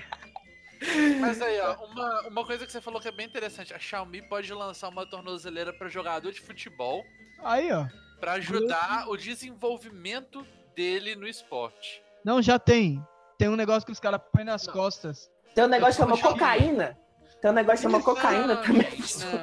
Mas 1.19 1.41
aí, 1.41 1.59
ó, 1.59 1.75
uma, 1.85 2.21
uma 2.29 2.45
coisa 2.45 2.65
que 2.65 2.71
você 2.71 2.79
falou 2.79 3.01
que 3.01 3.07
é 3.07 3.11
bem 3.11 3.25
interessante. 3.27 3.73
A 3.73 3.79
Xiaomi 3.79 4.21
pode 4.21 4.51
lançar 4.53 4.87
uma 4.89 5.05
tornozeleira 5.05 5.73
pra 5.73 5.89
jogador 5.89 6.31
de 6.31 6.39
futebol 6.39 7.03
Aí, 7.43 7.69
ó. 7.71 7.85
pra 8.19 8.33
ajudar 8.33 9.09
o 9.09 9.17
desenvolvimento 9.17 10.45
dele 10.75 11.15
no 11.15 11.27
esporte. 11.27 12.01
Não, 12.23 12.41
já 12.41 12.57
tem. 12.57 13.03
Tem 13.37 13.49
um 13.49 13.55
negócio 13.57 13.85
que 13.85 13.91
os 13.91 13.99
caras 13.99 14.21
põem 14.31 14.45
nas 14.45 14.67
costas. 14.67 15.29
Tem 15.53 15.65
um 15.65 15.67
negócio 15.67 16.05
que 16.05 16.11
Eu 16.11 16.15
chama 16.15 16.29
achando- 16.29 16.39
cocaína. 16.39 16.97
Tem 17.41 17.51
um 17.51 17.53
negócio 17.53 17.77
que 17.87 17.91
chama 17.91 18.03
cocaína 18.03 18.55
Não, 18.55 18.61
também. 18.61 18.89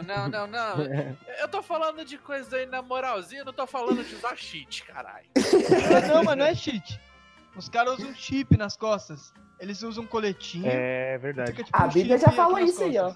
Não, 0.06 0.28
não, 0.28 0.28
não, 0.28 0.46
não. 0.46 1.16
Eu 1.40 1.48
tô 1.48 1.62
falando 1.62 2.04
de 2.04 2.18
coisa 2.18 2.56
aí 2.56 2.66
na 2.66 2.82
moralzinha, 2.82 3.42
não 3.44 3.52
tô 3.52 3.66
falando 3.66 4.04
de 4.04 4.14
usar 4.14 4.36
cheat, 4.36 4.82
caralho. 4.84 5.26
Não, 5.34 6.16
não, 6.16 6.24
mas 6.24 6.36
não 6.36 6.44
é 6.44 6.54
cheat. 6.54 7.00
Os 7.56 7.68
caras 7.70 7.98
usam 7.98 8.14
chip 8.14 8.54
nas 8.56 8.76
costas. 8.76 9.32
Eles 9.58 9.82
usam 9.82 10.04
um 10.04 10.06
coletinho. 10.06 10.66
É 10.66 11.16
verdade. 11.16 11.52
fica, 11.52 11.64
tipo, 11.64 11.76
A 11.78 11.86
um 11.86 11.88
Bíblia 11.88 12.18
já 12.18 12.30
falou 12.30 12.58
isso 12.58 12.82
aí, 12.82 12.98
ó. 12.98 13.14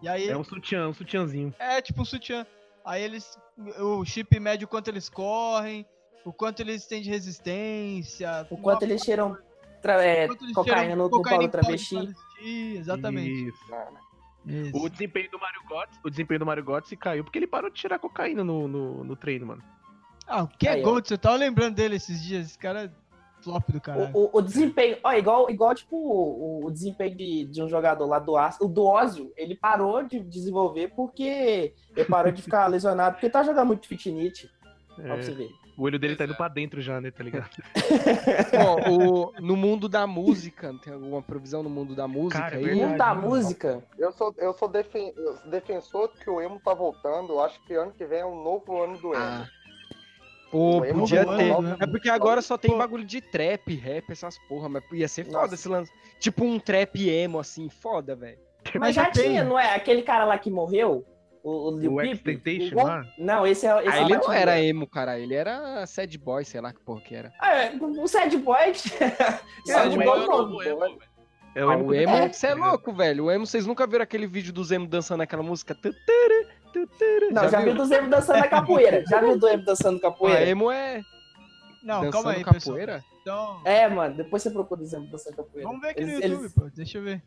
E 0.00 0.08
aí, 0.08 0.28
É 0.28 0.36
um 0.36 0.44
sutiã, 0.44 0.88
um 0.88 0.94
sutiãzinho. 0.94 1.54
É, 1.58 1.82
tipo 1.82 2.00
um 2.00 2.04
sutiã. 2.04 2.46
Aí 2.84 3.02
eles. 3.02 3.38
O 3.78 4.04
chip 4.04 4.38
mede 4.40 4.64
o 4.64 4.68
quanto 4.68 4.88
eles 4.88 5.08
correm, 5.10 5.84
o 6.24 6.32
quanto 6.32 6.60
eles 6.60 6.86
têm 6.86 7.02
de 7.02 7.10
resistência. 7.10 8.46
O 8.50 8.56
quanto 8.56 8.82
eles 8.84 9.02
cheiram 9.02 9.36
tra- 9.82 10.02
é, 10.04 10.24
o 10.24 10.28
quanto 10.28 10.44
eles 10.44 10.54
cocaína 10.54 10.80
cheiram 10.80 10.96
no, 10.96 11.10
cocaína 11.10 11.48
travesti. 11.48 11.94
travesti, 11.94 12.76
Exatamente. 12.78 13.48
Isso. 13.48 13.74
Isso. 14.46 14.76
O 14.76 14.88
desempenho 14.88 15.30
do 15.30 15.38
Mario 15.38 15.60
Götze, 15.68 15.98
o 16.04 16.10
desempenho 16.10 16.40
do 16.40 16.46
Mario 16.46 16.64
Götze 16.64 16.96
caiu 16.96 17.24
porque 17.24 17.38
ele 17.38 17.46
parou 17.46 17.68
de 17.68 17.76
tirar 17.76 17.98
cocaína 17.98 18.44
no, 18.44 18.68
no, 18.68 19.04
no 19.04 19.16
treino, 19.16 19.46
mano. 19.46 19.62
Ah, 20.26 20.44
o 20.44 20.48
que 20.48 20.66
é. 20.68 20.80
Gold? 20.80 21.10
Eu 21.10 21.18
tava 21.18 21.36
lembrando 21.36 21.74
dele 21.74 21.96
esses 21.96 22.22
dias. 22.22 22.46
Esse 22.46 22.58
cara 22.58 22.84
é 22.84 22.90
flop 23.42 23.70
do 23.70 23.80
caralho. 23.80 24.10
O, 24.14 24.24
o, 24.24 24.38
o 24.38 24.42
desempenho, 24.42 24.98
ó, 25.04 25.12
igual, 25.12 25.50
igual 25.50 25.74
tipo 25.74 25.96
o, 25.96 26.66
o 26.66 26.70
desempenho 26.70 27.16
de, 27.16 27.44
de 27.44 27.62
um 27.62 27.68
jogador 27.68 28.06
lá 28.06 28.18
do 28.18 28.36
Astro, 28.36 28.66
o 28.66 28.68
do 28.68 28.84
Ozio, 28.84 29.32
ele 29.36 29.54
parou 29.54 30.02
de 30.02 30.20
desenvolver 30.20 30.92
porque 30.96 31.72
ele 31.96 32.06
parou 32.08 32.32
de 32.32 32.42
ficar 32.42 32.66
lesionado, 32.70 33.14
porque 33.14 33.30
tá 33.30 33.42
jogando 33.42 33.68
muito 33.68 33.86
fitness. 33.86 34.48
Ó, 34.98 35.02
pra 35.02 35.16
você 35.16 35.30
É, 35.30 35.34
ver. 35.34 35.50
O 35.76 35.82
olho 35.84 35.98
dele 35.98 36.16
tá 36.16 36.24
indo 36.24 36.34
pra 36.34 36.48
dentro 36.48 36.80
já, 36.80 37.00
né, 37.00 37.10
tá 37.10 37.22
ligado? 37.22 37.50
Ó, 38.66 38.90
o- 38.90 39.32
no 39.40 39.56
mundo 39.56 39.88
da 39.88 40.06
música, 40.06 40.74
tem 40.82 40.92
alguma 40.92 41.22
provisão 41.22 41.62
no 41.62 41.70
mundo 41.70 41.94
da 41.94 42.08
música 42.08 42.40
Cara, 42.42 42.54
é 42.56 42.58
aí? 42.58 42.64
verdade. 42.64 42.86
Mundo 42.86 42.98
da 42.98 43.14
música. 43.14 43.84
Eu 43.98 44.12
sou, 44.12 44.34
eu 44.38 44.52
sou 44.52 44.68
defen- 44.68 45.12
defensor 45.50 46.08
que 46.08 46.28
o 46.30 46.40
emo 46.40 46.60
tá 46.64 46.72
voltando. 46.74 47.34
Eu 47.34 47.40
acho 47.44 47.60
que 47.64 47.74
ano 47.74 47.92
que 47.92 48.04
vem 48.04 48.20
é 48.20 48.26
um 48.26 48.42
novo 48.42 48.82
ano 48.82 48.96
do 48.98 49.14
emo. 49.14 49.22
Ah. 49.22 49.46
Pô, 50.50 50.84
emo 50.84 51.00
podia 51.00 51.26
ter. 51.26 51.60
né? 51.60 51.76
É 51.80 51.86
porque 51.86 52.08
agora 52.08 52.40
só 52.40 52.56
tem 52.56 52.70
Pô. 52.70 52.78
bagulho 52.78 53.04
de 53.04 53.20
trap, 53.20 53.74
rap, 53.74 54.10
essas 54.10 54.38
porra, 54.48 54.68
mas 54.68 54.82
ia 54.92 55.08
ser 55.08 55.24
foda 55.24 55.38
Nossa. 55.42 55.56
se 55.56 55.68
lança. 55.68 55.92
Tipo 56.20 56.44
um 56.44 56.58
trap 56.58 57.08
emo, 57.08 57.38
assim, 57.40 57.68
foda, 57.68 58.14
velho. 58.14 58.38
Mas 58.78 58.94
já, 58.94 59.04
já 59.04 59.10
tem. 59.10 59.24
tinha, 59.30 59.44
não 59.44 59.58
é? 59.58 59.74
Aquele 59.74 60.02
cara 60.02 60.24
lá 60.24 60.38
que 60.38 60.50
morreu, 60.50 61.04
o, 61.48 61.68
o 61.74 61.78
Lil 61.78 61.94
O 61.94 61.96
Peep. 61.96 62.72
Não, 63.18 63.46
esse 63.46 63.66
é 63.66 63.78
esse 63.80 63.88
Ah, 63.88 63.98
é 63.98 64.02
ele 64.02 64.16
não 64.16 64.32
era 64.32 64.60
emo, 64.60 64.86
cara. 64.86 65.18
Ele 65.18 65.34
era 65.34 65.86
sad 65.86 66.16
boy, 66.18 66.44
sei 66.44 66.60
lá 66.60 66.72
que 66.72 66.80
porra 66.80 67.00
que 67.00 67.14
era. 67.14 67.32
Ah, 67.40 67.54
é, 67.54 67.76
o 67.80 68.06
Sad 68.08 68.36
Boy. 68.38 68.74
Sad 68.74 69.38
Sad 69.66 69.96
Boy 69.96 70.06
é 70.06 70.10
o 70.24 70.26
novo 70.26 70.62
emo. 70.62 70.98
É 71.54 71.60
Ah, 71.62 71.76
o 71.78 71.94
emo, 71.94 72.14
É. 72.14 72.32
você 72.32 72.48
é 72.48 72.54
louco, 72.54 72.92
velho. 72.92 73.24
O 73.24 73.30
emo, 73.30 73.46
vocês 73.46 73.66
nunca 73.66 73.86
viram 73.86 74.02
aquele 74.02 74.26
vídeo 74.26 74.52
dos 74.52 74.70
emo 74.72 74.86
dançando 74.86 75.22
aquela 75.22 75.42
música? 75.42 75.74
Não, 77.32 77.48
já, 77.48 77.60
viu 77.60 77.74
do 77.74 77.84
Zemo 77.86 78.10
dançando 78.10 78.40
na 78.40 78.48
capoeira. 78.48 79.02
Já 79.08 79.20
viu 79.20 79.38
do 79.38 79.46
Zemo 79.48 79.64
dançando 79.64 79.96
Ah, 79.96 80.00
capoeira? 80.00 80.46
emo 80.48 80.70
é 80.70 81.00
Não, 81.82 82.00
dançando 82.02 82.12
calma 82.12 82.32
aí, 82.32 82.44
capoeira? 82.44 82.92
pessoal. 82.94 83.16
Então, 83.22 83.60
É, 83.64 83.88
mano, 83.88 84.14
depois 84.16 84.42
você 84.42 84.50
procura 84.50 84.82
o 84.82 84.84
Zemo 84.86 85.06
dançando 85.10 85.36
capoeira. 85.36 85.66
vamos 85.68 85.80
ver 85.82 85.88
aqui 85.90 86.00
no 86.04 86.10
Eles- 86.10 86.22
YouTube, 86.24 86.40
eles- 86.42 86.54
pô. 86.54 86.68
Deixa 86.76 86.98
eu 86.98 87.02
ver. 87.02 87.22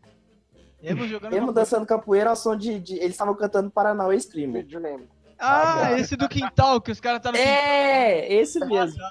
Emo 0.82 1.08
jogando. 1.08 1.34
Emo 1.34 1.52
dançando 1.52 1.86
capoeira 1.86 2.30
ao 2.30 2.36
som 2.36 2.56
de. 2.56 2.80
de- 2.80 2.96
eles 2.96 3.12
estavam 3.12 3.36
cantando 3.36 3.70
Paranauê 3.70 4.16
Streamer. 4.18 4.64
Vídeo 4.64 4.86
emo. 4.86 5.08
Ah, 5.42 5.94
esse 5.98 6.16
do 6.18 6.28
quintal, 6.28 6.82
que 6.82 6.92
os 6.92 7.00
caras 7.00 7.22
tá 7.22 7.32
no 7.32 7.38
É, 7.38 8.34
esse 8.34 8.60
mesmo. 8.66 9.02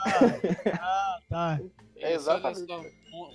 Ah, 0.80 1.18
tá. 1.28 1.60
É 1.96 2.14
Isso, 2.14 2.30
olha 2.30 2.38
exatamente. 2.50 2.94
mu- 3.10 3.30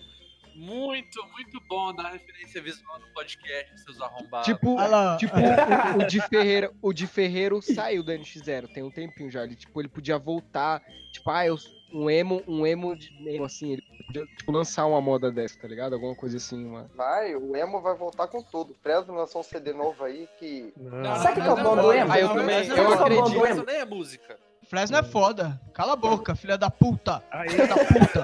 Muito, 0.56 1.20
muito 1.32 1.60
bom 1.68 1.92
dar 1.96 2.12
referência 2.12 2.62
visual 2.62 3.00
no 3.00 3.08
podcast, 3.14 3.76
seus 3.84 4.00
arrombados. 4.00 4.46
Tipo, 4.46 4.76
lá. 4.76 5.18
tipo 5.18 5.34
o, 5.36 6.04
o 6.04 6.08
de 6.08 6.22
Ferreira, 6.22 6.72
o 6.82 6.94
de 6.94 7.08
Ferreiro 7.08 7.60
saiu 7.64 8.04
do 8.04 8.12
NX0, 8.12 8.68
tem 8.72 8.84
um 8.84 8.92
tempinho 8.92 9.32
já. 9.32 9.44
Ele, 9.44 9.56
tipo, 9.56 9.82
ele 9.82 9.90
podia 9.90 10.20
voltar, 10.20 10.80
tipo, 11.12 11.28
ah, 11.32 11.44
eu, 11.48 11.58
um 11.94 12.10
emo, 12.10 12.42
um 12.48 12.66
emo, 12.66 12.96
de, 12.96 13.10
emo 13.30 13.46
assim, 13.46 13.74
ele 13.74 13.84
podia 14.08 14.26
tipo, 14.26 14.52
lançar 14.52 14.86
uma 14.86 15.00
moda 15.00 15.32
dessa, 15.32 15.60
tá 15.60 15.68
ligado? 15.68 15.94
Alguma 15.94 16.16
coisa 16.16 16.38
assim, 16.38 16.66
uma. 16.66 16.90
Vai, 16.96 17.36
o 17.36 17.56
emo 17.56 17.82
vai 17.82 17.96
voltar 17.96 18.28
com 18.28 18.42
tudo. 18.42 18.76
Fresno 18.82 19.14
lançou 19.14 19.42
um 19.42 19.44
CD 19.44 19.74
novo 19.74 20.04
aí 20.04 20.28
que. 20.40 20.74
Não. 20.78 21.16
Sabe 21.18 21.40
o 21.40 21.44
que 21.44 21.50
é 21.50 21.52
o 21.52 21.64
bom 21.64 21.76
do 21.76 21.94
emo? 21.94 22.12
Ah, 22.12 22.20
eu 22.20 22.30
também, 22.30 22.68
eu 22.68 22.76
é 22.76 22.84
bom 22.84 22.94
acredito. 22.94 23.66
nem 23.66 23.76
é 23.78 23.86
música. 23.86 24.38
Fresno 24.64 24.98
é 24.98 25.04
foda. 25.04 25.60
Cala 25.74 25.94
a 25.94 25.96
boca, 25.96 26.36
filha 26.36 26.58
da 26.58 26.70
puta. 26.70 27.22
Aí, 27.32 27.50
Filha 27.50 27.68
da 27.68 27.76
puta. 27.76 28.24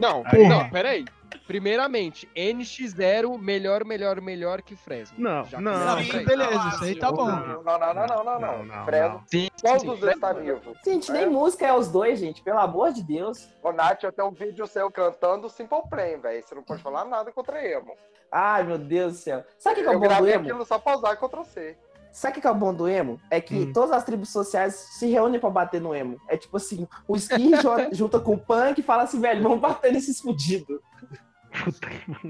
Não, 0.00 0.22
Aí. 0.24 0.48
não, 0.48 0.70
peraí. 0.70 1.04
Primeiramente, 1.46 2.28
NX0, 2.36 3.38
melhor, 3.38 3.84
melhor, 3.84 4.20
melhor 4.20 4.62
que 4.62 4.74
Fresno. 4.76 5.16
Não, 5.18 5.44
Já 5.44 5.60
não. 5.60 6.00
Isso 6.00 6.24
beleza, 6.24 6.68
isso 6.74 6.84
aí 6.84 6.96
tá 6.98 7.10
bom. 7.12 7.26
Não, 7.26 7.62
não, 7.62 7.78
não, 7.78 7.94
não, 7.94 8.06
não, 8.06 8.24
não. 8.24 8.40
Não, 8.40 8.64
não, 8.64 8.84
Fresno. 8.84 9.22
Sim, 9.26 9.48
Qual 9.60 9.78
sim, 9.80 9.86
dos 9.86 10.00
dois 10.00 10.18
tá 10.18 10.32
vivo? 10.32 10.74
Gente, 10.84 11.10
nem 11.12 11.22
É. 11.22 11.26
música 11.26 11.66
é 11.66 11.72
os 11.72 11.88
dois, 11.88 12.18
gente. 12.18 12.42
Pelo 12.42 12.58
amor 12.58 12.92
de 12.92 13.02
Deus. 13.02 13.48
Ô, 13.62 13.72
Nath, 13.72 14.02
eu 14.02 14.12
tenho 14.12 14.28
um 14.28 14.32
vídeo 14.32 14.66
seu 14.66 14.90
cantando 14.90 15.48
Simple 15.48 15.82
Plan, 15.88 16.18
velho. 16.20 16.42
Você 16.42 16.54
não 16.54 16.62
pode 16.62 16.82
falar 16.82 17.04
nada 17.04 17.30
contra 17.32 17.64
emo. 17.64 17.94
Ai, 18.30 18.64
meu 18.64 18.78
Deus 18.78 19.12
do 19.14 19.18
céu. 19.20 19.44
Sabe 19.58 19.80
o 19.80 19.84
que, 19.84 19.88
é 19.88 19.92
Eu 19.92 19.96
o 19.98 20.00
bom 20.00 20.06
do 20.06 20.08
gravei 20.08 20.34
emo? 20.34 20.44
aquilo 20.44 20.64
só 20.66 20.78
pra 20.78 20.96
usar 20.96 21.16
contra 21.16 21.42
você. 21.44 21.76
Sabe 22.12 22.38
o 22.38 22.40
que 22.40 22.46
é 22.46 22.50
o 22.50 22.54
bom 22.54 22.72
do 22.72 22.88
emo? 22.88 23.20
É 23.30 23.40
que 23.42 23.54
Hum. 23.54 23.72
todas 23.74 23.92
as 23.92 24.02
tribos 24.02 24.30
sociais 24.30 24.74
se 24.74 25.06
reúnem 25.06 25.38
pra 25.38 25.50
bater 25.50 25.80
no 25.82 25.94
emo. 25.94 26.18
É 26.28 26.36
tipo 26.36 26.56
assim, 26.56 26.88
o 27.06 27.14
skin 27.14 27.50
junta 27.92 28.18
com 28.18 28.32
o 28.34 28.38
punk 28.38 28.78
e 28.78 28.82
fala 28.82 29.02
assim, 29.02 29.20
velho, 29.20 29.42
vamos 29.42 29.60
bater 29.60 29.92
nesses 29.92 30.18
fudidos. 30.20 30.80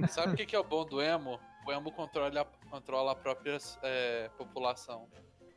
Sabe 0.09 0.33
o 0.33 0.37
que, 0.37 0.47
que 0.47 0.57
é 0.57 0.59
o 0.59 0.64
bom 0.64 0.85
do 0.85 1.01
emo? 1.01 1.39
O 1.66 1.72
emo 1.72 1.91
controla, 1.91 2.47
controla 2.70 3.12
a 3.12 3.14
própria 3.14 3.59
é, 3.83 4.31
população. 4.37 5.09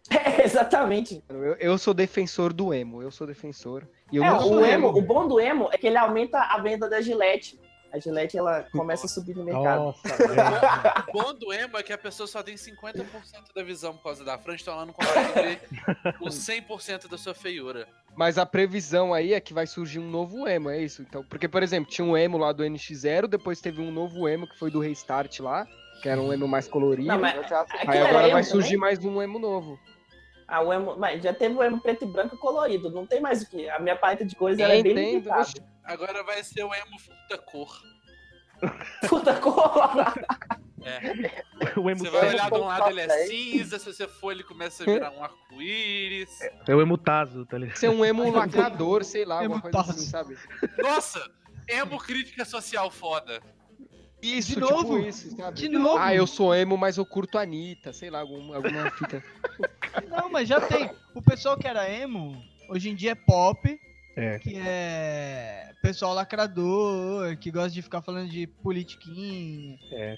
É, 0.09 0.43
exatamente. 0.43 1.24
Eu, 1.30 1.53
eu 1.55 1.78
sou 1.78 1.93
defensor 1.93 2.51
do 2.51 2.74
emo, 2.74 3.03
eu 3.03 3.11
sou 3.11 3.28
defensor. 3.28 3.88
E 4.11 4.15
eu 4.15 4.24
É, 4.24 4.32
o 4.39 4.65
emo, 4.65 4.88
o 4.88 5.01
bom 5.01 5.28
do 5.28 5.39
emo 5.39 5.70
é 5.72 5.78
que 5.78 5.86
ele 5.86 5.97
aumenta 5.97 6.39
a 6.39 6.57
venda 6.59 6.89
da 6.89 6.99
Gillette. 6.99 7.59
A 7.91 7.97
Gillette, 7.97 8.37
ela 8.37 8.63
começa 8.71 9.07
a 9.07 9.09
subir 9.09 9.35
no 9.35 9.43
mercado. 9.43 9.83
Nossa. 9.83 9.99
O 11.09 11.11
bom 11.11 11.33
do 11.33 11.51
emo 11.51 11.77
é 11.77 11.83
que 11.83 11.91
a 11.91 11.97
pessoa 11.97 12.27
só 12.27 12.43
tem 12.43 12.55
50% 12.55 13.03
da 13.55 13.63
visão 13.63 13.95
por 13.95 14.03
causa 14.03 14.23
da 14.23 14.37
frente, 14.37 14.61
então 14.61 14.73
ela 14.75 14.85
não 14.85 14.93
consegue 14.93 15.33
ver 15.33 15.61
o 16.21 16.27
100% 16.27 17.07
da 17.09 17.17
sua 17.17 17.33
feiura. 17.33 17.87
Mas 18.15 18.37
a 18.37 18.45
previsão 18.45 19.13
aí 19.13 19.33
é 19.33 19.39
que 19.39 19.53
vai 19.53 19.65
surgir 19.65 19.99
um 19.99 20.09
novo 20.09 20.47
emo, 20.47 20.69
é 20.69 20.81
isso? 20.81 21.01
Então, 21.01 21.23
porque, 21.23 21.47
por 21.47 21.63
exemplo, 21.63 21.89
tinha 21.89 22.05
um 22.05 22.15
emo 22.15 22.37
lá 22.37 22.51
do 22.51 22.63
NX0, 22.63 23.27
depois 23.27 23.59
teve 23.61 23.81
um 23.81 23.91
novo 23.91 24.27
emo 24.27 24.47
que 24.47 24.57
foi 24.57 24.69
do 24.69 24.79
Restart 24.79 25.39
lá, 25.39 25.65
que 26.01 26.09
era 26.09 26.21
um 26.21 26.31
emo 26.31 26.47
mais 26.47 26.67
colorido. 26.67 27.07
Não, 27.07 27.19
mas 27.19 27.35
Aí 27.35 27.97
era 27.97 28.09
agora 28.09 28.09
emo 28.09 28.13
vai 28.13 28.29
também? 28.29 28.43
surgir 28.43 28.77
mais 28.77 29.03
um 29.03 29.21
emo 29.21 29.39
novo. 29.39 29.79
Ah, 30.47 30.61
o 30.61 30.73
emo, 30.73 30.95
mas 30.97 31.21
já 31.21 31.31
teve 31.31 31.53
o 31.55 31.63
emo 31.63 31.79
preto 31.79 32.05
e 32.05 32.07
branco 32.07 32.35
colorido. 32.37 32.89
Não 32.89 33.05
tem 33.05 33.21
mais 33.21 33.43
o 33.43 33.49
que. 33.49 33.69
A 33.69 33.79
minha 33.79 33.95
paleta 33.95 34.25
de 34.25 34.35
cores 34.35 34.57
ela 34.57 34.73
é 34.73 34.81
Tem, 34.81 34.95
bem 34.95 35.11
limitada. 35.19 35.47
Agora 35.89 36.23
vai 36.23 36.43
ser 36.43 36.63
o 36.63 36.73
emo 36.73 36.97
da 37.29 37.37
cor. 37.37 37.81
Puta 39.07 39.33
cor. 39.39 40.13
É. 40.83 41.79
O 41.79 41.89
emo 41.89 41.99
Você 41.99 42.09
vai 42.09 42.21
Tazo- 42.21 42.33
olhar 42.33 42.51
de 42.51 42.57
um 42.57 42.65
lado 42.65 42.89
ele 42.89 43.01
é 43.01 43.25
cinza, 43.27 43.79
se 43.79 43.85
você 43.93 44.07
for 44.07 44.31
ele 44.31 44.43
começa 44.43 44.83
a 44.83 44.85
virar 44.85 45.11
um 45.11 45.23
arco-íris. 45.23 46.29
É 46.67 46.75
o 46.75 46.81
emo 46.81 46.97
Tazo, 46.97 47.45
tá 47.45 47.57
ligado? 47.57 47.77
Ser 47.77 47.89
um 47.89 48.03
emo 48.05 48.29
lacrador, 48.31 49.03
sei 49.03 49.25
lá, 49.25 49.39
alguma 49.41 49.55
Emo 49.59 49.61
coisa 49.61 49.91
assim, 49.91 50.05
sabe? 50.05 50.37
Nossa, 50.77 51.29
emo 51.67 51.97
crítica 51.97 52.45
social 52.45 52.89
foda. 52.91 53.41
Isso, 54.21 54.49
De 54.49 54.53
tipo 54.55 54.69
novo? 54.69 54.99
isso, 54.99 55.35
sabe? 55.35 55.57
De 55.57 55.69
novo? 55.69 55.97
Ah, 55.97 56.13
eu 56.13 56.27
sou 56.27 56.53
emo, 56.53 56.77
mas 56.77 56.97
eu 56.97 57.05
curto 57.05 57.37
a 57.37 57.41
Anitta, 57.43 57.93
sei 57.93 58.09
lá, 58.09 58.19
alguma, 58.19 58.57
alguma 58.57 58.91
fita. 58.91 59.23
Não, 60.09 60.29
mas 60.29 60.47
já 60.47 60.59
tem. 60.59 60.89
O 61.15 61.21
pessoal 61.21 61.57
que 61.57 61.65
era 61.67 61.89
emo, 61.89 62.41
hoje 62.69 62.89
em 62.89 62.95
dia 62.95 63.11
é 63.11 63.15
pop. 63.15 63.79
É. 64.20 64.39
Que 64.39 64.55
é 64.57 65.74
pessoal 65.82 66.13
lacrador, 66.13 67.38
que 67.38 67.49
gosta 67.51 67.70
de 67.72 67.82
ficar 67.82 68.01
falando 68.01 68.30
de 68.30 68.45
politiquinha, 68.47 69.78
É. 69.91 70.15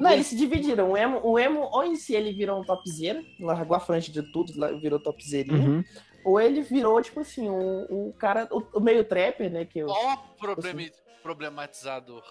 Não, 0.00 0.10
eles 0.10 0.26
se 0.26 0.36
dividiram. 0.36 0.90
O 0.90 0.96
emo, 0.96 1.20
o 1.22 1.38
emo, 1.38 1.60
ou 1.72 1.84
em 1.84 1.96
si 1.96 2.14
ele 2.14 2.32
virou 2.32 2.60
um 2.60 2.64
topzera, 2.64 3.22
largou 3.40 3.76
a 3.76 3.80
frente 3.80 4.10
de 4.10 4.22
tudo, 4.32 4.52
virou 4.80 4.98
topzerinha. 4.98 5.56
Uhum. 5.68 5.84
Ou 6.24 6.40
ele 6.40 6.62
virou, 6.62 7.00
tipo 7.02 7.20
assim, 7.20 7.48
o, 7.48 8.08
o 8.08 8.12
cara, 8.14 8.48
o, 8.50 8.62
o 8.78 8.80
meio 8.80 9.04
trapper, 9.04 9.50
né? 9.50 9.64
Que 9.64 9.80
eu, 9.80 9.88
Ó, 9.88 10.16
problema, 10.38 10.80
problematizador. 11.22 12.22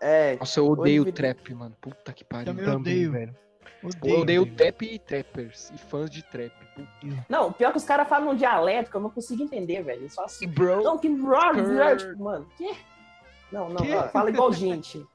é, 0.00 0.36
Nossa, 0.36 0.60
eu 0.60 0.66
odeio 0.68 1.02
Hoje- 1.02 1.12
trap, 1.12 1.54
mano. 1.54 1.76
Puta 1.80 2.12
que 2.12 2.24
pariu. 2.24 2.46
Também 2.46 2.68
odeio. 2.68 3.12
velho. 3.12 3.36
Eu 3.82 4.20
odeio 4.20 4.42
odeio. 4.42 4.56
trap 4.56 4.82
e 4.82 4.98
trappers 4.98 5.70
e 5.70 5.78
fãs 5.78 6.10
de 6.10 6.22
trap. 6.22 6.52
Não, 7.28 7.52
pior 7.52 7.70
que 7.70 7.76
os 7.78 7.84
caras 7.84 8.08
falam 8.08 8.30
um 8.30 8.34
dialeto 8.36 8.90
que 8.90 8.96
eu 8.96 9.00
não 9.00 9.10
consigo 9.10 9.42
entender, 9.42 9.82
velho. 9.82 10.08
Falam 10.10 10.26
assim, 10.26 10.48
bro, 10.48 10.82
não, 10.82 10.98
que 10.98 11.08
brother, 11.08 11.96
tipo, 11.96 12.22
mano, 12.24 12.46
que? 12.56 12.74
Não, 13.52 13.68
não, 13.68 13.76
Que? 13.76 14.08
fala 14.08 14.30
igual 14.30 14.52
gente. 14.52 15.04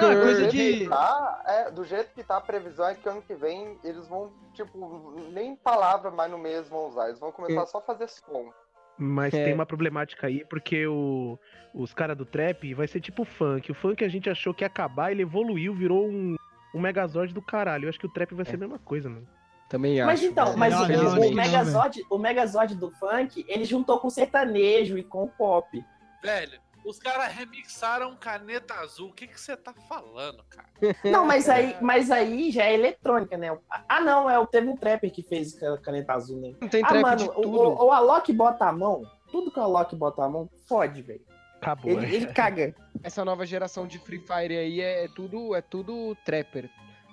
Não, 0.00 0.08
é 0.12 0.22
coisa 0.22 0.46
skirt. 0.46 0.78
de- 0.82 0.88
Tá, 0.88 1.42
é, 1.46 1.70
do 1.72 1.84
jeito 1.84 2.14
que 2.14 2.22
tá 2.22 2.36
a 2.36 2.40
previsão 2.40 2.86
é 2.86 2.94
que 2.94 3.08
ano 3.08 3.20
que 3.20 3.34
vem 3.34 3.76
eles 3.82 4.06
vão, 4.06 4.32
tipo, 4.52 5.12
nem 5.32 5.56
palavra 5.56 6.12
mais 6.12 6.30
no 6.30 6.38
mês 6.38 6.68
vão 6.68 6.86
usar. 6.86 7.08
Eles 7.08 7.18
vão 7.18 7.32
começar 7.32 7.66
só 7.66 7.78
a 7.78 7.82
fazer 7.82 8.08
som. 8.08 8.52
Mas 8.96 9.34
É. 9.34 9.42
tem 9.46 9.52
uma 9.52 9.66
problemática 9.66 10.28
aí, 10.28 10.44
porque 10.48 10.86
o, 10.86 11.36
os 11.74 11.92
caras 11.92 12.16
do 12.16 12.24
trap 12.24 12.72
vai 12.72 12.86
ser 12.86 13.00
tipo 13.00 13.24
funk. 13.24 13.72
O 13.72 13.74
funk 13.74 14.04
a 14.04 14.08
gente 14.08 14.30
achou 14.30 14.54
que 14.54 14.62
ia 14.62 14.68
acabar, 14.68 15.10
ele 15.10 15.22
evoluiu, 15.22 15.74
virou 15.74 16.06
um, 16.06 16.36
um 16.74 16.80
megazord 16.80 17.32
do 17.32 17.40
caralho. 17.40 17.84
Eu 17.84 17.88
acho 17.88 17.98
que 17.98 18.06
o 18.06 18.12
trap 18.12 18.34
vai 18.34 18.44
ser 18.44 18.56
a 18.56 18.58
mesma 18.58 18.78
coisa, 18.78 19.08
mano. 19.08 19.26
Também 19.68 20.00
acho. 20.00 20.06
Mas 20.06 20.22
então, 20.22 20.46
velho. 20.46 20.58
mas 20.58 20.74
Não, 20.74 20.84
o, 20.84 20.88
não, 20.88 21.10
o 21.18 21.20
que 21.20 21.28
não, 21.28 21.34
Megazord, 21.34 22.06
o 22.10 22.18
Megazord 22.18 22.74
do 22.74 22.90
funk, 22.90 23.44
ele 23.48 23.64
juntou 23.64 23.98
com 23.98 24.08
o 24.08 24.10
sertanejo 24.10 24.98
e 24.98 25.02
com 25.02 25.24
o 25.24 25.28
pop. 25.28 25.82
Velho, 26.22 26.60
os 26.84 26.98
caras 26.98 27.32
remixaram 27.32 28.14
Caneta 28.16 28.74
Azul. 28.74 29.08
O 29.08 29.12
que 29.14 29.26
que 29.26 29.40
você 29.40 29.56
tá 29.56 29.72
falando, 29.88 30.44
cara? 30.50 30.68
Não, 31.04 31.24
mas 31.24 31.48
aí, 31.48 31.76
mas 31.80 32.10
aí 32.10 32.50
já 32.50 32.64
é 32.64 32.74
eletrônica, 32.74 33.38
né? 33.38 33.56
Ah, 33.88 34.00
não, 34.00 34.28
é 34.28 34.38
o 34.38 34.46
teve 34.46 34.68
um 34.68 34.76
trapper 34.76 35.10
que 35.10 35.22
fez 35.22 35.54
ca- 35.54 35.78
caneta 35.78 36.12
azul, 36.12 36.40
né? 36.40 36.52
Não 36.60 36.68
tem 36.68 36.84
Ah, 36.84 36.88
trap 36.88 37.02
mano, 37.02 37.16
de 37.16 37.28
o, 37.30 37.32
tudo. 37.42 37.58
o, 37.58 37.86
o 37.86 37.90
Alok 37.92 38.30
bota 38.34 38.66
a 38.66 38.72
mão, 38.72 39.02
tudo 39.32 39.50
que 39.50 39.58
o 39.58 39.62
Alok 39.62 39.96
bota 39.96 40.22
a 40.24 40.28
mão, 40.28 40.48
fode, 40.68 41.00
velho. 41.00 41.22
Acabou. 41.64 41.90
Ele, 41.92 42.14
ele 42.14 42.26
caga. 42.26 42.74
Essa 43.02 43.24
nova 43.24 43.46
geração 43.46 43.86
de 43.86 43.98
Free 43.98 44.18
Fire 44.20 44.56
aí 44.56 44.80
é, 44.80 45.04
é 45.04 45.08
tudo, 45.08 45.54
é 45.54 45.60
tudo 45.60 46.16
trapper. 46.24 46.68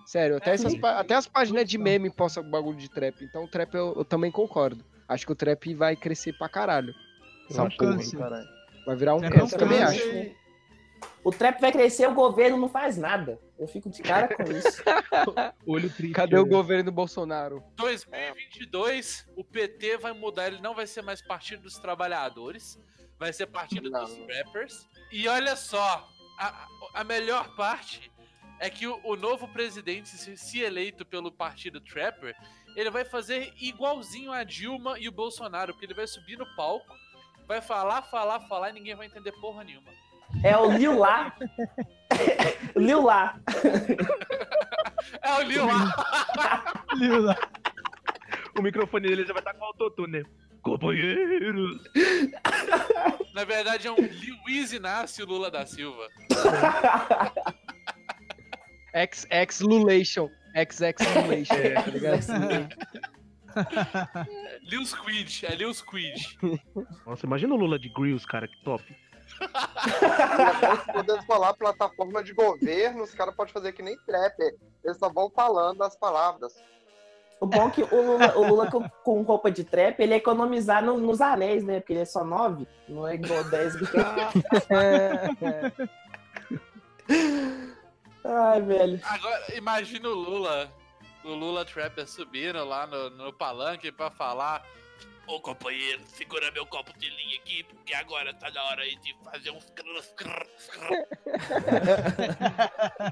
Sério, 0.05 0.37
até, 0.37 0.51
É, 0.51 0.53
essas, 0.55 0.73
até 0.83 1.15
as 1.15 1.27
páginas 1.27 1.67
de 1.67 1.77
meme 1.77 2.09
postam 2.09 2.43
bagulho 2.43 2.77
de 2.77 2.89
trap. 2.89 3.23
Então 3.23 3.45
o 3.45 3.47
trap 3.47 3.73
eu, 3.75 3.93
eu 3.95 4.05
também 4.05 4.31
concordo. 4.31 4.83
Acho 5.07 5.25
que 5.25 5.31
o 5.31 5.35
trap 5.35 5.73
vai 5.73 5.95
crescer 5.95 6.33
pra 6.33 6.49
caralho. 6.49 6.93
Essa 7.49 7.63
porra. 7.63 7.77
câncer. 7.77 8.17
Vai 8.85 8.95
virar 8.95 9.15
um 9.15 9.19
Trap 9.19 9.33
é 9.33 9.35
um 9.35 9.39
câncer, 9.39 9.55
eu 9.55 9.59
também 9.59 9.81
acho. 9.83 10.13
né? 10.13 10.35
O 11.23 11.31
trap 11.31 11.61
vai 11.61 11.71
crescer, 11.71 12.07
o 12.07 12.13
governo 12.13 12.57
não 12.57 12.69
faz 12.69 12.97
nada. 12.97 13.39
Eu 13.59 13.67
fico 13.67 13.89
de 13.89 14.01
cara 14.01 14.27
com 14.35 14.43
isso. 14.51 14.83
Olho 15.67 15.89
triste. 15.89 16.13
Cadê 16.13 16.37
o 16.37 16.43
né? 16.43 16.49
governo 16.49 16.85
do 16.85 16.91
Bolsonaro? 16.91 17.63
2022, 17.75 19.27
o 19.35 19.43
PT 19.43 19.97
vai 19.97 20.13
mudar, 20.13 20.47
ele 20.47 20.61
não 20.61 20.73
vai 20.73 20.87
ser 20.87 21.03
mais 21.03 21.21
Partido 21.21 21.63
dos 21.63 21.77
Trabalhadores, 21.77 22.79
vai 23.21 23.31
ser 23.31 23.45
Partido 23.45 23.87
Não. 23.91 24.03
dos 24.03 24.17
Rappers. 24.35 24.89
E 25.11 25.27
olha 25.27 25.55
só, 25.55 26.09
a, 26.39 26.67
a 26.95 27.03
melhor 27.03 27.55
parte 27.55 28.11
é 28.59 28.67
que 28.67 28.87
o, 28.87 28.99
o 29.03 29.15
novo 29.15 29.47
presidente, 29.47 30.09
se, 30.09 30.35
se 30.35 30.61
eleito 30.61 31.05
pelo 31.05 31.31
Partido 31.31 31.79
Trapper, 31.79 32.35
ele 32.75 32.89
vai 32.89 33.05
fazer 33.05 33.53
igualzinho 33.61 34.31
a 34.31 34.43
Dilma 34.43 34.97
e 34.97 35.07
o 35.07 35.11
Bolsonaro, 35.11 35.71
porque 35.71 35.85
ele 35.85 35.93
vai 35.93 36.07
subir 36.07 36.35
no 36.35 36.47
palco, 36.55 36.91
vai 37.47 37.61
falar, 37.61 38.01
falar, 38.01 38.39
falar 38.47 38.71
e 38.71 38.73
ninguém 38.73 38.95
vai 38.95 39.05
entender 39.05 39.33
porra 39.33 39.63
nenhuma. 39.63 39.91
É 40.43 40.57
o 40.57 40.71
Lil 40.71 40.97
Lá. 40.97 41.35
Lil 42.75 43.03
Lá. 43.03 43.39
É 45.21 45.33
o 45.33 45.41
Lil 45.43 45.65
lá. 45.67 46.85
Lila. 46.97 47.35
O 48.57 48.61
microfone 48.63 49.07
dele 49.07 49.25
já 49.25 49.33
vai 49.33 49.41
estar 49.41 49.53
com 49.53 49.65
autotune? 49.65 50.25
Companheiros. 50.61 51.81
Na 53.33 53.43
verdade 53.45 53.87
é 53.87 53.91
um 53.91 53.95
Luiz 54.45 54.73
Inácio 54.73 55.25
Lula 55.25 55.49
da 55.49 55.65
Silva. 55.65 56.07
Ex, 58.93 59.25
ex 59.31 59.61
Lulation. 59.61 60.29
Ex 60.53 60.81
ex 60.81 60.97
Lulation, 61.15 61.53
É. 61.55 61.73
tá 61.81 61.89
ligado? 61.91 62.19
Lil 64.69 64.85
Squid, 64.85 65.45
é 65.45 65.55
Lil 65.55 65.73
Squid. 65.73 66.37
Nossa, 67.05 67.25
imagina 67.25 67.53
o 67.53 67.57
Lula 67.57 67.79
de 67.79 67.87
Grills, 67.89 68.25
cara, 68.27 68.47
que 68.49 68.61
top. 68.63 68.83
Podemos 70.93 71.25
falar 71.25 71.53
plataforma 71.53 72.21
de 72.21 72.33
governo, 72.33 73.03
os 73.03 73.13
caras 73.13 73.33
podem 73.33 73.53
fazer 73.53 73.71
que 73.71 73.81
nem 73.81 73.97
trap. 74.05 74.35
Eles 74.83 74.97
só 74.97 75.09
vão 75.09 75.29
falando 75.29 75.81
as 75.83 75.95
palavras. 75.97 76.53
O 77.41 77.45
bom 77.47 77.67
é 77.67 77.71
que 77.71 77.81
o 77.81 78.01
Lula, 78.05 78.37
o 78.37 78.47
Lula 78.47 78.69
com, 78.69 78.87
com 79.03 79.21
roupa 79.23 79.49
de 79.49 79.63
trap, 79.63 79.99
ele 79.99 80.11
ia 80.13 80.17
economizar 80.17 80.83
no- 80.85 80.99
nos 80.99 81.19
anéis, 81.21 81.63
né? 81.63 81.79
Porque 81.79 81.93
ele 81.93 82.01
é 82.01 82.05
só 82.05 82.23
9, 82.23 82.67
não 82.87 83.07
é 83.07 83.15
igual 83.15 83.43
10. 83.45 83.73
Ai, 88.23 88.61
velho. 88.61 88.99
Agora, 89.03 89.55
imagina 89.55 90.07
o 90.07 90.13
Lula, 90.13 90.71
o 91.23 91.29
Lula 91.33 91.65
Trapper 91.65 92.07
subindo 92.07 92.63
lá 92.63 92.85
no, 92.85 93.09
no 93.09 93.33
palanque 93.33 93.91
pra 93.91 94.11
falar. 94.11 94.63
Ô 95.31 95.39
companheiro, 95.39 96.01
segura 96.07 96.51
meu 96.51 96.65
copo 96.65 96.91
de 96.99 97.09
linha 97.09 97.37
aqui, 97.37 97.63
porque 97.63 97.93
agora 97.93 98.33
tá 98.33 98.51
na 98.51 98.61
hora 98.65 98.81
aí 98.81 98.97
de 98.97 99.15
fazer 99.23 99.51
uns. 99.51 99.63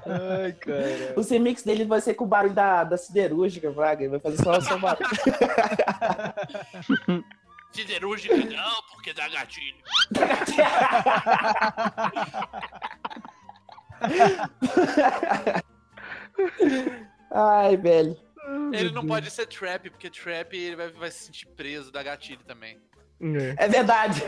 Ai, 0.04 0.52
cara. 0.52 1.14
Os 1.16 1.30
remix 1.30 1.62
dele 1.62 1.86
vai 1.86 2.02
ser 2.02 2.12
com 2.12 2.24
o 2.24 2.26
barulho 2.26 2.52
da, 2.52 2.84
da 2.84 2.98
siderúrgica, 2.98 3.70
Braga. 3.70 4.02
Ele 4.02 4.10
vai 4.10 4.20
fazer 4.20 4.44
só 4.44 4.50
o 4.50 4.60
seu 4.60 4.78
barulho. 4.78 5.08
Siderúrgica 7.72 8.36
não, 8.36 8.82
porque 8.90 9.14
dá 9.14 9.26
gatilho. 9.26 9.82
Ai, 17.32 17.78
velho. 17.78 18.29
Ele 18.72 18.90
não 18.90 19.06
pode 19.06 19.30
ser 19.30 19.46
trap, 19.46 19.90
porque 19.90 20.10
trap 20.10 20.56
ele 20.56 20.76
vai, 20.76 20.90
vai 20.90 21.10
se 21.10 21.24
sentir 21.24 21.46
preso, 21.46 21.90
dá 21.92 22.02
gatilho 22.02 22.42
também. 22.44 22.78
É. 23.20 23.64
É 23.64 23.68
verdade. 23.68 24.20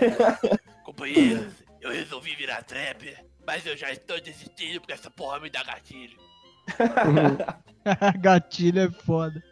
Companheiros, 0.84 1.54
eu 1.80 1.90
resolvi 1.90 2.34
virar 2.36 2.62
trap, 2.62 3.16
mas 3.46 3.64
eu 3.66 3.76
já 3.76 3.90
estou 3.90 4.20
desistindo 4.20 4.80
porque 4.80 4.92
essa 4.92 5.10
porra 5.10 5.40
me 5.40 5.50
dá 5.50 5.62
gatilho. 5.62 6.18
Gatilho 8.20 8.80
é 8.80 8.90
foda. 8.90 9.42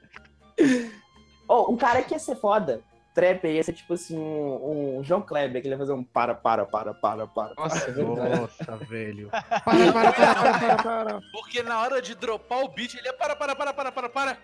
Ó, 1.48 1.72
um 1.72 1.76
cara 1.76 2.02
que 2.02 2.14
ia 2.14 2.18
ser 2.18 2.36
foda, 2.36 2.80
trap, 3.14 3.44
ia 3.46 3.62
ser 3.62 3.72
tipo 3.72 3.94
assim, 3.94 4.16
um, 4.16 4.98
um 4.98 5.04
João 5.04 5.22
Kleber, 5.22 5.60
que 5.60 5.66
ele 5.66 5.74
ia 5.74 5.78
fazer 5.78 5.92
um 5.92 6.04
para, 6.04 6.34
para, 6.34 6.64
para, 6.64 6.94
para, 6.94 7.26
para. 7.26 7.54
Nossa, 7.56 7.90
é. 7.90 8.02
Nossa, 8.02 8.76
velho. 8.76 9.28
Para, 9.30 9.92
para, 9.92 10.12
para, 10.12 10.34
para, 10.34 10.58
para, 10.58 10.82
para. 10.82 11.20
Porque 11.32 11.62
na 11.62 11.80
hora 11.80 12.00
de 12.00 12.14
dropar 12.14 12.62
o 12.62 12.68
beat, 12.68 12.94
ele 12.94 13.08
é 13.08 13.12
para, 13.12 13.34
para, 13.34 13.56
para, 13.56 13.72
para, 13.72 13.92
para, 13.92 14.08
para. 14.08 14.38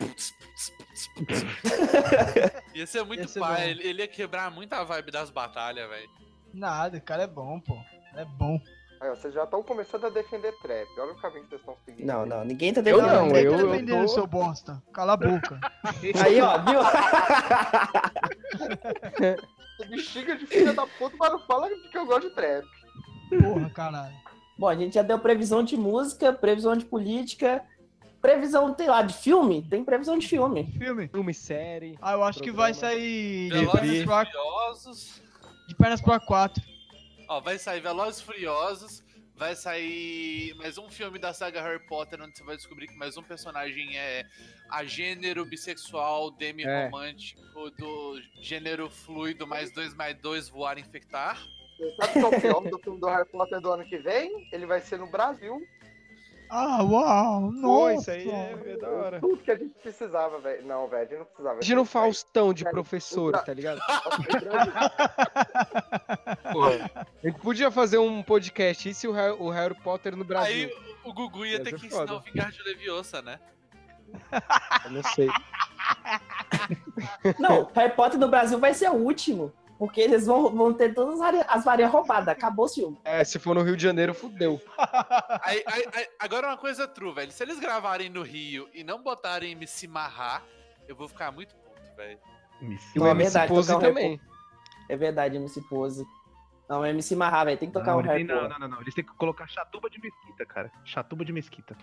Ia 2.74 2.86
ser 2.86 3.04
muito 3.04 3.22
Ia 3.22 3.28
ser 3.28 3.40
pai, 3.40 3.56
bom. 3.64 3.70
ele, 3.70 3.86
ele 3.88 4.02
ia 4.02 4.08
quebrar 4.08 4.50
muita 4.50 4.84
vibe 4.84 5.10
das 5.10 5.30
batalhas, 5.30 5.88
velho. 5.88 6.08
Nada, 6.52 6.98
o 6.98 7.00
cara 7.00 7.22
é 7.24 7.26
bom, 7.26 7.58
pô. 7.60 7.76
É 8.14 8.24
bom. 8.24 8.60
Aí, 9.00 9.10
ó, 9.10 9.14
vocês 9.14 9.34
já 9.34 9.44
estão 9.44 9.62
começando 9.62 10.06
a 10.06 10.10
defender 10.10 10.52
trap. 10.62 10.88
Olha 10.98 11.12
o 11.12 11.20
caminho 11.20 11.42
que 11.44 11.50
vocês 11.50 11.60
estão 11.60 11.76
seguindo. 11.84 12.06
Não, 12.06 12.24
não, 12.24 12.44
ninguém 12.44 12.72
tá 12.72 12.80
Eu 12.80 12.84
defendendo 12.84 13.12
não, 13.12 13.28
trap. 13.28 13.44
eu- 13.44 13.52
Tá 13.52 13.58
eu 13.58 13.70
defendendo, 13.70 14.02
tô- 14.02 14.08
seu 14.08 14.26
bosta. 14.26 14.82
Cala 14.92 15.12
a 15.12 15.16
boca. 15.16 15.60
Aí, 16.24 16.40
ó, 16.40 16.58
viu? 16.58 16.80
Você 19.78 19.84
me 19.90 19.98
xinga 20.00 20.36
de 20.36 20.46
filha 20.46 20.72
da 20.72 20.86
puta, 20.86 21.14
mas 21.18 21.32
não 21.32 21.38
fala 21.40 21.68
que 21.68 21.98
eu 21.98 22.06
gosto 22.06 22.28
de 22.30 22.34
trap. 22.34 22.64
Porra, 23.42 23.70
caralho. 23.70 24.14
Bom, 24.58 24.68
a 24.68 24.74
gente 24.74 24.94
já 24.94 25.02
deu 25.02 25.18
previsão 25.18 25.62
de 25.62 25.76
música, 25.76 26.32
previsão 26.32 26.74
de 26.74 26.86
política. 26.86 27.62
Previsão, 28.26 28.74
tem 28.74 28.88
lá, 28.88 29.02
de 29.02 29.14
filme? 29.14 29.62
Tem 29.62 29.84
previsão 29.84 30.18
de 30.18 30.26
filme. 30.26 30.66
Filme. 30.76 31.06
Filme, 31.06 31.32
série. 31.32 31.96
Ah, 32.02 32.14
eu 32.14 32.24
acho 32.24 32.42
que 32.42 32.50
vai 32.50 32.74
sair 32.74 33.50
de 33.50 33.58
Velozes 33.58 34.02
e 34.02 34.04
Furiosos. 34.04 35.22
de 35.68 35.74
pernas 35.76 36.00
pro 36.00 36.12
ar 36.12 36.20
4. 36.20 36.60
Ó, 37.28 37.40
vai 37.40 37.56
sair 37.56 37.80
Velozes 37.80 38.20
e 38.20 38.24
Furiosos. 38.24 39.04
Vai 39.36 39.54
sair 39.54 40.54
mais 40.56 40.76
um 40.76 40.88
filme 40.88 41.20
da 41.20 41.32
saga 41.32 41.62
Harry 41.62 41.86
Potter, 41.86 42.20
onde 42.20 42.36
você 42.36 42.42
vai 42.42 42.56
descobrir 42.56 42.88
que 42.88 42.96
mais 42.96 43.16
um 43.16 43.22
personagem 43.22 43.96
é 43.96 44.24
a 44.70 44.82
gênero 44.82 45.44
bissexual, 45.44 46.30
demi-romântico, 46.32 47.70
do 47.78 48.18
gênero 48.40 48.90
fluido, 48.90 49.46
mais 49.46 49.70
dois 49.70 49.94
mais 49.94 50.16
dois 50.16 50.48
voar 50.48 50.78
e 50.78 50.80
infectar. 50.80 51.38
Sabe 52.00 52.20
qual 52.20 52.32
é 52.32 52.50
o 52.50 52.70
do 52.70 52.78
filme 52.78 52.98
do 52.98 53.06
Harry 53.06 53.28
Potter 53.28 53.60
do 53.60 53.70
ano 53.70 53.84
que 53.84 53.98
vem? 53.98 54.48
Ele 54.50 54.64
vai 54.64 54.80
ser 54.80 54.98
no 54.98 55.06
Brasil. 55.06 55.60
Ah, 56.48 56.82
uau! 56.82 57.50
Pô, 57.60 57.90
Nossa! 57.90 57.96
isso 58.00 58.10
aí 58.10 58.30
é, 58.30 58.72
é 58.72 58.76
da 58.78 58.88
hora. 58.88 59.20
Tudo 59.20 59.36
que 59.38 59.50
a 59.50 59.56
gente 59.56 59.74
precisava, 59.82 60.38
velho. 60.38 60.64
Não, 60.66 60.88
velho, 60.88 61.02
a 61.02 61.04
gente 61.06 61.18
não 61.18 61.24
precisava. 61.26 61.54
Imagina 61.56 61.80
o 61.80 61.84
disso, 61.84 61.92
velho. 61.94 62.04
Faustão 62.04 62.54
de 62.54 62.64
professor, 62.64 63.34
o 63.34 63.44
tá 63.44 63.52
ligado? 63.54 63.78
O 63.78 64.40
Brasil- 64.40 64.72
Porra. 66.52 66.90
A 67.22 67.26
gente 67.26 67.40
podia 67.40 67.70
fazer 67.70 67.98
um 67.98 68.22
podcast, 68.22 68.88
e 68.88 68.94
se 68.94 69.06
o 69.08 69.12
Harry, 69.12 69.36
o 69.38 69.50
Harry 69.50 69.74
Potter 69.82 70.16
no 70.16 70.24
Brasil? 70.24 70.68
Aí 70.68 70.72
o 71.04 71.12
Gugu 71.12 71.44
ia 71.44 71.56
Ia 71.58 71.64
ter 71.64 71.74
que 71.74 71.86
ensinar 71.86 72.06
foda. 72.06 72.14
o 72.16 72.20
Vingar 72.20 72.50
de 72.50 72.62
Leviosa, 72.62 73.22
né? 73.22 73.38
Eu 74.84 74.90
não 74.92 75.02
sei. 75.02 75.28
Não, 77.38 77.68
Harry 77.74 77.92
Potter 77.94 78.18
no 78.18 78.28
Brasil 78.28 78.58
vai 78.58 78.72
ser 78.72 78.88
o 78.90 78.94
último. 78.94 79.52
Porque 79.78 80.00
eles 80.00 80.26
vão, 80.26 80.54
vão 80.54 80.72
ter 80.72 80.94
todas 80.94 81.20
as 81.48 81.64
varinhas 81.64 81.92
roubadas. 81.92 82.28
Acabou 82.28 82.64
o 82.64 82.68
filme. 82.68 82.98
É, 83.04 83.22
se 83.24 83.38
for 83.38 83.54
no 83.54 83.62
Rio 83.62 83.76
de 83.76 83.82
Janeiro, 83.82 84.14
fudeu. 84.14 84.60
Aí, 85.42 85.62
aí- 85.66 85.86
aí- 85.94 86.08
agora 86.18 86.46
uma 86.48 86.56
coisa 86.56 86.88
true, 86.88 87.12
velho. 87.12 87.30
Se 87.30 87.42
eles 87.42 87.58
gravarem 87.60 88.08
no 88.08 88.22
Rio 88.22 88.68
e 88.72 88.82
não 88.82 89.02
botarem 89.02 89.52
MC 89.52 89.86
Marrar, 89.86 90.42
eu 90.88 90.96
vou 90.96 91.06
ficar 91.08 91.30
muito 91.30 91.54
puto, 91.56 91.96
velho. 91.96 92.18
Me 92.60 92.78
E 92.94 92.98
o 92.98 93.02
Não, 93.02 93.08
é 93.08 93.10
MC 93.10 93.24
verdade, 93.24 93.48
Pose 93.52 93.78
também. 93.78 94.20
É 94.88 94.96
verdade, 94.96 95.36
MC 95.36 95.60
Pose. 95.62 96.06
Não, 96.68 96.84
é 96.84 96.90
MC 96.90 97.14
Marra, 97.14 97.44
velho. 97.44 97.58
Tem 97.58 97.68
que 97.68 97.74
tocar 97.74 97.92
Não, 97.92 97.98
um 97.98 98.02
rap. 98.02 98.24
não, 98.24 98.48
não, 98.48 98.58
não, 98.58 98.68
não. 98.68 98.80
Eles 98.80 98.94
têm 98.94 99.04
que 99.04 99.12
colocar 99.14 99.46
chatuba 99.46 99.90
de 99.90 100.00
mesquita, 100.00 100.46
cara. 100.46 100.72
Chatuba 100.84 101.24
de 101.24 101.32
mesquita. 101.32 101.76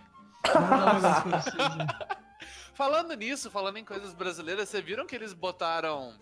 Falando 2.73 3.13
nisso, 3.13 3.51
falando 3.51 3.77
em 3.77 3.85
coisas 3.85 4.13
brasileiras, 4.13 4.67
vocês 4.67 4.83
viram 4.83 5.05
que 5.05 5.15
eles 5.15 5.31
botaram 5.33 6.13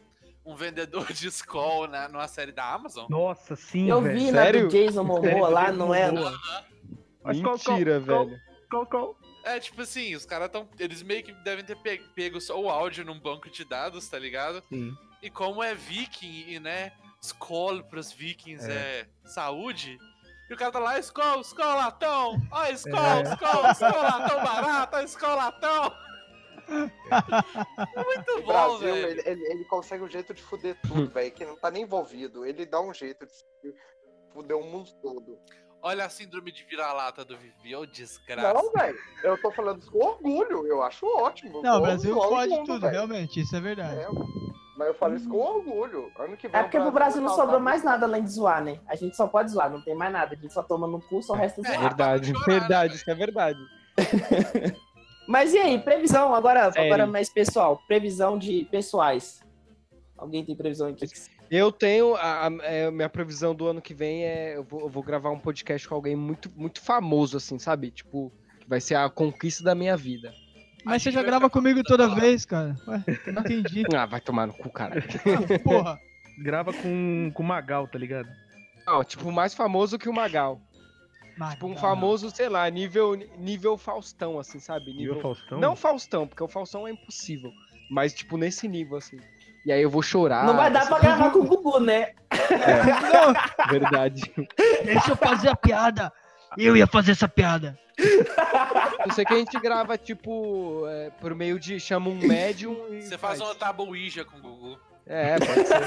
um 0.46 0.56
vendedor 0.56 1.12
de 1.14 1.28
Skol 1.28 1.88
na, 1.88 2.08
numa 2.08 2.28
série 2.28 2.52
da 2.52 2.66
Amazon? 2.74 3.06
Nossa, 3.10 3.56
sim, 3.56 3.90
Eu 3.90 4.02
velho. 4.02 4.18
vi 4.20 4.32
na 4.32 4.44
Sério? 4.44 4.68
do 4.68 4.72
Jason 4.72 5.04
Momoa 5.04 5.50
lá, 5.50 5.72
não 5.72 5.94
é? 5.94 6.12
Momoa. 6.12 6.34
Mas 7.24 7.40
qual- 7.42 7.60
qual- 7.60 7.78
Mentira, 7.78 8.02
qual- 8.06 8.26
velho. 8.28 8.42
Qual, 8.70 8.86
qual? 8.86 9.18
É, 9.44 9.60
tipo 9.60 9.82
assim, 9.82 10.16
os 10.16 10.26
caras 10.26 10.50
tão. 10.50 10.68
Eles 10.80 11.02
meio 11.04 11.24
que 11.24 11.32
devem 11.44 11.64
ter 11.66 11.76
pe- 11.76 12.02
pego 12.16 12.40
só 12.40 12.60
o 12.60 12.70
áudio 12.70 13.04
num 13.04 13.20
banco 13.20 13.50
de 13.50 13.66
dados, 13.66 14.08
tá 14.08 14.18
ligado? 14.20 14.64
Sim. 14.70 14.94
E 15.22 15.30
como 15.30 15.64
é 15.64 15.74
viking 15.76 16.46
e, 16.48 16.60
né, 16.60 16.92
Skol 17.22 17.84
pros 17.84 18.12
vikings 18.12 18.68
é, 18.70 19.08
saúde. 19.26 19.98
E 20.50 20.54
o 20.54 20.58
cara 20.58 20.72
tá 20.72 20.80
lá, 20.80 21.00
Skol, 21.00 21.42
Skol 21.42 21.76
latão! 21.76 22.42
Ó, 22.52 22.66
Skol, 22.68 23.00
É. 23.00 23.22
Skol, 23.24 23.72
Skol 23.72 24.02
latão 24.04 24.44
barato, 24.44 24.98
ó, 24.98 25.02
Skol 25.02 25.36
latão! 25.36 25.86
É 25.86 26.11
muito 28.06 28.32
O 28.38 28.42
bom, 28.42 28.48
Brasil, 28.48 28.80
velho. 28.94 29.08
ele, 29.08 29.22
ele, 29.26 29.44
ele 29.52 29.66
consegue 29.66 30.04
um 30.04 30.10
jeito 30.10 30.34
de 30.34 30.42
fuder 30.42 30.76
tudo, 30.82 31.08
velho, 31.12 31.32
que 31.32 31.46
não 31.46 31.56
tá 31.56 31.70
nem 31.72 31.84
envolvido. 31.84 32.46
Ele 32.46 32.66
dá 32.66 32.80
um 32.82 32.94
jeito 32.94 33.26
de 33.26 33.74
fuder 34.34 34.58
o 34.58 34.64
mundo 34.64 34.90
todo. 35.02 35.38
Olha 35.84 36.06
a 36.06 36.10
síndrome 36.10 36.52
de 36.52 36.64
vira-lata 36.64 37.26
do 37.26 37.36
Vivi, 37.38 37.76
ô 37.76 37.86
desgraça. 37.88 38.54
Não, 38.54 38.72
velho, 38.72 38.98
eu 39.24 39.42
tô 39.42 39.52
falando 39.52 39.80
isso 39.82 39.92
com 39.92 39.98
orgulho, 39.98 40.68
eu 40.68 40.84
acho 40.84 41.06
ótimo. 41.08 41.62
Não, 41.64 41.80
o 41.80 41.82
Brasil 41.82 42.16
pode 42.16 42.52
mundo, 42.52 42.66
tudo, 42.68 42.82
velho. 42.82 42.94
realmente, 42.94 43.42
isso 43.42 43.56
é 43.56 43.60
verdade. 43.60 44.00
É, 44.00 44.08
mas 44.78 44.88
eu 44.90 44.94
falo 44.94 45.16
isso 45.16 45.28
com 45.28 45.38
orgulho. 45.38 46.12
Ano 46.20 46.38
que 46.38 46.48
vem 46.48 46.60
É 46.60 46.64
porque 46.64 46.80
pro 46.80 46.92
Brasil 46.92 47.20
não 47.20 47.34
sobrou 47.36 47.60
mais 47.60 47.84
nada 47.84 48.06
além 48.06 48.24
de 48.24 48.30
zoar, 48.30 48.64
né? 48.64 48.80
A 48.88 48.96
gente 48.96 49.16
só 49.18 49.26
pode 49.28 49.50
zoar, 49.52 49.72
não 49.72 49.82
tem 49.82 49.96
mais 49.96 50.14
nada. 50.14 50.36
A 50.36 50.38
gente 50.38 50.54
só 50.54 50.62
toma 50.62 50.86
no 50.88 51.02
cu, 51.02 51.22
só 51.24 51.34
resta 51.34 51.62
É. 51.62 51.64
zoar. 51.72 51.80
Verdade, 51.82 52.28
chorar, 52.32 52.40
né, 52.48 52.60
verdade, 52.60 52.96
isso 52.96 53.10
é 53.10 53.16
verdade. 53.16 53.60
Mas 55.32 55.54
e 55.54 55.58
aí, 55.58 55.80
previsão, 55.80 56.36
agora, 56.36 56.72
Série. 56.72 56.88
agora 56.88 57.08
mais 57.08 57.30
pessoal. 57.30 57.82
Previsão 57.88 58.38
de 58.38 58.66
pessoais. 58.70 59.42
Alguém 60.18 60.44
tem 60.44 60.56
previsão 60.56 60.90
aqui? 60.90 61.06
Eu 61.50 61.72
tenho. 61.72 62.16
A, 62.16 62.48
a- 62.48 62.52
é, 62.64 62.92
minha 62.92 63.08
previsão 63.10 63.56
do 63.56 63.66
ano 63.68 63.82
que 63.82 63.94
vem 63.94 64.24
é. 64.26 64.58
Eu 64.58 64.64
vou, 64.64 64.82
eu 64.82 64.90
vou 64.90 65.02
gravar 65.02 65.32
um 65.32 65.40
podcast 65.40 65.88
com 65.88 65.96
alguém 65.96 66.16
muito, 66.16 66.52
muito 66.56 66.82
famoso, 66.82 67.38
assim, 67.38 67.58
sabe? 67.58 67.92
Tipo, 67.92 68.32
que 68.60 68.68
vai 68.68 68.82
ser 68.82 68.96
a 68.96 69.10
conquista 69.10 69.64
da 69.64 69.74
minha 69.74 69.96
vida. 69.96 70.34
Mas 70.84 71.02
você 71.04 71.12
já 71.12 71.24
grava 71.24 71.50
comigo 71.50 71.82
toda 71.84 72.08
lá. 72.08 72.16
vez, 72.16 72.44
cara. 72.46 72.76
Ué, 72.88 73.04
não 73.32 73.42
entendi. 73.42 73.84
Ah, 73.96 74.06
vai 74.06 74.20
tomar 74.20 74.48
no 74.48 74.54
cu, 74.54 74.70
cara. 74.70 75.02
Porra. 75.64 75.98
Grava 76.44 76.74
com, 76.74 77.32
com 77.34 77.44
Magal, 77.44 77.88
tá 77.88 77.98
ligado? 78.00 78.28
Não, 78.88 79.04
tipo, 79.04 79.32
mais 79.32 79.54
famoso 79.54 79.98
que 80.00 80.10
o 80.10 80.14
Magal. 80.14 80.60
Tipo, 81.50 81.68
um 81.68 81.76
famoso, 81.76 82.30
sei 82.30 82.48
lá, 82.48 82.70
nível, 82.70 83.16
nível 83.38 83.78
Faustão, 83.78 84.40
assim, 84.40 84.60
sabe? 84.60 84.94
Nível 84.94 85.16
Nível. 85.16 85.22
Faustão? 85.22 85.60
Não 85.60 85.76
Faustão, 85.76 86.28
porque 86.28 86.44
o 86.44 86.48
Faustão 86.48 86.88
é 86.88 86.92
impossível. 86.92 87.52
Mas, 87.90 88.14
tipo, 88.14 88.38
nesse 88.38 88.68
nível, 88.68 88.98
assim. 88.98 89.18
E 89.66 89.72
aí 89.72 89.82
eu 89.82 89.90
vou 89.90 90.02
chorar. 90.02 90.46
não 90.46 90.56
vai 90.56 90.72
dar 90.72 90.82
assim, 90.82 90.90
pra 90.90 91.00
gravar 91.00 91.32
com 91.32 91.40
o 91.40 91.46
Gugu, 91.46 91.80
né? 91.80 92.14
Verdade. 93.70 94.34
Deixa 94.84 95.12
eu 95.12 95.16
fazer 95.16 95.50
a 95.50 95.56
piada. 95.56 96.12
Eu 96.58 96.76
ia 96.76 96.88
fazer 96.88 97.12
essa 97.12 97.28
piada. 97.28 97.78
Eu 99.06 99.12
sei 99.14 99.24
que 99.24 99.34
a 99.34 99.38
gente 99.38 99.60
grava, 99.60 99.98
tipo, 99.98 100.86
é, 100.88 101.12
por 101.12 101.36
meio 101.36 101.60
de. 101.60 101.80
chama 101.80 102.10
um 102.10 102.16
médium 102.16 102.76
e. 102.90 103.02
Você 103.02 103.18
faz 103.18 103.40
uma 103.40 103.54
tábua 103.54 103.86
Ouija 103.86 104.26
com 104.26 104.38
o 104.38 104.42
Gugu. 104.42 104.80
É, 105.06 105.38
pode 105.38 105.68
ser. 105.68 105.78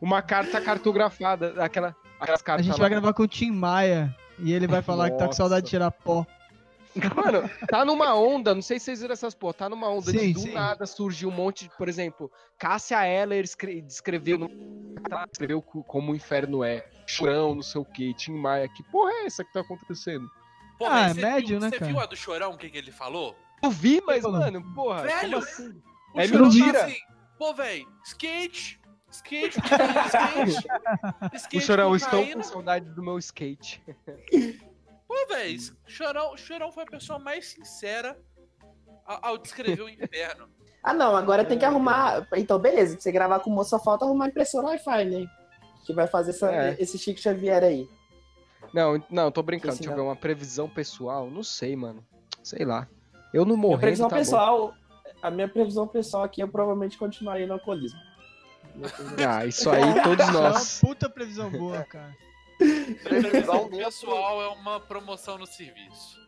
uma 0.00 0.22
carta 0.22 0.60
cartografada, 0.60 1.54
aquela, 1.62 1.94
aquelas 2.20 2.40
A 2.40 2.44
cartas. 2.44 2.66
gente 2.66 2.74
lá. 2.74 2.78
vai 2.80 2.90
gravar 2.90 3.12
com 3.12 3.22
o 3.22 3.28
Tim 3.28 3.50
Maia. 3.50 4.14
E 4.40 4.52
ele 4.52 4.66
vai 4.68 4.80
falar 4.82 5.10
que 5.10 5.16
tá 5.16 5.24
com 5.24 5.26
Nossa. 5.26 5.36
saudade 5.38 5.64
de 5.64 5.70
tirar 5.70 5.90
pó. 5.90 6.24
Mano, 7.14 7.48
tá 7.68 7.84
numa 7.84 8.14
onda, 8.14 8.54
não 8.54 8.62
sei 8.62 8.78
se 8.78 8.86
vocês 8.86 9.00
viram 9.00 9.12
essas 9.12 9.34
porra, 9.34 9.54
tá 9.54 9.68
numa 9.68 9.88
onda 9.88 10.10
de 10.12 10.18
Sim, 10.18 10.32
do 10.32 10.40
sim. 10.40 10.52
nada 10.52 10.84
surgiu 10.86 11.28
um 11.28 11.32
monte 11.32 11.64
de, 11.64 11.76
por 11.76 11.88
exemplo, 11.88 12.30
Cássia 12.58 13.06
Eller 13.06 13.44
escre- 13.44 13.82
descreveu, 13.82 14.48
descreveu 15.30 15.62
co- 15.62 15.84
como 15.84 16.12
o 16.12 16.16
inferno 16.16 16.64
é, 16.64 16.84
chorão, 17.06 17.54
não 17.54 17.62
sei 17.62 17.80
o 17.80 17.84
que, 17.84 18.14
Tim 18.14 18.32
Maia, 18.32 18.68
que 18.68 18.82
porra 18.90 19.12
é 19.12 19.26
essa 19.26 19.44
que 19.44 19.52
tá 19.52 19.60
acontecendo? 19.60 20.28
Pô, 20.78 20.86
Ah, 20.86 21.10
é 21.10 21.14
médio, 21.14 21.48
viu, 21.50 21.60
né, 21.60 21.68
Você 21.70 21.78
cara? 21.78 21.90
viu 21.92 22.00
a 22.00 22.06
do 22.06 22.16
Chorão, 22.16 22.52
o 22.52 22.56
que, 22.58 22.70
que 22.70 22.78
ele 22.78 22.90
falou? 22.92 23.36
Eu 23.62 23.70
vi, 23.70 24.00
mas, 24.06 24.22
mano, 24.24 24.62
porra, 24.74 25.02
Velho, 25.02 25.20
como 25.32 25.36
assim? 25.44 25.82
O 26.14 26.20
É 26.20 26.26
Chorão 26.28 26.44
mentira. 26.46 26.72
tá 26.80 26.84
assim, 26.86 26.96
pô, 27.38 27.54
velho, 27.54 27.86
skate, 28.06 28.80
skate, 29.10 29.58
skate, 29.58 30.68
skate 31.34 31.56
O 31.56 31.60
chorão, 31.60 31.96
estou 31.96 32.26
com 32.32 32.42
saudade 32.42 32.88
do 32.90 33.02
meu 33.02 33.18
skate. 33.18 33.82
Pô, 35.06 35.26
velho, 35.28 35.58
Chorão, 35.86 36.36
Chorão 36.36 36.70
foi 36.70 36.82
a 36.84 36.86
pessoa 36.86 37.18
mais 37.18 37.48
sincera 37.48 38.18
ao, 39.06 39.18
ao 39.30 39.38
descrever 39.38 39.82
o 39.82 39.88
inferno. 39.88 40.48
Ah, 40.80 40.94
não, 40.94 41.16
agora 41.16 41.44
tem 41.44 41.58
que 41.58 41.64
arrumar. 41.64 42.26
Então, 42.36 42.56
beleza, 42.56 42.94
pra 42.94 43.02
você 43.02 43.10
gravar 43.10 43.40
com 43.40 43.50
o 43.50 43.52
moço, 43.52 43.70
só 43.70 43.80
falta 43.80 44.04
arrumar 44.04 44.26
a 44.26 44.28
impressora 44.28 44.68
Wi-Fi, 44.68 45.04
né? 45.06 45.26
Que 45.84 45.92
vai 45.92 46.06
fazer 46.06 46.30
essa- 46.30 46.50
É. 46.52 46.76
esse 46.78 46.96
Chico 46.96 47.20
Xavier 47.20 47.64
aí. 47.64 47.90
Não, 48.72 49.02
não, 49.10 49.30
tô 49.32 49.42
brincando, 49.42 49.74
Esse 49.74 49.80
deixa 49.82 49.92
eu 49.92 49.96
não. 49.96 50.04
ver, 50.04 50.08
uma 50.08 50.16
previsão 50.16 50.68
pessoal, 50.68 51.28
não 51.28 51.42
sei, 51.42 51.74
mano, 51.74 52.06
sei 52.44 52.64
lá. 52.64 52.86
Eu 53.34 53.44
não 53.44 53.56
morri, 53.56 53.80
previsão 53.80 54.08
tá 54.08 54.14
bom. 54.14 54.20
pessoal. 54.20 54.74
A 55.20 55.30
minha 55.32 55.48
previsão 55.48 55.86
pessoal 55.86 56.22
aqui, 56.22 56.40
eu 56.40 56.48
provavelmente 56.48 56.96
continuaria 56.96 57.46
no 57.46 57.54
alcoolismo. 57.54 57.98
Ah, 59.28 59.46
isso 59.46 59.70
aí 59.70 60.02
todos 60.02 60.26
Isso 60.26 60.36
é 60.36 60.40
uma 60.40 60.50
nós. 60.50 60.80
puta 60.80 61.08
previsão 61.08 61.50
boa, 61.50 61.84
cara. 61.84 62.16
Previsão 63.04 63.68
pessoal 63.68 64.42
é 64.42 64.48
uma 64.48 64.80
promoção 64.80 65.38
no 65.38 65.46
serviço. 65.46 66.18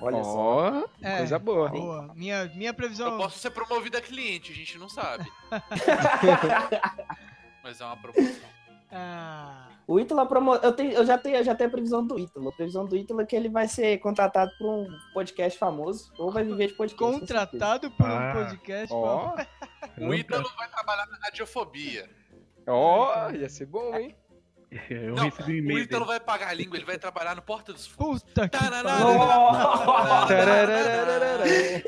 Olha 0.00 0.22
só. 0.22 0.88
É, 1.02 1.18
coisa 1.18 1.38
boa. 1.38 1.68
boa. 1.68 2.12
Minha, 2.14 2.44
minha 2.54 2.72
previsão. 2.72 3.12
Eu 3.12 3.18
posso 3.18 3.38
ser 3.38 3.50
promovido 3.50 3.96
a 3.96 4.00
cliente, 4.00 4.52
a 4.52 4.54
gente 4.54 4.78
não 4.78 4.88
sabe. 4.88 5.30
Mas 7.62 7.80
é 7.80 7.84
uma 7.84 7.96
promoção. 7.96 8.57
Ah, 8.90 9.68
O 9.86 9.98
Ítalo 10.00 10.26
promo... 10.26 10.54
eu, 10.54 10.72
tenho, 10.72 10.92
eu, 10.92 11.04
já 11.04 11.18
tenho, 11.18 11.36
eu 11.36 11.44
já 11.44 11.54
tenho 11.54 11.68
a 11.68 11.70
previsão 11.70 12.06
do 12.06 12.18
Ítalo. 12.18 12.48
A 12.48 12.52
previsão 12.52 12.84
do 12.86 12.96
Ítalo 12.96 13.20
é 13.20 13.26
que 13.26 13.36
ele 13.36 13.48
vai 13.48 13.68
ser 13.68 13.98
contratado 13.98 14.50
por 14.58 14.66
um 14.66 14.86
podcast 15.14 15.58
famoso 15.58 16.12
ou 16.18 16.30
vai 16.32 16.42
viver 16.44 16.68
de 16.68 16.74
podcast. 16.74 17.20
contratado 17.20 17.90
por 17.90 18.06
um 18.06 18.12
Ah. 18.12 18.32
podcast. 18.34 18.94
Ó, 18.94 19.34
O 20.00 20.14
Ítalo 20.14 20.48
vai 20.56 20.68
trabalhar 20.70 21.06
na 21.06 21.18
radiofobia. 21.18 22.08
ó, 22.66 23.30
ia 23.30 23.48
ser 23.48 23.66
bom, 23.66 23.94
hein? 23.94 24.16
Eu 24.90 25.14
Não, 25.14 25.24
recebi 25.24 25.52
um 25.52 25.54
O 25.54 25.58
e-mail 25.58 25.78
Ítalo 25.80 26.04
dele. 26.04 26.18
vai 26.18 26.20
pagar 26.20 26.48
a 26.48 26.52
língua, 26.52 26.76
ele 26.76 26.84
vai 26.84 26.98
trabalhar 26.98 27.34
no 27.34 27.40
Porta 27.40 27.72
dos 27.72 27.86
Fundos. 27.86 28.22
Puta 28.22 28.48
que. 28.48 28.58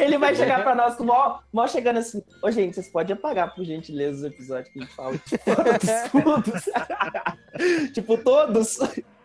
Ele 0.00 0.16
vai 0.16 0.34
chegar 0.34 0.62
pra 0.62 0.74
nós 0.74 0.96
com 0.96 1.04
o 1.04 1.68
chegando 1.68 1.98
assim. 1.98 2.22
Ô, 2.42 2.50
gente, 2.50 2.74
vocês 2.74 2.88
podem 2.88 3.14
apagar, 3.14 3.54
por 3.54 3.64
gentileza, 3.64 4.26
os 4.26 4.32
episódios 4.32 4.72
que 4.72 4.78
a 4.78 4.82
gente 4.82 4.94
fala. 4.94 5.18
Tipo, 5.18 6.22
todos. 6.22 6.64
tipo, 7.92 8.18
todos. 8.18 8.78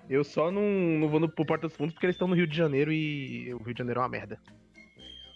Eu 0.09 0.23
só 0.23 0.51
não, 0.51 0.61
não 0.61 1.07
vou 1.07 1.19
no, 1.19 1.29
pro 1.29 1.45
Porta 1.45 1.67
dos 1.67 1.77
Fundos 1.77 1.93
porque 1.93 2.05
eles 2.07 2.15
estão 2.15 2.27
no 2.27 2.35
Rio 2.35 2.47
de 2.47 2.55
Janeiro 2.57 2.91
e 2.91 3.53
o 3.53 3.63
Rio 3.63 3.73
de 3.73 3.79
Janeiro 3.79 4.01
é 4.01 4.03
uma 4.03 4.09
merda. 4.09 4.37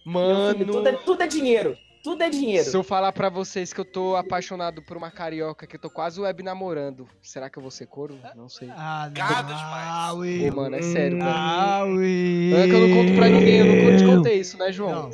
Meu 0.06 0.54
filho, 0.54 0.66
Mano, 0.66 0.66
tudo, 0.66 0.88
é, 0.88 0.92
tudo 0.94 1.24
é 1.24 1.28
dinheiro. 1.28 1.78
Tudo 2.10 2.24
é 2.24 2.30
dinheiro. 2.30 2.68
se 2.68 2.76
eu 2.76 2.82
falar 2.84 3.12
pra 3.12 3.30
vocês 3.30 3.72
que 3.72 3.80
eu 3.80 3.86
tô 3.86 4.16
apaixonado 4.16 4.82
por 4.82 4.98
uma 4.98 5.12
carioca, 5.12 5.68
que 5.68 5.76
eu 5.76 5.80
tô 5.80 5.92
quase 5.92 6.20
web 6.20 6.42
namorando, 6.42 7.08
será 7.22 7.52
que 7.52 7.58
eu 7.60 7.62
vou 7.62 7.70
ser 7.70 7.86
corno? 7.86 8.20
Não 8.36 8.50
sei. 8.50 8.68
Ah, 8.72 9.04
não. 9.06 9.14
Demais. 9.14 10.44
Ah, 10.48 10.56
mano, 10.56 10.76
é 10.76 10.82
sério, 10.82 11.20
mano. 11.20 11.30
Ah. 11.32 11.82
É 11.86 12.68
que 12.68 12.72
eu 12.74 12.88
não 12.88 12.96
conto 12.98 13.16
pra 13.16 13.30
ninguém, 13.30 13.60
eu 13.60 13.92
não 13.92 13.98
te 13.98 14.06
contei 14.06 14.40
isso, 14.40 14.58
né, 14.58 14.72
João? 14.72 15.04
Não, 15.04 15.10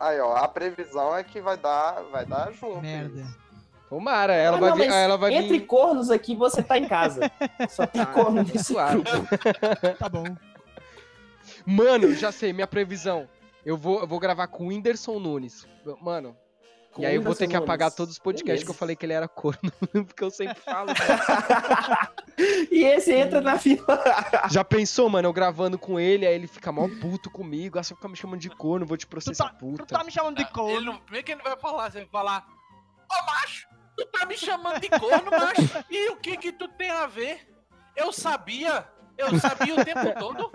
Aí, 0.00 0.18
ó, 0.20 0.34
a 0.34 0.48
previsão 0.48 1.16
é 1.16 1.22
que 1.22 1.40
vai 1.40 1.56
dar, 1.56 2.02
vai 2.10 2.26
dar 2.26 2.52
junto. 2.52 2.80
merda. 2.82 3.24
Tomara, 3.88 4.34
ela 4.34 4.56
Ah, 4.56 4.60
vai 4.60 4.70
não, 4.70 4.76
vir. 4.78 4.88
Ela 4.90 5.16
vai 5.16 5.32
Entre 5.32 5.58
vir. 5.60 5.66
cornos 5.66 6.10
aqui, 6.10 6.34
você 6.34 6.60
tá 6.60 6.76
em 6.76 6.88
casa. 6.88 7.30
Só 7.70 7.86
tem 7.86 8.04
corno 8.04 8.42
nesse 8.42 8.64
Suave. 8.64 9.00
grupo. 9.02 9.28
Tá 9.96 10.08
bom. 10.08 10.24
Mano, 11.64 12.12
já 12.14 12.32
sei, 12.32 12.52
minha 12.52 12.66
previsão. 12.66 13.28
Eu 13.66 13.76
vou, 13.76 14.00
eu 14.00 14.06
vou 14.06 14.20
gravar 14.20 14.46
com 14.46 14.64
o 14.64 14.68
Whindersson 14.68 15.18
Nunes. 15.18 15.66
Mano. 16.00 16.36
Com 16.92 17.02
e 17.02 17.06
aí 17.06 17.16
eu 17.16 17.22
vou 17.22 17.34
ter 17.34 17.46
que 17.48 17.56
apagar 17.56 17.86
Nunes. 17.88 17.96
todos 17.96 18.12
os 18.12 18.18
podcasts 18.18 18.46
Beleza. 18.46 18.64
que 18.64 18.70
eu 18.70 18.74
falei 18.74 18.96
que 18.96 19.04
ele 19.04 19.12
era 19.12 19.26
corno, 19.28 19.70
porque 20.06 20.22
eu 20.24 20.30
sempre 20.30 20.62
falo. 20.62 20.88
E 22.70 22.84
esse 22.84 23.12
entra 23.12 23.40
na 23.40 23.58
fila. 23.58 23.84
Já 24.50 24.62
pensou, 24.62 25.08
mano, 25.08 25.26
eu 25.26 25.32
gravando 25.32 25.78
com 25.78 25.98
ele, 25.98 26.26
aí 26.26 26.34
ele 26.34 26.46
fica 26.46 26.70
mó 26.70 26.86
puto 27.00 27.30
comigo, 27.30 27.78
ah, 27.78 27.82
você 27.82 27.94
fica 27.94 28.08
me 28.08 28.16
chamando 28.16 28.40
de 28.40 28.50
corno, 28.50 28.84
vou 28.84 28.96
te 28.96 29.06
Tu 29.06 29.08
processar, 29.08 29.44
tá, 29.44 29.50
tu 29.54 29.58
puta. 29.58 29.86
tá 29.86 30.04
me 30.04 30.12
chamando 30.12 30.36
de 30.36 30.42
Ele 30.42 30.50
corno. 30.50 30.80
não, 30.92 30.98
primeiro 30.98 31.24
que 31.24 31.32
ele 31.32 31.42
não 31.42 31.50
vai 31.50 31.58
falar, 31.58 31.90
você 31.90 32.00
vai 32.00 32.08
falar, 32.08 32.46
ô 33.10 33.24
macho, 33.26 33.66
tu 33.96 34.06
tá 34.06 34.26
me 34.26 34.36
chamando 34.36 34.80
de 34.80 34.88
corno, 34.90 35.30
macho, 35.30 35.84
e 35.90 36.10
o 36.10 36.16
que 36.16 36.36
que 36.36 36.52
tu 36.52 36.68
tem 36.68 36.90
a 36.90 37.06
ver? 37.06 37.48
Eu 37.96 38.12
sabia, 38.12 38.86
eu 39.16 39.38
sabia 39.40 39.74
o 39.74 39.84
tempo 39.84 40.14
todo. 40.18 40.50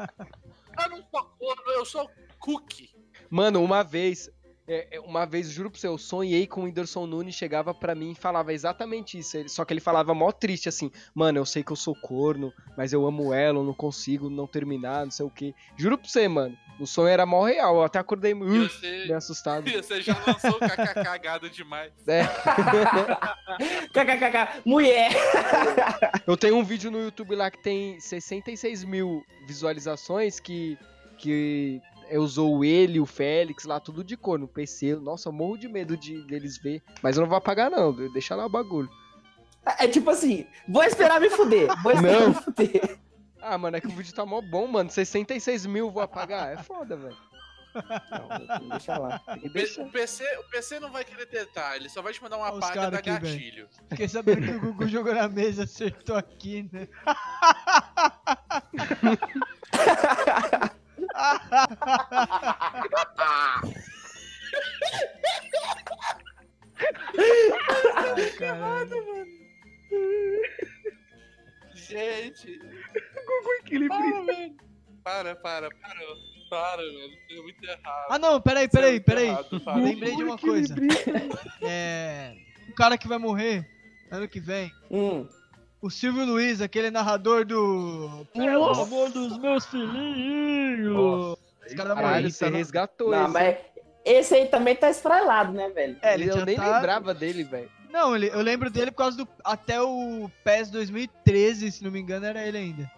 Eu 0.80 0.90
não 0.90 0.98
sou 1.10 1.24
corno, 1.40 1.72
eu 1.76 1.86
sou 1.86 2.12
cookie. 2.40 2.94
Mano, 3.32 3.64
uma 3.64 3.82
vez, 3.82 4.30
é, 4.68 4.98
é, 4.98 5.00
uma 5.00 5.26
vez, 5.26 5.50
juro 5.50 5.72
pra 5.72 5.80
você, 5.80 5.88
eu 5.88 5.98
sonhei 5.98 6.46
com 6.46 6.62
o 6.62 6.64
Whindersson 6.66 7.08
Nunes, 7.08 7.34
chegava 7.34 7.74
pra 7.74 7.96
mim 7.96 8.12
e 8.12 8.16
falava 8.16 8.52
exatamente 8.54 9.18
isso. 9.18 9.38
ele- 9.38 9.50
só 9.50 9.64
que 9.66 9.74
ele 9.74 9.80
falava 9.80 10.14
mó 10.14 10.32
triste, 10.32 10.68
assim, 10.70 10.92
mano, 11.16 11.40
eu 11.40 11.46
sei 11.46 11.64
que 11.64 11.72
eu 11.72 11.76
sou 11.78 11.96
corno, 11.96 12.52
mas 12.78 12.92
eu 12.94 13.06
amo 13.08 13.34
ela, 13.34 13.60
eu 13.60 13.64
não 13.64 13.74
consigo 13.74 14.30
não 14.30 14.46
terminar, 14.46 15.06
não 15.06 15.12
sei 15.12 15.26
o 15.26 15.30
quê. 15.30 15.54
Juro 15.78 15.98
pra 15.98 16.08
você, 16.10 16.28
mano, 16.28 16.56
o 16.80 16.86
sonho 16.86 17.08
era 17.08 17.26
mó 17.26 17.44
real, 17.46 17.76
eu 17.78 17.84
até 17.84 18.00
acordei 18.00 18.34
uh, 18.34 18.68
você, 18.70 19.06
bem 19.08 19.16
assustado. 19.16 19.64
você 19.72 20.02
já 20.02 20.14
lançou 20.28 20.52
o 20.52 20.60
kkk 20.60 20.94
cagado 21.04 21.50
demais. 21.50 21.92
É. 22.08 22.24
KKKK, 23.94 24.62
mulher. 24.66 25.12
Eu 26.26 26.36
tenho 26.38 26.56
um 26.58 26.64
vídeo 26.64 26.90
no 26.92 27.00
YouTube 27.02 27.36
lá 27.36 27.50
que 27.52 27.62
tem 27.62 28.00
66 28.00 28.84
mil 28.84 29.24
visualizações 29.48 30.40
que, 30.40 30.78
que 31.18 31.82
usou 32.18 32.64
ele, 32.64 33.00
o 33.00 33.06
Félix 33.06 33.66
lá, 33.66 33.80
tudo 33.80 34.04
de 34.04 34.18
cor 34.18 34.40
no 34.40 34.48
PC. 34.48 34.96
Nossa, 34.96 35.30
eu 35.30 35.34
morro 35.34 35.58
de 35.58 35.68
medo 35.68 35.96
de 35.96 36.22
deles 36.24 36.58
ver. 36.58 36.82
Mas 37.02 37.16
eu 37.16 37.22
não 37.22 37.30
vou 37.30 37.38
apagar, 37.38 37.70
não. 37.70 37.94
Deixa 38.12 38.36
lá 38.36 38.46
o 38.46 38.50
bagulho. 38.50 38.90
É 39.80 39.88
tipo 39.88 40.10
assim, 40.10 40.48
vou 40.68 40.84
esperar 40.84 41.22
me 41.22 41.30
fuder. 41.30 41.68
Vou 41.84 41.92
esperar 41.92 42.22
Não. 42.22 42.30
me 42.30 42.36
fuder. 42.36 43.00
Ah, 43.44 43.58
mano, 43.58 43.76
é 43.76 43.82
que 43.82 43.88
o 43.88 43.90
vídeo 43.90 44.14
tá 44.14 44.24
mó 44.24 44.40
bom, 44.40 44.68
mano. 44.68 44.92
66 44.92 45.66
mil 45.66 45.90
vou 45.90 46.04
apagar. 46.04 46.54
É 46.54 46.58
foda, 46.58 46.96
velho. 46.96 47.18
Não, 47.74 48.70
deixa 48.70 49.00
lá. 49.00 49.20
Que 49.20 49.82
O 49.82 49.90
PC, 49.90 50.24
o 50.38 50.44
PC 50.52 50.80
não 50.80 50.92
vai 50.92 51.04
querer 51.04 51.26
tentar, 51.26 51.76
ele 51.76 51.90
só 51.90 52.04
vai 52.04 52.14
te 52.14 52.22
mandar 52.22 52.38
uma 52.38 52.52
Olha 52.52 52.60
paga 52.60 52.92
da 52.92 53.00
aqui, 53.00 53.10
gatilho. 53.10 53.68
Fiquei 53.90 54.08
sabendo 54.08 54.46
que 54.46 54.52
o 54.52 54.60
Gugu 54.60 54.88
jogou 54.88 55.16
na 55.16 55.28
mesa, 55.28 55.64
acertou 55.64 56.16
aqui, 56.16 56.70
né? 56.72 56.88
Ai, 67.96 68.30
caralho. 68.38 69.28
Gente, 71.76 72.60
Equilíbrio. 73.60 74.26
para. 75.04 75.36
Para, 75.36 75.36
para, 75.36 75.70
para. 75.70 76.00
Para, 76.50 76.82
velho. 76.82 77.18
Deu 77.30 77.44
muito 77.44 77.64
errado. 77.64 78.08
Ah, 78.10 78.20
não, 78.20 78.42
peraí, 78.42 78.68
peraí, 78.68 79.00
peraí. 79.00 79.28
errado. 79.28 79.62
Lembrei 79.82 80.16
de 80.16 80.24
uma 80.24 80.38
coisa. 80.38 80.76
É. 81.62 82.36
Um 82.68 82.74
cara 82.74 82.98
que 82.98 83.08
vai 83.08 83.18
morrer 83.18 83.66
ano 84.12 84.28
que 84.28 84.40
vem. 84.40 84.72
Hum. 84.90 85.28
O 85.82 85.90
Silvio 85.90 86.26
Luiz, 86.26 86.62
aquele 86.62 86.92
narrador 86.92 87.44
do. 87.46 88.26
Pelo 88.34 88.66
amor 88.70 89.10
dos 89.10 89.38
meus 89.40 89.66
filhinhos! 89.66 91.38
Os 91.68 91.74
caras 91.74 91.94
Caralho, 91.94 92.08
morreram. 92.08 92.30
você 92.30 92.50
resgatou 92.50 93.10
Não, 93.12 93.24
esse. 93.24 93.34
mas 93.34 93.58
esse 94.06 94.36
aí 94.36 94.46
também 94.48 94.76
tá 94.76 94.90
esfrailado, 94.90 95.52
né, 95.54 95.70
velho? 95.70 95.98
É, 96.02 96.14
ele 96.16 96.30
eu 96.30 96.34
já 96.34 96.46
nem 96.46 96.56
tá- 96.56 96.76
lembrava 96.76 97.14
dele, 97.14 97.44
velho. 97.44 97.70
Não, 97.92 98.16
ele, 98.16 98.28
eu 98.30 98.42
lembro 98.42 98.70
dele 98.70 98.92
por 98.92 98.98
causa 98.98 99.18
do. 99.18 99.28
Até 99.44 99.82
o 99.82 100.30
PES 100.44 100.70
2013, 100.70 101.72
se 101.72 101.84
não 101.84 101.92
me 101.92 102.00
engano, 102.00 102.26
era 102.26 102.46
ele 102.46 102.58
ainda. 102.58 102.92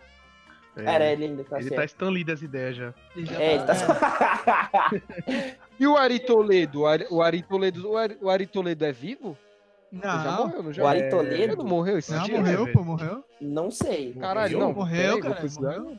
É, 0.76 0.86
Era 0.96 1.06
ele 1.06 1.26
ainda, 1.26 1.44
tá 1.44 1.60
ele 1.60 1.70
tá 1.70 1.76
certo. 1.76 1.90
Stanley 1.90 2.24
das 2.24 2.42
ideias 2.42 2.76
já. 2.76 2.94
É, 3.40 3.54
ele 3.56 3.64
tá... 3.64 4.90
E 5.80 5.86
o 5.88 5.96
Ari 5.98 6.20
Toledo? 6.20 6.82
O 6.82 6.88
Ari, 6.88 7.06
o 7.12 7.22
Ari 7.22 7.42
Toledo, 7.44 7.92
o 7.92 7.98
Ari, 7.98 8.18
o 8.22 8.30
Ari 8.30 8.48
Toledo 8.48 8.84
é 8.86 8.92
vivo? 8.92 9.38
Ele 9.94 10.02
já 10.02 10.24
Não, 10.24 10.48
morreu, 10.48 10.64
não 10.64 10.74
já? 10.74 10.84
o 10.84 10.88
Ari 10.88 11.00
Ele 11.02 11.10
Toledo? 11.10 11.56
não 11.58 11.66
morreu 11.66 11.98
esse 12.00 12.12
não 12.14 12.24
dia? 12.24 12.38
morreu, 12.40 12.64
velho. 12.66 12.74
pô, 12.78 12.84
morreu. 12.84 13.24
Não 13.40 13.70
sei. 13.70 14.14
Caralho, 14.14 14.60
não. 14.60 14.74
Morreu, 14.74 15.20
cara, 15.20 15.46
morreu. 15.62 15.98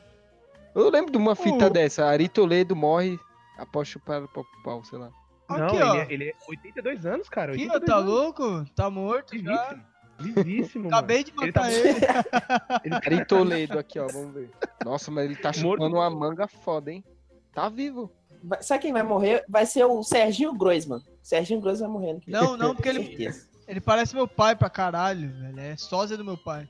Eu 0.75 0.89
lembro 0.89 1.11
de 1.11 1.17
uma 1.17 1.35
fita 1.35 1.67
O- 1.67 1.69
dessa. 1.69 2.05
Ari 2.05 2.27
Toledo 2.27 2.75
morre 2.75 3.17
após 3.57 3.87
chupar 3.87 4.21
o 4.21 4.29
pau, 4.63 4.83
sei 4.83 4.99
lá. 4.99 5.09
Não, 5.49 5.67
Aqui, 5.67 5.75
ele, 5.77 5.85
é, 5.97 6.07
ele 6.13 6.23
é 6.29 6.33
82 6.49 7.05
anos, 7.05 7.29
cara. 7.29 7.53
Aqui, 7.53 7.61
82 7.69 7.83
ó, 7.83 7.85
tá 7.85 7.95
anos. 7.99 8.11
louco? 8.13 8.65
Tá 8.75 8.89
morto 8.89 9.37
já. 9.37 9.77
Vivíssimo. 10.19 10.43
Vivíssimo, 10.43 10.83
mano. 10.85 10.95
Acabei 10.95 11.23
de 11.23 11.33
Ele 11.41 11.51
tá 11.51 11.61
matar 11.61 11.71
ele. 11.73 11.89
Ele 12.83 12.89
tá- 12.99 13.01
Ari 13.05 13.25
Toledo 13.25 13.79
aqui, 13.79 13.99
ó, 13.99 14.07
vamos 14.07 14.33
ver. 14.33 14.49
Nossa, 14.83 15.09
mas 15.11 15.25
ele 15.25 15.35
tá 15.35 15.51
Morto. 15.57 15.59
chupando 15.81 15.95
uma 15.95 16.09
manga 16.09 16.47
foda, 16.47 16.91
hein? 16.91 17.03
Tá 17.53 17.69
vivo. 17.69 18.11
Vai- 18.43 18.61
Sabe 18.63 18.81
quem 18.81 18.91
vai 18.93 19.03
morrer? 19.03 19.43
Vai 19.47 19.65
ser 19.65 19.85
o 19.85 20.03
Serginho 20.03 20.53
Groisman. 20.53 21.01
Serginho 21.21 21.61
Groisman 21.61 21.89
vai 21.89 21.99
morrer. 22.01 22.19
Não, 22.27 22.57
não, 22.57 22.73
porque 22.75 22.89
ele. 22.89 23.29
Ele 23.67 23.81
parece 23.81 24.15
meu 24.15 24.27
pai 24.27 24.55
pra 24.55 24.69
caralho, 24.69 25.31
velho. 25.31 25.59
É 25.59 25.75
sósia 25.77 26.17
do 26.17 26.25
meu 26.25 26.37
pai. 26.37 26.67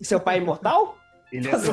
Seu 0.00 0.20
pai 0.20 0.36
é 0.36 0.42
imortal? 0.42 0.96
Ele 1.32 1.48
é 1.48 1.58
Filho 1.58 1.72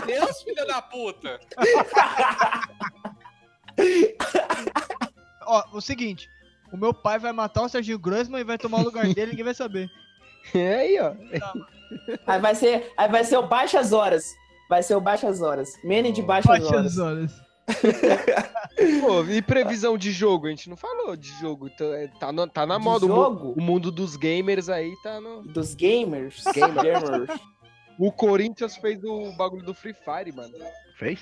de 0.00 0.06
Deus, 0.06 0.42
filha 0.42 0.66
da 0.66 0.82
puta. 0.82 1.38
Ó, 5.46 5.62
o 5.72 5.80
seguinte. 5.80 6.28
O 6.72 6.76
meu 6.76 6.92
pai 6.92 7.18
vai 7.18 7.32
matar 7.32 7.62
o 7.62 7.68
Serginho 7.68 7.98
Grossman 7.98 8.40
e 8.40 8.44
vai 8.44 8.58
tomar 8.58 8.78
o 8.78 8.84
lugar 8.84 9.04
dele 9.04 9.22
e 9.22 9.26
ninguém 9.30 9.44
vai 9.44 9.54
saber. 9.54 9.88
É 10.54 10.76
aí, 10.76 11.00
ó. 11.00 11.14
Aí 12.26 12.38
vai 12.38 12.54
ser, 12.54 12.92
aí 12.98 13.08
vai 13.08 13.24
ser 13.24 13.38
o 13.38 13.46
Baixas 13.46 13.94
Horas. 13.94 14.26
Vai 14.68 14.82
ser 14.82 14.94
o 14.94 15.00
Baixas 15.00 15.40
Horas. 15.40 15.70
Mene 15.82 16.12
de 16.12 16.20
Baixas 16.20 16.60
Bate 16.60 16.66
Horas. 16.66 16.92
as 16.92 16.98
horas. 16.98 17.32
Pô, 19.00 19.24
e 19.24 19.40
previsão 19.42 19.96
de 19.96 20.10
jogo? 20.12 20.46
A 20.46 20.50
gente 20.50 20.68
não 20.68 20.76
falou 20.76 21.16
de 21.16 21.28
jogo. 21.40 21.68
Então, 21.68 21.92
é, 21.94 22.08
Tá, 22.08 22.32
no- 22.32 22.46
tá 22.48 22.66
na 22.66 22.78
moda. 22.78 23.06
O? 23.06 23.52
O 23.52 23.60
mundo 23.62 23.90
dos 23.90 24.16
gamers 24.16 24.68
aí 24.68 24.94
tá 25.02 25.20
no. 25.20 25.42
Dos 25.42 25.74
gamers. 25.74 26.42
Gamer. 26.52 26.82
Gamers. 26.82 27.40
O 27.98 28.10
Corinthians 28.10 28.76
fez 28.76 29.02
o 29.04 29.32
bagulho 29.36 29.64
do 29.64 29.72
Free 29.74 29.94
Fire, 29.94 30.32
mano. 30.34 30.54
Fez? 30.98 31.20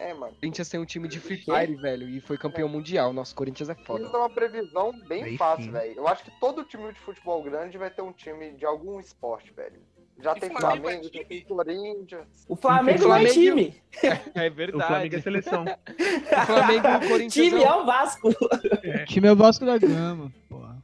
É, 0.00 0.12
mano. 0.14 0.32
O 0.32 0.40
Corinthians 0.40 0.68
tem 0.68 0.80
um 0.80 0.84
time 0.84 1.08
de 1.08 1.18
Free? 1.20 1.38
Fire, 1.38 1.74
velho, 1.76 2.08
e 2.08 2.20
foi 2.20 2.36
campeão 2.38 2.68
mundial. 2.68 3.12
Nosso 3.12 3.34
Corinthians 3.34 3.68
é 3.68 3.74
foda. 3.74 4.04
Isso 4.04 4.14
é 4.14 4.18
uma 4.18 4.30
previsão 4.30 4.92
bem 5.08 5.22
Aí 5.24 5.36
fácil, 5.36 5.70
velho. 5.72 5.94
Eu 5.96 6.08
acho 6.08 6.24
que 6.24 6.30
todo 6.40 6.64
time 6.64 6.92
de 6.92 7.00
futebol 7.00 7.42
grande 7.42 7.76
vai 7.78 7.90
ter 7.90 8.02
um 8.02 8.12
time 8.12 8.52
de 8.52 8.64
algum 8.64 8.98
esporte, 9.00 9.52
velho. 9.52 9.80
Já 10.22 10.32
E 10.36 10.40
tem 10.40 10.50
Flamengo 10.50 10.82
Flamengo, 10.82 11.06
é 11.12 11.18
já 11.18 11.24
tem? 11.24 11.40
Corinthians. 11.42 12.46
O 12.48 12.56
Flamengo 12.56 12.98
O 13.04 13.08
não 13.08 13.14
é 13.16 13.26
Flamengo- 13.28 13.32
time. 13.34 13.82
É 14.02 14.48
O 14.74 14.80
Flamengo 14.86 15.16
é 15.16 15.20
seleção. 15.20 15.64
O 15.94 16.46
Flamengo 16.46 16.86
e 16.86 16.96
o 16.96 17.08
Corinthians 17.08 17.32
Time 17.48 17.62
é 17.62 17.66
é 17.66 17.72
o 17.74 17.84
Vasco. 17.84 18.28
O 18.30 19.04
time 19.06 19.28
é 19.28 19.32
o 19.32 19.36
Vasco 19.36 19.66
da 19.66 19.76
Gama, 19.78 20.32
porra. 20.48 20.82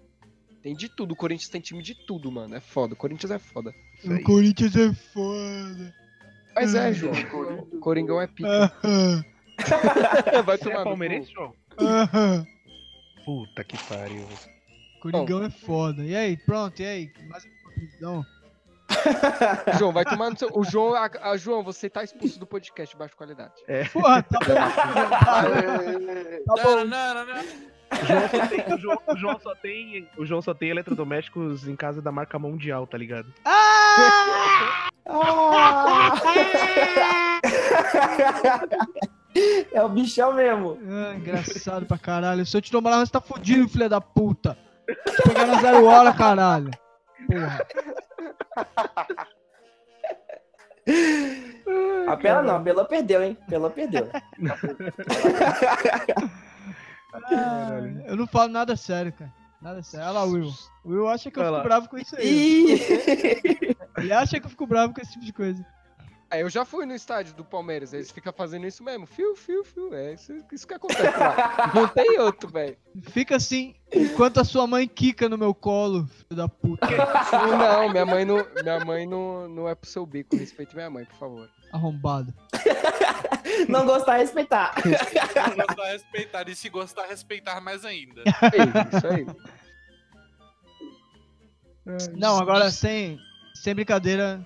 tem 0.63 0.75
de 0.75 0.89
tudo. 0.89 1.13
O 1.13 1.17
Corinthians 1.17 1.49
tem 1.49 1.61
time 1.61 1.83
de 1.83 1.95
tudo, 2.07 2.31
mano. 2.31 2.55
É 2.55 2.61
foda. 2.61 2.95
O 2.95 2.97
Corinthians 2.97 3.31
é 3.31 3.39
foda. 3.39 3.73
Isso 3.99 4.13
aí. 4.13 4.19
O 4.21 4.23
Corinthians 4.25 4.77
é 4.77 4.93
foda. 5.15 5.95
Mas 6.55 6.75
é, 6.75 6.89
Hum. 6.91 6.93
João. 6.95 7.15
Corinthians. 7.31 7.73
O 7.73 7.79
Coringão 7.79 8.21
é 8.21 8.27
pica. 8.27 8.49
Aham, 8.85 9.25
Vai 10.45 10.59
tomar 10.59 10.81
é 10.81 10.85
palmeirense, 10.85 11.33
João? 11.33 11.55
aham. 11.79 12.47
Puta 13.25 13.63
que 13.65 13.77
pariu. 13.85 14.27
Coringão 15.01 15.45
é 15.45 15.51
foda. 15.51 16.03
E 16.05 16.15
aí, 16.17 16.37
pronto, 16.37 16.81
e 16.83 16.85
aí? 16.87 17.11
Mais 17.29 17.45
uma 17.45 17.73
previsão? 17.73 18.27
João, 19.79 19.93
vai 19.93 20.05
tomar 20.05 20.31
no 20.31 20.39
seu. 20.39 20.49
O 20.53 20.65
João, 20.65 20.95
a, 20.95 21.09
a- 21.23 21.37
João, 21.37 21.63
você 21.63 21.89
tá 21.89 22.03
expulso 22.03 22.39
do 22.39 22.47
podcast 22.47 22.95
de 22.95 22.99
baixa 22.99 23.15
qualidade. 23.17 23.53
Porra, 23.93 24.23
tá 24.23 24.39
bom. 24.47 24.55
Tá 26.47 26.63
bom. 26.63 26.77
Não, 26.77 26.85
não, 26.85 27.15
não, 27.15 27.25
não. 27.27 27.71
O 27.93 28.07
João, 28.07 28.29
só 28.29 28.47
tem, 28.47 28.65
o, 28.75 28.79
João, 28.79 28.99
o 29.09 29.17
João 29.17 29.39
só 29.41 29.55
tem. 29.55 30.09
O 30.17 30.25
João 30.27 30.43
só 30.43 30.55
tem 30.55 30.71
eletrodomésticos 30.71 31.67
em 31.67 31.75
casa 31.77 32.01
da 32.01 32.13
marca 32.13 32.39
Mundial, 32.39 32.87
tá 32.87 32.97
ligado? 32.97 33.33
Ah! 33.45 34.89
Ah! 35.09 36.13
É 39.73 39.83
o 39.83 39.89
bichão 39.89 40.33
mesmo. 40.35 40.79
Ah, 40.89 41.15
engraçado 41.15 41.87
pra 41.87 41.99
caralho. 41.99 42.45
Se 42.45 42.57
eu 42.57 42.61
te 42.61 42.71
tomar, 42.71 42.99
você 43.05 43.13
tá 43.13 43.21
fudido, 43.21 43.69
filha 43.69 43.89
da 43.89 44.01
puta. 44.01 44.57
Tô 45.17 45.23
pegando 45.29 45.61
zero 45.61 45.85
hora, 45.87 46.13
caralho. 46.13 46.71
Porra. 47.31 47.67
A 52.09 52.17
Pela 52.17 52.43
não, 52.43 52.57
a 52.57 52.61
Pela 52.61 52.85
perdeu, 52.85 53.23
hein? 53.23 53.37
Pela 53.49 53.71
perdeu. 53.71 54.09
Ah, 57.13 57.71
eu 58.07 58.17
não 58.17 58.27
falo 58.27 58.51
nada 58.53 58.77
sério, 58.77 59.13
cara. 59.13 59.33
Nada 59.61 59.83
sério. 59.83 60.07
Olha 60.07 60.15
lá, 60.15 60.25
o 60.25 60.31
Will. 60.33 60.53
O 60.85 60.91
Will 60.91 61.09
acha 61.09 61.31
que 61.31 61.39
eu 61.39 61.43
Olha 61.43 61.51
fico 61.51 61.59
lá. 61.59 61.65
bravo 61.65 61.89
com 61.89 61.99
isso 61.99 62.17
aí. 62.17 62.79
Ele 63.99 64.13
acha 64.13 64.41
que 64.41 64.47
eu 64.47 64.51
fico 64.51 64.67
bravo 64.67 64.95
com 64.95 65.01
esse 65.01 65.13
tipo 65.13 65.25
de 65.25 65.33
coisa. 65.33 65.65
Ah, 66.33 66.39
eu 66.39 66.49
já 66.49 66.65
fui 66.65 66.87
no 66.87 66.95
estádio 66.95 67.35
do 67.35 67.45
Palmeiras, 67.45 67.93
eles 67.93 68.13
ficam 68.13 68.33
fazendo 68.33 68.65
isso 68.65 68.85
mesmo. 68.85 69.05
Fio, 69.05 69.35
fio, 69.35 69.65
fio. 69.65 69.93
É 69.93 70.15
isso, 70.15 70.33
isso 70.53 70.65
que 70.65 70.75
acontece 70.75 71.03
lá. 71.03 71.73
Não 71.75 71.89
tem 71.89 72.21
outro, 72.21 72.49
velho. 72.49 72.77
Fica 73.03 73.35
assim, 73.35 73.75
enquanto 73.93 74.39
a 74.39 74.45
sua 74.45 74.65
mãe 74.65 74.87
quica 74.87 75.29
no 75.29 75.37
meu 75.37 75.53
colo, 75.53 76.07
filho 76.07 76.37
da 76.37 76.49
puta. 76.49 76.87
Não, 77.59 77.91
minha 77.91 78.07
mãe 78.07 78.25
não, 78.25 78.47
minha 78.63 78.85
mãe 78.85 79.07
não, 79.07 79.49
não 79.49 79.69
é 79.69 79.75
pro 79.75 79.91
seu 79.91 80.07
bico. 80.07 80.37
Respeite 80.37 80.73
minha 80.77 80.89
mãe, 80.89 81.05
por 81.05 81.17
favor. 81.17 81.51
Arrombado. 81.73 82.33
Não 83.69 83.85
gostar, 83.85 84.17
respeitar. 84.17 84.75
Gostar, 84.77 85.93
respeitar. 85.93 86.49
E 86.49 86.57
se 86.57 86.69
gostar, 86.69 87.07
respeitar 87.07 87.61
mais 87.61 87.85
ainda. 87.85 88.23
É 88.23 88.97
isso 88.97 89.07
aí. 89.07 89.27
Não, 92.17 92.39
agora 92.39 92.71
sem, 92.71 93.19
sem 93.55 93.75
brincadeira, 93.75 94.45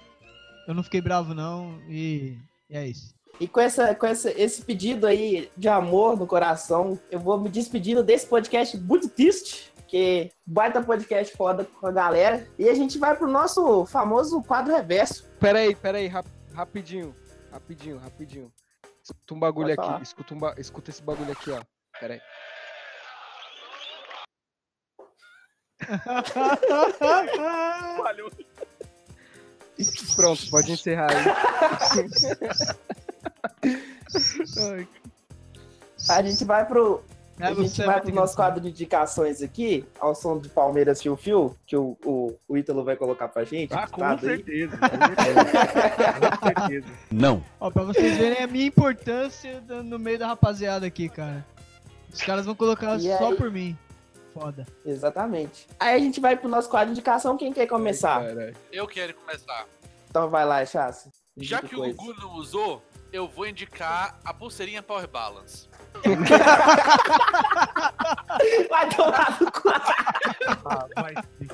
eu 0.66 0.74
não 0.74 0.82
fiquei 0.82 1.00
bravo 1.00 1.34
não 1.34 1.80
e, 1.88 2.38
e 2.70 2.76
é 2.76 2.86
isso. 2.86 3.14
E 3.40 3.48
com, 3.48 3.60
essa, 3.60 3.94
com 3.94 4.06
essa, 4.06 4.30
esse 4.40 4.62
pedido 4.62 5.06
aí 5.06 5.50
de 5.56 5.68
amor 5.68 6.16
no 6.16 6.26
coração, 6.26 6.98
eu 7.10 7.18
vou 7.18 7.38
me 7.40 7.48
despedindo 7.48 8.02
desse 8.02 8.26
podcast 8.26 8.76
muito 8.78 9.08
triste, 9.08 9.72
que 9.88 10.30
baita 10.46 10.82
podcast 10.82 11.36
foda 11.36 11.64
com 11.64 11.86
a 11.88 11.92
galera. 11.92 12.46
E 12.56 12.68
a 12.68 12.74
gente 12.74 12.96
vai 12.96 13.16
pro 13.16 13.26
nosso 13.26 13.84
famoso 13.86 14.40
quadro 14.42 14.74
reverso. 14.74 15.28
Peraí, 15.40 15.74
peraí, 15.74 16.06
rap- 16.06 16.28
rapidinho. 16.54 17.14
Rapidinho, 17.50 17.98
rapidinho. 17.98 18.52
Escuta 19.02 19.34
um 19.34 19.40
bagulho 19.40 19.68
Pode 19.68 19.80
aqui. 19.80 19.88
falar. 19.90 20.02
Escuta, 20.02 20.34
um 20.34 20.38
ba- 20.38 20.54
escuta 20.56 20.90
esse 20.90 21.02
bagulho 21.02 21.32
aqui, 21.32 21.50
ó. 21.50 21.60
Peraí. 22.00 22.20
Pronto, 30.16 30.48
pode 30.50 30.72
encerrar 30.72 31.08
aí. 31.10 31.24
A 36.08 36.22
gente 36.22 36.44
vai 36.44 36.64
pro, 36.66 37.02
É, 37.40 37.46
a 37.46 37.54
gente 37.54 37.76
vai 37.78 37.86
vai 37.86 38.00
pro 38.02 38.14
nosso 38.14 38.36
quadro 38.36 38.60
de 38.60 38.68
indicações 38.68 39.42
aqui, 39.42 39.84
ao 39.98 40.14
som 40.14 40.38
de 40.38 40.48
Palmeiras 40.48 41.00
Fio 41.02 41.16
Fio, 41.16 41.56
que 41.66 41.76
o, 41.76 41.96
o, 42.04 42.34
o 42.46 42.56
Ítalo 42.56 42.84
vai 42.84 42.94
colocar 42.96 43.28
pra 43.28 43.44
gente. 43.44 43.72
Ah, 43.74 43.86
com 43.88 44.04
aí. 44.04 44.18
certeza. 44.18 44.76
Com 44.76 44.88
certeza. 44.88 45.40
com 46.40 46.46
certeza. 46.46 46.86
Não. 47.10 47.42
Ó, 47.58 47.70
pra 47.70 47.82
vocês 47.84 48.16
verem 48.18 48.42
a 48.42 48.46
minha 48.46 48.66
importância 48.66 49.60
no 49.84 49.98
meio 49.98 50.18
da 50.18 50.26
rapaziada 50.28 50.86
aqui, 50.86 51.08
cara. 51.08 51.44
Os 52.12 52.20
caras 52.22 52.44
vão 52.46 52.54
colocar 52.54 52.96
E 52.96 53.16
só 53.16 53.30
aí? 53.30 53.36
por 53.36 53.50
mim. 53.50 53.76
Foda. 54.34 54.66
Exatamente. 54.84 55.66
Aí 55.78 55.94
a 55.94 55.98
gente 55.98 56.20
vai 56.20 56.36
pro 56.36 56.48
nosso 56.48 56.68
quadro 56.68 56.88
de 56.88 56.92
indicação. 56.92 57.36
Quem 57.36 57.52
quer 57.52 57.66
começar? 57.68 58.22
Eu 58.72 58.86
quero 58.88 59.14
começar. 59.14 59.64
Então 60.10 60.28
vai 60.28 60.44
lá, 60.44 60.66
Chassi. 60.66 61.08
Já 61.36 61.60
que 61.60 61.74
o 61.74 61.78
coisa. 61.78 61.96
Gugu 61.96 62.20
não 62.20 62.32
usou, 62.34 62.82
eu 63.12 63.28
vou 63.28 63.46
indicar 63.46 64.18
a 64.24 64.34
pulseirinha 64.34 64.82
Power 64.82 65.06
Balance. 65.08 65.68
Vai 68.68 68.88
tomar 68.90 69.40
no 69.40 69.50
cu. 69.52 69.68
Ah, 69.68 70.86
vai 70.96 71.14
se 71.14 71.46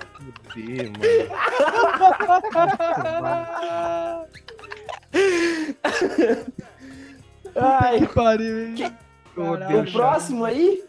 fuder, 0.54 0.90
mano. 0.90 1.04
Ai, 7.56 8.00
Que 8.00 8.06
pariu, 8.14 8.66
hein? 8.68 8.96
Odeio 9.36 9.82
o 9.82 9.92
próximo 9.92 10.44
aí? 10.44 10.84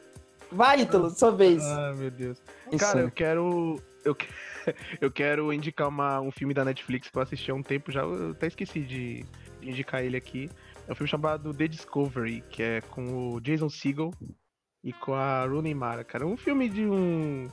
Vai, 0.52 0.82
Ítalo, 0.82 1.10
sua 1.10 1.32
vez. 1.32 1.64
Ah, 1.64 1.94
meu 1.96 2.12
Deus. 2.12 2.42
Insano. 2.72 2.78
Cara, 2.94 3.00
eu 3.06 3.12
quero. 3.12 3.82
Eu, 4.04 4.18
eu 5.00 5.12
quero 5.12 5.54
indicar 5.54 5.88
uma, 5.88 6.20
um 6.20 6.32
filme 6.32 6.54
da 6.54 6.66
Netflix 6.66 7.10
que 7.10 7.18
eu 7.18 7.22
assisti 7.22 7.52
há 7.52 7.56
um 7.56 7.64
tempo 7.64 7.92
já. 7.92 8.02
Eu 8.02 8.32
até 8.32 8.48
esqueci 8.48 8.82
de, 8.82 9.24
de 9.60 9.70
indicar 9.70 10.04
ele 10.04 10.18
aqui. 10.18 10.50
É 10.88 10.92
um 10.92 10.96
filme 10.96 11.10
chamado 11.10 11.54
The 11.54 11.68
Discovery, 11.68 12.44
que 12.50 12.62
é 12.64 12.82
com 12.82 13.34
o 13.34 13.40
Jason 13.40 13.70
Segel 13.70 14.12
e 14.84 14.92
com 14.92 15.14
a 15.14 15.46
Rooney 15.46 15.74
Mara, 15.74 16.04
cara. 16.04 16.24
É 16.24 16.28
um 16.28 16.38
filme 16.38 16.68
de 16.68 16.86
um. 16.86 17.48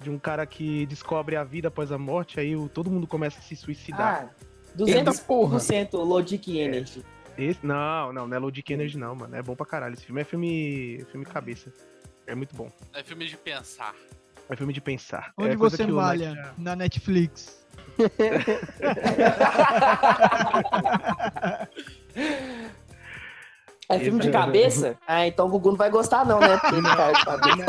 De 0.00 0.10
um 0.10 0.18
cara 0.18 0.44
que 0.44 0.84
descobre 0.86 1.36
a 1.36 1.44
vida 1.44 1.68
após 1.68 1.92
a 1.92 1.96
morte, 1.98 2.40
aí 2.40 2.56
o- 2.56 2.68
todo 2.68 2.90
mundo 2.90 3.06
começa 3.06 3.38
a 3.38 3.42
se 3.42 3.54
suicidar. 3.54 4.28
Ah, 4.28 4.44
Eita 4.84 5.12
200% 5.12 5.24
porra. 5.26 5.58
Logic 6.04 6.58
Energy. 6.58 7.04
Esse, 7.38 7.64
não, 7.64 8.12
não, 8.12 8.26
não 8.26 8.36
é 8.36 8.40
Logic 8.40 8.68
Energy 8.72 8.98
não, 8.98 9.14
mano. 9.14 9.36
É 9.36 9.40
bom 9.40 9.54
pra 9.54 9.64
caralho. 9.64 9.94
Esse 9.94 10.04
filme 10.04 10.20
é 10.20 10.24
filme, 10.24 10.98
é 11.00 11.04
filme 11.04 11.24
cabeça. 11.24 11.72
É 12.32 12.34
muito 12.34 12.56
bom. 12.56 12.72
É 12.94 13.02
filme 13.02 13.26
de 13.26 13.36
pensar. 13.36 13.94
É 14.48 14.56
filme 14.56 14.72
de 14.72 14.80
pensar. 14.80 15.34
Onde 15.36 15.50
é 15.50 15.56
coisa 15.56 15.76
você 15.76 15.86
malha? 15.86 16.32
Night- 16.34 16.54
Na 16.56 16.74
Netflix. 16.74 17.62
É 23.88 23.98
filme 23.98 24.20
de 24.20 24.30
cabeça? 24.30 24.96
Ah, 25.06 25.26
então 25.26 25.46
o 25.46 25.50
Gugu 25.50 25.70
não 25.72 25.76
vai 25.76 25.90
gostar 25.90 26.24
não, 26.24 26.40
né? 26.40 26.58
Ele 26.72 26.82
cai 26.82 27.12
de 27.12 27.24
cabeça. 27.24 27.66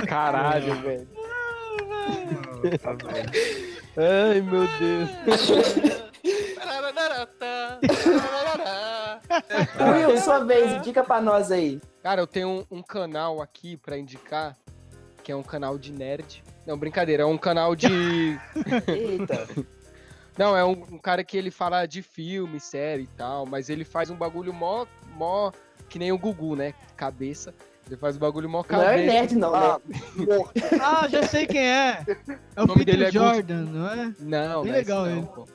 Caralho, 0.08 0.74
velho. 0.80 1.08
Tá? 2.80 2.96
Ai, 3.98 4.40
meu 4.40 4.66
Deus. 4.78 5.10
Will, 10.08 10.18
sua 10.20 10.44
vez, 10.44 10.72
indica 10.72 11.02
pra 11.02 11.20
nós 11.20 11.50
aí. 11.50 11.80
Cara, 12.02 12.20
eu 12.20 12.26
tenho 12.26 12.48
um, 12.70 12.78
um 12.78 12.82
canal 12.82 13.40
aqui 13.42 13.76
pra 13.76 13.96
indicar, 13.98 14.56
que 15.22 15.32
é 15.32 15.36
um 15.36 15.42
canal 15.42 15.78
de 15.78 15.92
nerd. 15.92 16.42
Não, 16.66 16.76
brincadeira, 16.78 17.22
é 17.22 17.26
um 17.26 17.38
canal 17.38 17.74
de. 17.74 17.88
Eita. 18.88 19.46
Não, 20.36 20.56
é 20.56 20.64
um, 20.64 20.72
um 20.72 20.98
cara 20.98 21.22
que 21.22 21.36
ele 21.36 21.50
fala 21.50 21.86
de 21.86 22.02
filme, 22.02 22.58
série 22.58 23.02
e 23.04 23.06
tal, 23.06 23.46
mas 23.46 23.68
ele 23.70 23.84
faz 23.84 24.10
um 24.10 24.16
bagulho 24.16 24.52
mó, 24.52 24.84
mó 25.16 25.52
que 25.88 25.98
nem 25.98 26.10
o 26.12 26.18
Gugu, 26.18 26.56
né? 26.56 26.74
Cabeça. 26.96 27.54
Ele 27.86 27.96
faz 27.98 28.16
um 28.16 28.18
bagulho 28.18 28.48
mó 28.48 28.58
Não 28.58 28.64
cabeça. 28.64 28.92
é 28.94 29.06
nerd 29.06 29.36
não, 29.36 29.54
Ah, 29.54 29.78
né? 29.84 29.98
Ah, 30.80 31.06
já 31.06 31.22
sei 31.24 31.46
quem 31.46 31.60
é. 31.70 32.02
É 32.56 32.60
o, 32.60 32.64
O 32.64 32.66
nome 32.66 32.78
Peter 32.84 32.94
dele 32.96 33.04
é 33.04 33.12
Jordan, 33.12 33.64
não 33.66 33.88
é? 33.88 34.12
Não, 34.18 34.62
Bem 34.62 34.72
não 34.72 34.74
é 34.74 34.78
legal 34.78 35.06
esse 35.06 35.14
não, 35.14 35.18
ele. 35.22 35.26
pô. 35.34 35.46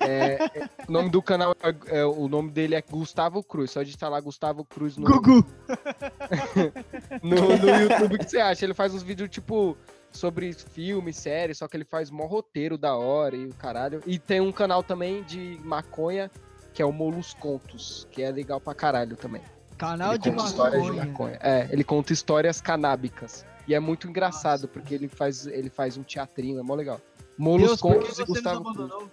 É, 0.00 0.44
é, 0.60 0.68
o 0.88 0.92
nome 0.92 1.10
do 1.10 1.22
canal 1.22 1.54
é, 1.62 1.98
é- 2.00 2.04
o 2.04 2.28
nome 2.28 2.50
dele 2.50 2.74
é 2.74 2.82
Gustavo 2.82 3.42
Cruz. 3.42 3.70
Só 3.70 3.82
digitar 3.82 4.10
lá 4.10 4.20
Gustavo 4.20 4.64
Cruz 4.64 4.96
no, 4.96 5.06
Gugu. 5.06 5.44
no, 7.22 7.36
no 7.36 7.80
YouTube. 7.80 8.14
O 8.14 8.18
que 8.18 8.30
você 8.30 8.38
acha? 8.38 8.64
Ele 8.64 8.74
faz 8.74 8.94
uns 8.94 9.02
vídeos 9.02 9.28
tipo 9.30 9.76
sobre 10.12 10.52
filme, 10.52 11.12
série, 11.12 11.54
só 11.54 11.66
que 11.66 11.76
ele 11.76 11.84
faz 11.84 12.08
mó 12.08 12.26
roteiro 12.26 12.78
da 12.78 12.94
hora 12.96 13.36
e 13.36 13.46
o 13.46 13.54
caralho. 13.54 14.00
E 14.06 14.18
tem 14.18 14.40
um 14.40 14.52
canal 14.52 14.82
também 14.82 15.22
de 15.24 15.58
maconha 15.64 16.30
que 16.74 16.82
é 16.82 16.84
o 16.84 16.92
Molus 16.92 17.32
Contos, 17.34 18.06
que 18.10 18.20
é 18.20 18.30
legal 18.32 18.60
pra 18.60 18.74
caralho 18.74 19.16
também. 19.16 19.40
Canal 19.78 20.10
ele 20.10 20.18
de 20.18 20.30
conta 20.30 20.44
histórias 20.44 20.82
de 20.82 20.88
maconha. 20.90 21.06
maconha. 21.06 21.38
É, 21.40 21.68
ele 21.70 21.84
conta 21.84 22.12
histórias 22.12 22.60
canábicas. 22.60 23.46
E 23.66 23.74
é 23.74 23.80
muito 23.80 24.08
engraçado, 24.08 24.68
porque 24.68 24.94
ele 24.94 25.08
faz, 25.08 25.46
ele 25.46 25.70
faz 25.70 25.96
um 25.96 26.02
teatrinho, 26.02 26.58
é 26.58 26.62
mó 26.62 26.74
legal. 26.74 27.00
Molus 27.38 27.68
Deus, 27.68 27.80
Contos 27.80 28.18
e 28.18 28.24
Gustavo 28.24 28.62
Cruz. 28.62 28.76
abandonou? 28.76 29.10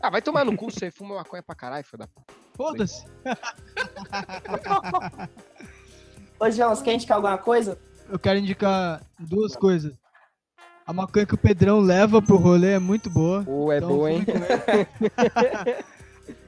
Ah, 0.00 0.10
vai 0.10 0.20
tomar 0.22 0.44
no 0.44 0.56
cu, 0.56 0.70
você 0.70 0.90
fuma 0.90 1.16
maconha 1.16 1.42
pra 1.42 1.54
caralho, 1.54 1.84
filho 1.84 1.98
da 1.98 2.06
puta. 2.06 2.32
Foda-se. 2.56 3.04
Ô, 6.38 6.50
João, 6.50 6.74
você 6.74 6.82
quer 6.84 6.94
indicar 6.94 7.16
alguma 7.16 7.38
coisa? 7.38 7.78
Eu 8.08 8.18
quero 8.18 8.38
indicar 8.38 9.00
duas 9.18 9.54
coisas. 9.56 9.92
A 10.86 10.92
maconha 10.92 11.24
que 11.24 11.34
o 11.34 11.38
Pedrão 11.38 11.78
leva 11.80 12.20
pro 12.20 12.36
rolê 12.36 12.72
é 12.72 12.78
muito 12.78 13.08
boa. 13.08 13.44
Pô, 13.44 13.70
é 13.72 13.78
Então, 13.78 13.88
boa, 13.88 14.10
hein? 14.10 14.24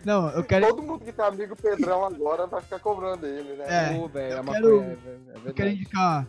Não, 0.04 0.28
eu 0.30 0.44
quero, 0.44 0.66
Todo 0.68 0.82
mundo 0.82 1.04
que 1.04 1.12
tem 1.12 1.24
amigo 1.24 1.56
Pedrão 1.56 2.04
agora 2.04 2.46
vai 2.46 2.60
ficar 2.60 2.78
cobrando 2.78 3.26
ele, 3.26 3.54
né? 3.54 3.64
É, 3.66 3.98
Pô, 3.98 4.06
velho, 4.08 4.32
eu 4.34 4.40
a 4.40 4.44
quero- 4.44 4.76
maconha 4.76 4.98
é, 5.34 5.38
é 5.46 5.48
eu 5.48 5.54
quero 5.54 5.68
indicar 5.70 6.26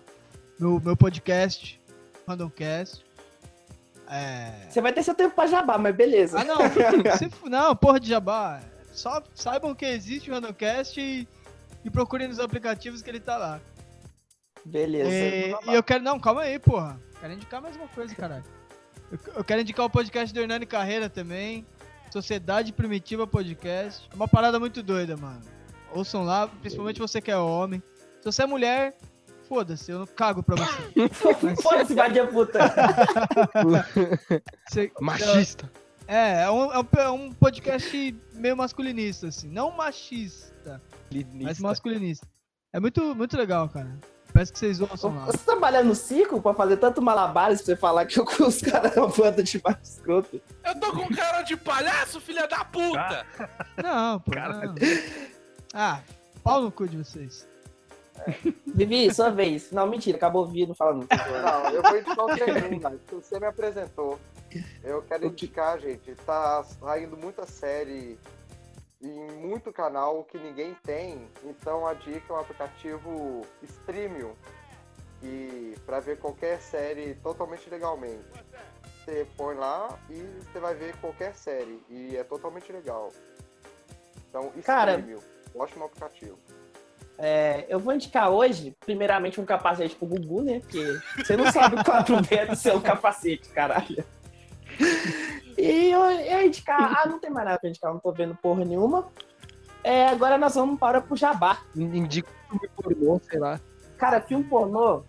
meu, 0.60 0.80
meu 0.80 0.96
podcast, 0.96 1.82
Randomcast. 2.28 3.04
É... 4.10 4.68
Você 4.70 4.82
vai 4.82 4.94
ter 4.94 5.04
seu 5.04 5.16
tempo 5.16 5.36
pra 5.36 5.48
jabá, 5.48 5.78
mas 5.78 5.96
beleza. 5.96 6.40
Ah, 6.40 6.44
não. 6.44 6.58
se 7.18 7.50
não, 7.50 7.76
porra 7.76 8.00
de 8.00 8.10
jabá. 8.10 8.62
Só 8.92 9.22
saibam 9.34 9.76
que 9.76 9.86
existe 9.86 10.30
o 10.30 10.34
Randomcast 10.34 11.00
e, 11.00 11.28
e 11.84 11.90
procurem 11.90 12.28
nos 12.28 12.40
aplicativos 12.40 13.02
que 13.02 13.10
ele 13.10 13.20
tá 13.20 13.38
lá. 13.38 13.60
Beleza. 14.64 15.10
E, 15.10 15.72
e 15.72 15.76
eu 15.76 15.84
quero. 15.84 16.04
Não, 16.04 16.20
calma 16.20 16.42
aí, 16.42 16.58
porra. 16.58 17.00
Quero 17.20 17.34
indicar 17.34 17.62
mais 17.62 17.76
uma 17.76 17.88
coisa, 17.88 18.16
caralho. 18.16 18.44
Eu, 19.12 19.20
eu 19.36 19.44
quero 19.44 19.62
indicar 19.62 19.86
o 19.86 19.90
podcast 19.90 20.34
do 20.34 20.40
Hernani 20.40 20.66
Carreira 20.66 21.10
também. 21.10 21.66
Sociedade 22.12 22.72
Primitiva 22.72 23.28
Podcast. 23.28 24.08
É 24.12 24.16
uma 24.16 24.28
parada 24.28 24.60
muito 24.60 24.82
doida, 24.82 25.18
mano. 25.18 25.42
Ouçam 25.92 26.24
lá, 26.24 26.48
principalmente 26.48 27.00
você 27.00 27.22
que 27.22 27.30
é 27.30 27.38
homem. 27.38 27.84
Se 28.22 28.26
você 28.26 28.44
é 28.44 28.46
mulher, 28.46 28.98
foda-se, 29.48 29.92
eu 29.92 30.00
não 30.00 30.06
cago 30.08 30.42
pra 30.44 30.56
você. 30.56 31.10
Foda-se, 31.62 31.94
vadia 31.96 32.28
puta. 32.28 32.60
Você- 34.68 34.92
Machista. 35.00 35.72
É, 36.08 36.44
é 36.44 36.52
um, 36.52 36.72
é 36.72 36.80
um- 36.80 36.88
é 37.00 37.10
um 37.10 37.32
podcast 37.34 38.16
meio 38.34 38.56
masculinista, 38.56 39.28
assim. 39.28 39.50
Não 39.50 39.72
machista, 39.72 40.82
mas 41.34 41.60
masculinista. 41.60 42.28
É 42.72 42.80
muito, 42.80 43.16
muito 43.16 43.36
legal, 43.38 43.68
cara. 43.70 43.98
Peço 44.34 44.52
que 44.52 44.60
vocês 44.60 44.82
ouçam 44.82 45.16
lá. 45.16 45.26
Você 45.28 45.38
trabalha 45.40 45.82
no 45.82 45.96
circo 45.96 46.42
pra 46.42 46.54
fazer 46.54 46.76
tanto 46.78 47.02
malabares 47.02 47.60
pra 47.62 47.66
você 47.68 47.76
falar 47.78 48.06
que 48.06 48.20
os 48.44 48.62
caras 48.62 48.96
uma 48.98 49.08
banda 49.08 49.42
de 49.42 49.62
mais 49.64 49.78
escroto? 49.82 50.42
Eu 50.64 50.80
tô 50.80 50.92
com 50.92 51.08
cara 51.16 51.42
de 51.42 51.56
palhaço, 51.56 52.20
filha 52.20 52.46
da 52.46 52.66
puta! 52.66 53.26
Não, 53.82 54.20
pô. 54.20 54.32
Cara, 54.32 54.66
não. 54.68 54.76
Ah, 55.74 56.02
pau 56.44 56.62
no 56.62 56.72
cu 56.72 56.86
de 56.88 56.98
vocês. 56.98 57.48
Vivi, 58.66 59.14
sua 59.14 59.30
vez. 59.30 59.72
Não, 59.72 59.88
mentira, 59.88 60.18
acabou 60.18 60.44
o 60.44 60.48
vídeo, 60.48 60.70
não 60.70 60.76
fala 60.76 60.94
não. 60.94 61.02
Não, 61.02 61.70
eu 61.72 61.82
vou 61.82 61.98
indicar 61.98 62.26
o 62.26 62.34
segundo, 62.38 62.82
mas 62.82 63.00
você 63.12 63.40
me 63.40 63.46
apresentou. 63.46 64.20
Eu 64.84 65.02
quero 65.02 65.22
que- 65.32 65.46
indicar, 65.46 65.80
gente, 65.80 66.16
tá 66.26 66.64
saindo 66.64 67.18
muita 67.18 67.46
série 67.46 68.18
em 69.02 69.32
muito 69.32 69.72
canal 69.74 70.24
que 70.24 70.38
ninguém 70.38 70.76
tem. 70.84 71.28
Então 71.44 71.86
a 71.86 71.94
dica 71.94 72.26
é 72.30 72.34
um 72.34 72.40
aplicativo 72.40 73.42
Streamio, 73.64 74.36
que 75.20 75.76
para 75.86 76.00
ver 76.00 76.18
qualquer 76.20 76.60
série 76.62 77.16
totalmente 77.16 77.70
legalmente. 77.70 78.24
Você 79.04 79.28
põe 79.38 79.56
lá 79.56 80.00
e 80.10 80.16
você 80.52 80.60
vai 80.60 80.74
ver 80.74 80.96
qualquer 80.98 81.36
série 81.36 81.84
e 81.90 82.18
é 82.18 82.24
totalmente 82.24 82.72
legal. 82.72 83.12
Então, 84.30 84.52
Cara- 84.64 85.04
ótimo 85.54 85.86
aplicativo. 85.86 86.38
É, 87.18 87.66
eu 87.70 87.80
vou 87.80 87.94
indicar 87.94 88.30
hoje, 88.30 88.76
primeiramente, 88.86 89.40
um 89.40 89.46
capacete 89.46 89.96
pro 89.96 90.08
Gugu, 90.08 90.42
né? 90.42 90.60
Porque 90.60 91.00
você 91.18 91.38
não 91.38 91.50
sabe 91.52 91.80
o 91.80 91.84
4 91.84 92.16
metros 92.30 92.60
ser 92.60 92.76
um 92.76 92.82
capacete, 92.82 93.48
caralho. 93.50 94.04
E 95.58 95.90
eu, 95.92 96.12
ia 96.12 96.46
indicar. 96.46 97.02
Ah, 97.04 97.08
não 97.08 97.20
tem 97.20 97.30
mais 97.32 97.46
nada 97.46 97.60
pra 97.60 97.70
indicar, 97.70 97.94
não 97.94 98.00
tô 98.00 98.12
vendo 98.12 98.36
porra 98.36 98.66
nenhuma. 98.66 99.08
É, 99.84 100.08
agora 100.08 100.38
nós 100.38 100.56
vamos 100.56 100.80
para 100.80 101.00
pro 101.00 101.16
Jabá. 101.16 101.60
Indica 101.76 102.30
um 102.52 102.58
filme 102.60 102.70
pornô, 102.76 103.22
sei 103.30 103.40
lá. 103.40 103.60
Cara, 103.98 104.20
filme 104.20 104.44
pornô. 104.44 105.04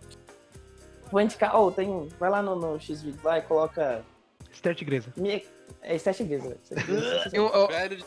Vou 1.11 1.21
indicar. 1.21 1.59
Oh, 1.59 1.73
tem. 1.73 1.89
um- 1.89 2.09
Vai 2.21 2.31
lá 2.31 2.43
no, 2.43 2.55
no 2.55 2.79
X-Videos 2.79 3.23
lá 3.23 3.39
e 3.39 3.43
coloca. 3.43 4.05
Esther 4.53 4.75
Tigresa. 4.75 5.13
Minha... 5.17 5.43
É 5.83 5.97
Vezes. 5.97 7.33
Eu- 7.33 7.49
eu- 7.49 7.69
Velho 7.69 7.97
de 7.97 8.05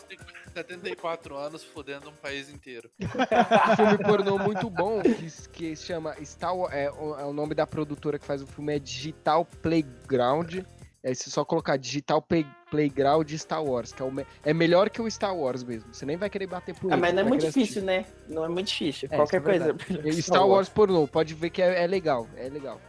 74 0.63 1.35
anos 1.37 1.63
fudendo 1.63 2.09
um 2.09 2.13
país 2.13 2.49
inteiro. 2.49 2.89
um 2.99 3.75
filme 3.75 3.97
pornô 4.03 4.37
muito 4.37 4.69
bom 4.69 5.01
que, 5.01 5.31
que 5.51 5.75
se 5.75 5.85
chama 5.85 6.15
Star 6.23 6.53
é, 6.71 6.91
o, 6.91 7.15
é 7.19 7.25
o 7.25 7.33
nome 7.33 7.55
da 7.55 7.65
produtora 7.65 8.19
que 8.19 8.25
faz 8.25 8.41
o 8.41 8.47
filme 8.47 8.75
é 8.75 8.79
Digital 8.79 9.45
Playground. 9.45 10.59
É 11.01 11.13
se 11.13 11.31
só 11.31 11.45
colocar 11.45 11.77
Digital 11.77 12.21
Play, 12.21 12.45
Playground 12.69 13.31
Star 13.35 13.63
Wars, 13.63 13.93
que 13.93 14.01
é, 14.01 14.05
o 14.05 14.11
me- 14.11 14.25
é 14.43 14.53
melhor 14.53 14.89
que 14.89 15.01
o 15.01 15.09
Star 15.09 15.33
Wars 15.33 15.63
mesmo. 15.63 15.93
Você 15.93 16.05
nem 16.05 16.17
vai 16.17 16.29
querer 16.29 16.45
bater 16.47 16.75
por 16.75 16.91
Ah, 16.91 16.95
ele, 16.95 17.01
mas 17.01 17.13
não 17.13 17.21
é 17.21 17.23
muito 17.23 17.45
difícil, 17.45 17.83
né? 17.83 18.05
Não 18.27 18.43
é 18.43 18.49
muito 18.49 18.67
difícil. 18.67 19.07
É, 19.09 19.15
Qualquer 19.15 19.37
é 19.37 19.39
coisa. 19.39 19.71
assistir. 19.73 20.19
Star 20.21 20.45
Wars 20.45 20.67
pornô, 20.67 21.07
pode 21.07 21.33
ver 21.33 21.51
que 21.51 21.61
é, 21.61 21.83
é 21.83 21.87
legal, 21.87 22.27
é 22.35 22.49
legal. 22.49 22.81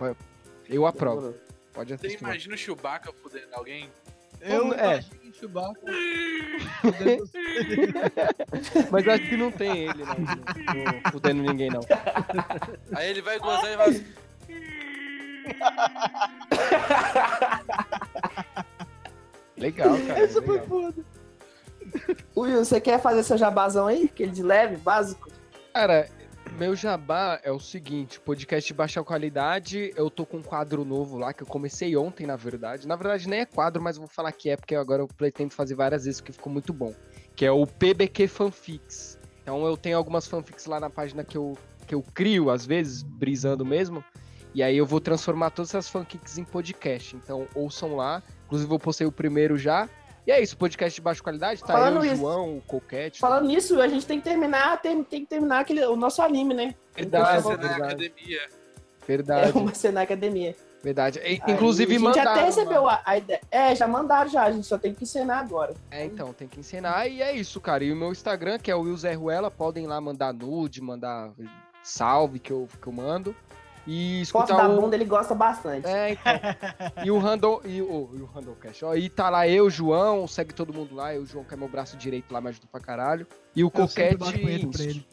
Eu 0.68 0.86
aprovo, 0.86 1.34
pode 1.72 1.90
Você 1.90 1.94
assistir. 2.06 2.24
lá. 2.24 2.30
imagina 2.30 2.54
o 2.56 2.58
Chewbacca 2.58 3.12
fudendo 3.12 3.54
alguém? 3.54 3.88
Eu 4.40 4.72
É. 4.74 5.04
Chewbacca. 5.32 5.80
Mas 8.90 9.08
acho 9.08 9.28
que 9.28 9.36
não 9.36 9.50
tem 9.50 9.88
ele, 9.88 10.04
não, 10.04 11.12
fudendo 11.12 11.42
ninguém, 11.42 11.70
não. 11.70 11.80
Aí 12.94 13.10
ele 13.10 13.22
vai 13.22 13.38
gozar 13.38 13.72
e 13.72 13.76
vai 13.76 13.88
assim, 13.88 14.04
Legal, 19.56 19.96
cara. 20.06 20.20
Essa 20.20 20.42
foi 20.42 20.58
foda. 20.60 21.04
Will, 22.36 22.64
você 22.64 22.80
quer 22.80 23.00
fazer 23.00 23.22
seu 23.22 23.38
jabazão 23.38 23.86
aí? 23.86 24.04
Aquele 24.04 24.30
de 24.30 24.42
leve, 24.42 24.76
básico? 24.76 25.30
Cara, 25.74 26.08
meu 26.60 26.76
jabá 26.76 27.40
é 27.42 27.50
o 27.50 27.58
seguinte, 27.58 28.20
podcast 28.20 28.68
de 28.68 28.74
baixa 28.74 29.02
qualidade, 29.02 29.94
eu 29.96 30.10
tô 30.10 30.26
com 30.26 30.36
um 30.36 30.42
quadro 30.42 30.84
novo 30.84 31.16
lá, 31.16 31.32
que 31.32 31.42
eu 31.42 31.46
comecei 31.46 31.96
ontem, 31.96 32.26
na 32.26 32.36
verdade. 32.36 32.86
Na 32.86 32.96
verdade, 32.96 33.26
nem 33.30 33.40
é 33.40 33.46
quadro, 33.46 33.82
mas 33.82 33.96
vou 33.96 34.06
falar 34.06 34.30
que 34.30 34.50
é, 34.50 34.58
porque 34.58 34.74
agora 34.74 35.00
eu 35.00 35.08
pretendo 35.08 35.54
fazer 35.54 35.74
várias 35.74 36.04
vezes, 36.04 36.20
porque 36.20 36.34
ficou 36.34 36.52
muito 36.52 36.70
bom. 36.74 36.94
Que 37.34 37.46
é 37.46 37.50
o 37.50 37.66
PBQ 37.66 38.28
Fanfics. 38.28 39.18
Então 39.42 39.64
eu 39.64 39.74
tenho 39.74 39.96
algumas 39.96 40.26
fanfics 40.26 40.66
lá 40.66 40.78
na 40.78 40.90
página 40.90 41.24
que 41.24 41.38
eu, 41.38 41.56
que 41.86 41.94
eu 41.94 42.02
crio, 42.12 42.50
às 42.50 42.66
vezes, 42.66 43.02
brisando 43.02 43.64
mesmo. 43.64 44.04
E 44.54 44.62
aí 44.62 44.76
eu 44.76 44.84
vou 44.84 45.00
transformar 45.00 45.48
todas 45.48 45.70
essas 45.70 45.88
fanfics 45.88 46.36
em 46.36 46.44
podcast. 46.44 47.16
Então 47.16 47.48
ouçam 47.54 47.96
lá. 47.96 48.22
Inclusive 48.44 48.70
eu 48.70 48.78
postei 48.78 49.06
o 49.06 49.12
primeiro 49.12 49.56
já. 49.56 49.88
E 50.30 50.32
é 50.32 50.40
isso, 50.40 50.56
podcast 50.56 50.94
de 50.94 51.02
baixa 51.02 51.20
qualidade, 51.20 51.60
tá 51.60 51.72
Falando 51.72 51.96
eu, 51.96 52.02
o 52.02 52.04
isso- 52.04 52.16
João, 52.18 52.58
o 52.58 52.60
Coquete. 52.60 53.18
Falando 53.18 53.48
nisso, 53.48 53.74
Will, 53.74 53.82
a 53.82 53.88
gente 53.88 54.06
tem 54.06 54.18
que 54.20 54.24
terminar, 54.28 54.80
tem, 54.80 55.02
tem 55.02 55.22
que 55.22 55.26
terminar 55.26 55.58
aquele, 55.58 55.84
o 55.86 55.96
nosso 55.96 56.22
anime, 56.22 56.54
né? 56.54 56.72
Verdade, 56.94 57.42
na 57.42 57.56
verdade. 57.56 57.82
academia. 57.82 58.40
Verdade. 59.04 59.50
É 59.50 59.60
uma 59.60 59.74
cena 59.74 59.94
na 59.94 60.00
academia. 60.02 60.54
Verdade. 60.84 61.18
E, 61.18 61.40
Inclusive, 61.50 61.90
a 61.90 61.98
gente 61.98 62.04
mandaram. 62.04 62.30
até 62.30 62.44
recebeu 62.44 62.88
a, 62.88 63.02
a 63.04 63.18
ideia. 63.18 63.40
É, 63.50 63.74
já 63.74 63.88
mandaram 63.88 64.30
já, 64.30 64.44
a 64.44 64.52
gente 64.52 64.68
só 64.68 64.78
tem 64.78 64.94
que 64.94 65.02
ensinar 65.02 65.40
agora. 65.40 65.74
É, 65.90 66.04
então, 66.04 66.32
tem 66.32 66.46
que 66.46 66.60
ensinar. 66.60 67.08
E 67.08 67.20
é 67.20 67.32
isso, 67.32 67.60
cara. 67.60 67.82
E 67.82 67.92
o 67.92 67.96
meu 67.96 68.12
Instagram, 68.12 68.56
que 68.60 68.70
é 68.70 68.76
o 68.76 68.82
Will 68.82 68.96
Zé 68.96 69.14
Ruela, 69.14 69.50
podem 69.50 69.84
lá 69.88 70.00
mandar 70.00 70.32
nude, 70.32 70.80
mandar 70.80 71.32
salve 71.82 72.38
que 72.38 72.52
eu, 72.52 72.68
que 72.80 72.86
eu 72.86 72.92
mando. 72.92 73.34
E 73.86 74.22
Foto 74.26 74.50
escutar 74.50 74.68
da 74.68 74.74
o. 74.74 74.80
bunda 74.80 74.94
ele 74.94 75.04
gosta 75.04 75.34
bastante. 75.34 75.86
É, 75.86 76.10
então. 76.12 76.32
e 77.04 77.10
o 77.10 77.18
Random. 77.18 77.60
E 77.64 77.80
o, 77.80 78.10
e 78.14 78.20
o 78.20 78.26
Randomcast. 78.26 78.84
Ó, 78.84 78.94
e 78.94 79.08
tá 79.08 79.30
lá 79.30 79.48
eu, 79.48 79.68
João, 79.70 80.26
segue 80.28 80.52
todo 80.54 80.72
mundo 80.72 80.94
lá. 80.94 81.14
Eu, 81.14 81.24
João, 81.26 81.44
que 81.44 81.54
é 81.54 81.56
meu 81.56 81.68
braço 81.68 81.96
direito 81.96 82.32
lá, 82.32 82.40
me 82.40 82.48
ajuda 82.48 82.66
pra 82.70 82.80
caralho. 82.80 83.26
E 83.56 83.64
o 83.64 83.66
Eu 83.66 83.70
Coquete. 83.70 84.16
pra 84.18 84.84
ele. 84.84 85.06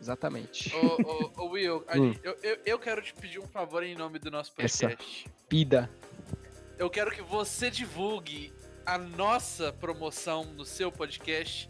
Exatamente. 0.00 0.74
Ô, 0.76 1.40
ô, 1.40 1.44
ô, 1.44 1.48
Will, 1.50 1.84
Hum. 1.96 2.14
eu, 2.22 2.36
eu, 2.42 2.58
eu 2.66 2.78
quero 2.78 3.00
te 3.00 3.14
pedir 3.14 3.38
um 3.38 3.46
favor 3.46 3.82
em 3.82 3.94
nome 3.94 4.18
do 4.18 4.30
nosso 4.30 4.52
Essa. 4.58 4.88
podcast. 4.88 5.26
Pida. 5.48 5.90
Eu 6.78 6.90
quero 6.90 7.10
que 7.10 7.22
você 7.22 7.70
divulgue 7.70 8.52
a 8.84 8.98
nossa 8.98 9.72
promoção 9.72 10.44
no 10.44 10.64
seu 10.64 10.90
podcast. 10.90 11.68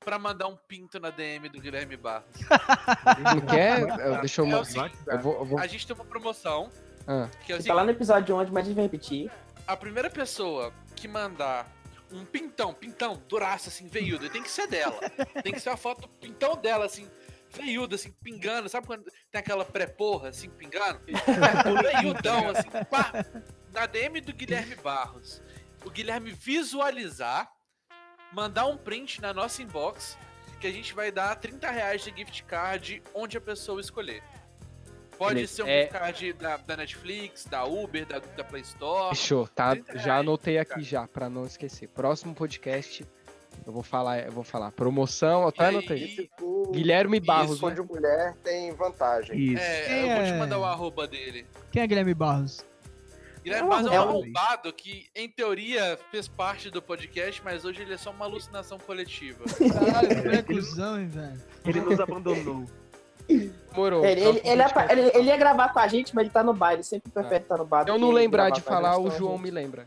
Pra 0.00 0.18
mandar 0.18 0.48
um 0.48 0.56
pinto 0.56 1.00
na 1.00 1.10
DM 1.10 1.48
do 1.48 1.60
Guilherme 1.60 1.96
Barros. 1.96 2.26
Não 3.24 3.40
quer? 3.46 3.80
Eu- 3.80 4.20
Deixa 4.20 4.42
eu. 4.42 4.46
É 4.50 4.60
o 4.60 4.64
seguinte, 4.64 4.94
Eu 5.06 5.18
vou. 5.18 5.34
eu 5.38 5.44
vou- 5.44 5.58
a 5.58 5.66
gente 5.66 5.86
tem 5.86 5.94
uma 5.96 6.04
promoção 6.04 6.70
Ah, 7.06 7.28
que 7.44 7.52
é 7.52 7.56
o 7.56 7.58
Tá 7.64 7.72
lá 7.74 7.80
seguinte, 7.80 7.84
no 7.86 7.90
episódio 7.98 8.24
de 8.26 8.32
ontem, 8.32 8.50
mas 8.52 8.64
a 8.64 8.66
gente 8.66 8.74
vai 8.76 8.84
repetir. 8.84 9.30
a 9.66 9.76
primeira 9.76 10.10
pessoa 10.10 10.72
que 10.94 11.08
mandar 11.08 11.66
um 12.10 12.24
pintão, 12.26 12.74
pintão, 12.74 13.22
duraço, 13.26 13.68
assim, 13.70 13.88
veiudo, 13.88 14.28
tem 14.28 14.42
que 14.42 14.50
ser 14.50 14.66
dela. 14.66 15.00
Tem 15.42 15.52
que 15.52 15.60
ser 15.60 15.70
a 15.70 15.76
foto 15.78 16.02
do 16.02 16.08
pintão 16.08 16.54
dela, 16.56 16.84
assim, 16.84 17.08
veiudo, 17.50 17.94
assim, 17.94 18.12
pingando. 18.22 18.68
Sabe 18.68 18.86
quando 18.86 19.04
tem 19.30 19.38
aquela 19.40 19.64
pré-porra, 19.64 20.28
assim, 20.28 20.50
pingando? 20.50 21.00
Veiudão, 22.02 22.50
assim, 22.50 22.68
pá, 22.90 23.10
na 23.72 23.86
DM 23.86 24.20
do 24.20 24.34
Guilherme 24.34 24.74
Barros. 24.76 25.42
O 25.86 25.90
Guilherme 25.90 26.30
visualizar, 26.32 27.50
mandar 28.32 28.66
um 28.66 28.76
print 28.76 29.20
na 29.20 29.32
nossa 29.32 29.62
inbox, 29.62 30.16
que 30.60 30.66
a 30.66 30.72
gente 30.72 30.94
vai 30.94 31.10
dar 31.10 31.34
30 31.36 31.70
reais 31.70 32.02
de 32.02 32.12
gift 32.16 32.44
card 32.44 33.02
onde 33.14 33.36
a 33.36 33.40
pessoa 33.40 33.80
escolher. 33.80 34.22
Pode 35.18 35.46
ser 35.46 35.62
um 35.62 35.68
É- 35.68 35.82
gift 35.82 35.92
card 35.98 36.32
da, 36.34 36.56
da 36.56 36.76
Netflix, 36.76 37.44
da 37.44 37.64
Uber, 37.64 38.06
da, 38.06 38.18
da 38.18 38.42
Play 38.44 38.62
Store. 38.62 39.14
Fechou, 39.14 39.46
tá? 39.48 39.72
30 39.72 39.98
Já 39.98 40.18
anotei 40.18 40.54
cara. 40.56 40.68
aqui 40.76 40.82
já, 40.82 41.06
pra 41.06 41.28
não 41.28 41.44
esquecer. 41.44 41.88
Próximo 41.88 42.34
podcast, 42.34 43.06
eu 43.64 43.72
vou 43.72 43.82
falar, 43.82 44.20
eu 44.20 44.32
vou 44.32 44.42
falar. 44.42 44.72
Promoção, 44.72 45.48
E 45.48 45.52
tá? 45.52 45.68
Anotei. 45.68 46.28
Guilherme 46.72 47.20
Barros, 47.20 47.60
fã 47.60 47.68
né? 47.68 47.74
de 47.74 47.82
mulher 47.82 48.34
tem 48.42 48.72
vantagem. 48.72 49.38
Isso. 49.38 49.62
É, 49.62 49.82
Quem 49.86 50.10
eu 50.10 50.16
vou 50.16 50.24
te 50.24 50.30
é? 50.32 50.38
mandar 50.38 50.58
o 50.58 50.64
arroba 50.64 51.06
dele. 51.06 51.46
Quem 51.70 51.82
é 51.82 51.86
Guilherme 51.86 52.14
Barros? 52.14 52.64
Guilherme 53.42 53.62
É 53.62 53.64
um 53.64 53.68
Barros 53.68 53.86
é 53.86 53.90
um 53.90 53.94
arroba. 54.02 54.12
arrombado 54.18 54.72
que, 54.72 55.06
em 55.14 55.28
teoria, 55.28 55.98
fez 56.10 56.28
parte 56.28 56.70
do 56.70 56.80
podcast, 56.80 57.42
mas 57.44 57.64
hoje 57.64 57.82
ele 57.82 57.94
é 57.94 57.96
só 57.96 58.10
uma 58.10 58.24
alucinação 58.24 58.78
coletiva. 58.78 59.44
Caralho, 59.72 60.34
é 60.34 60.42
cuzão, 60.42 61.00
hein, 61.00 61.08
velho. 61.08 61.40
Ele 61.64 61.80
nos 61.80 61.98
abandonou. 62.00 62.66
Morou. 63.74 64.04
Ele, 64.04 64.20
ele, 64.20 64.40
ele, 64.44 64.62
é 64.62 64.68
pra- 64.68 64.92
ele- 64.92 65.10
ele 65.14 65.28
ia 65.28 65.36
gravar 65.36 65.72
com 65.72 65.78
a 65.78 65.88
gente, 65.88 66.14
mas 66.14 66.24
ele 66.24 66.32
tá 66.32 66.42
no 66.42 66.52
bar. 66.52 66.74
Ele 66.74 66.82
sempre 66.82 67.10
prefere 67.10 67.42
estar 67.42 67.56
no 67.56 67.64
bar. 67.64 67.84
Se 67.84 67.90
eu 67.90 67.98
não 67.98 68.10
lembrar 68.10 68.50
de 68.50 68.60
falar, 68.60 68.98
o 68.98 69.06
então, 69.06 69.18
João 69.18 69.38
me 69.38 69.50
lembra. 69.50 69.86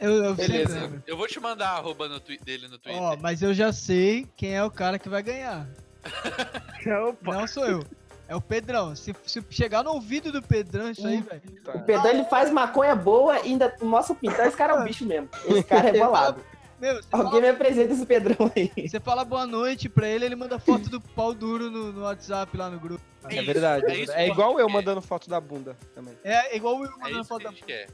Eu, 0.00 0.24
eu 0.24 0.34
Beleza. 0.34 0.80
lembro. 0.80 1.02
Eu 1.06 1.16
vou 1.16 1.26
te 1.26 1.40
mandar 1.40 1.70
a 1.70 1.76
arroba 1.76 2.08
no 2.08 2.20
dele 2.20 2.68
no 2.68 2.78
Twitter. 2.78 3.02
Ó, 3.02 3.16
mas 3.16 3.42
eu 3.42 3.52
já 3.52 3.72
sei 3.72 4.26
quem 4.36 4.54
é 4.54 4.62
o 4.62 4.70
cara 4.70 4.98
que 4.98 5.08
vai 5.08 5.22
ganhar. 5.22 5.68
Não 7.22 7.46
sou 7.46 7.66
eu. 7.66 7.84
É 8.28 8.36
o 8.36 8.40
Pedrão. 8.42 8.94
Se, 8.94 9.16
se 9.24 9.42
chegar 9.48 9.82
no 9.82 9.92
ouvido 9.92 10.30
do 10.30 10.42
Pedrão 10.42 10.90
isso 10.90 11.06
aí, 11.06 11.22
velho. 11.22 11.42
O 11.74 11.80
Pedrão 11.80 12.10
ele 12.10 12.24
faz 12.24 12.50
maconha 12.50 12.94
boa 12.94 13.38
e 13.38 13.52
ainda 13.52 13.74
mostra 13.80 14.12
o 14.12 14.16
pintão. 14.16 14.44
Esse 14.44 14.56
cara 14.56 14.74
é 14.74 14.76
um 14.76 14.84
bicho 14.84 15.06
mesmo. 15.06 15.28
Esse 15.46 15.62
cara 15.64 15.88
é 15.88 15.98
bolado. 15.98 16.44
Meu, 16.78 17.00
Alguém 17.10 17.30
fala, 17.30 17.40
me 17.40 17.48
apresenta 17.48 17.92
esse 17.92 18.06
Pedrão 18.06 18.52
aí. 18.54 18.70
você 18.86 19.00
fala 19.00 19.24
boa 19.24 19.44
noite 19.46 19.88
pra 19.88 20.06
ele, 20.06 20.26
ele 20.26 20.36
manda 20.36 20.60
foto 20.60 20.88
do 20.88 21.00
pau 21.00 21.34
duro 21.34 21.68
no, 21.70 21.92
no 21.92 22.02
WhatsApp 22.02 22.56
lá 22.56 22.70
no 22.70 22.78
grupo. 22.78 23.02
É 23.28 23.38
É 23.38 23.42
verdade. 23.42 23.84
é 23.86 23.90
É, 23.90 23.96
isso 23.98 24.12
é 24.12 24.28
igual 24.28 24.60
eu 24.60 24.68
mandando 24.68 25.00
foto 25.02 25.28
da 25.28 25.40
bunda 25.40 25.76
também. 25.94 26.14
É 26.22 26.54
igual 26.54 26.76
o 26.76 26.80
Will 26.80 26.92
quer. 26.92 26.96
É 26.96 27.00
mandando 27.00 27.20
isso 27.20 27.28
foto 27.28 27.42
da... 27.42 27.52
quer. 27.52 27.88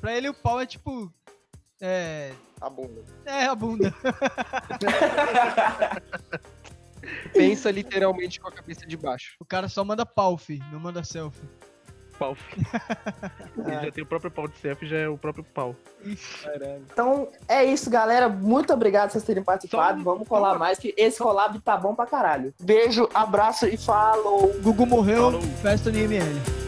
Pra 0.00 0.14
ele 0.14 0.28
o 0.28 0.34
pau 0.34 0.60
é 0.60 0.66
tipo. 0.66 1.10
É. 1.80 2.32
A 2.60 2.68
bunda. 2.68 3.02
É 3.24 3.46
a 3.46 3.54
bunda. 3.54 3.94
Pensa 7.32 7.70
literalmente 7.70 8.40
com 8.40 8.48
a 8.48 8.52
cabeça 8.52 8.86
de 8.86 8.96
baixo. 8.96 9.34
O 9.40 9.44
cara 9.44 9.68
só 9.68 9.84
manda 9.84 10.04
pau, 10.06 10.36
fi, 10.36 10.60
não 10.72 10.80
manda 10.80 11.02
selfie. 11.04 11.48
Pau. 12.18 12.34
Ele 13.66 13.84
já 13.84 13.92
tem 13.92 14.02
o 14.02 14.06
próprio 14.06 14.30
pau 14.30 14.48
de 14.48 14.56
selfie, 14.56 14.86
já 14.86 14.96
é 14.96 15.06
o 15.08 15.18
próprio 15.18 15.44
pau. 15.44 15.76
Então 16.90 17.28
é 17.46 17.62
isso, 17.64 17.90
galera. 17.90 18.26
Muito 18.28 18.72
obrigado 18.72 19.08
por 19.08 19.12
vocês 19.12 19.24
terem 19.24 19.42
participado. 19.42 19.98
Só 20.02 20.04
Vamos 20.12 20.26
colar 20.26 20.54
só- 20.54 20.58
mais, 20.58 20.78
que 20.78 20.94
esse 20.96 21.18
collab 21.18 21.58
tá 21.60 21.76
bom 21.76 21.94
pra 21.94 22.06
caralho. 22.06 22.54
Beijo, 22.60 23.06
abraço 23.12 23.66
e 23.66 23.76
falou! 23.76 24.54
Gugu 24.62 24.86
morreu, 24.86 25.30
Falou. 25.32 25.42
festa 25.62 25.90
no 25.90 25.98
IML. 25.98 26.65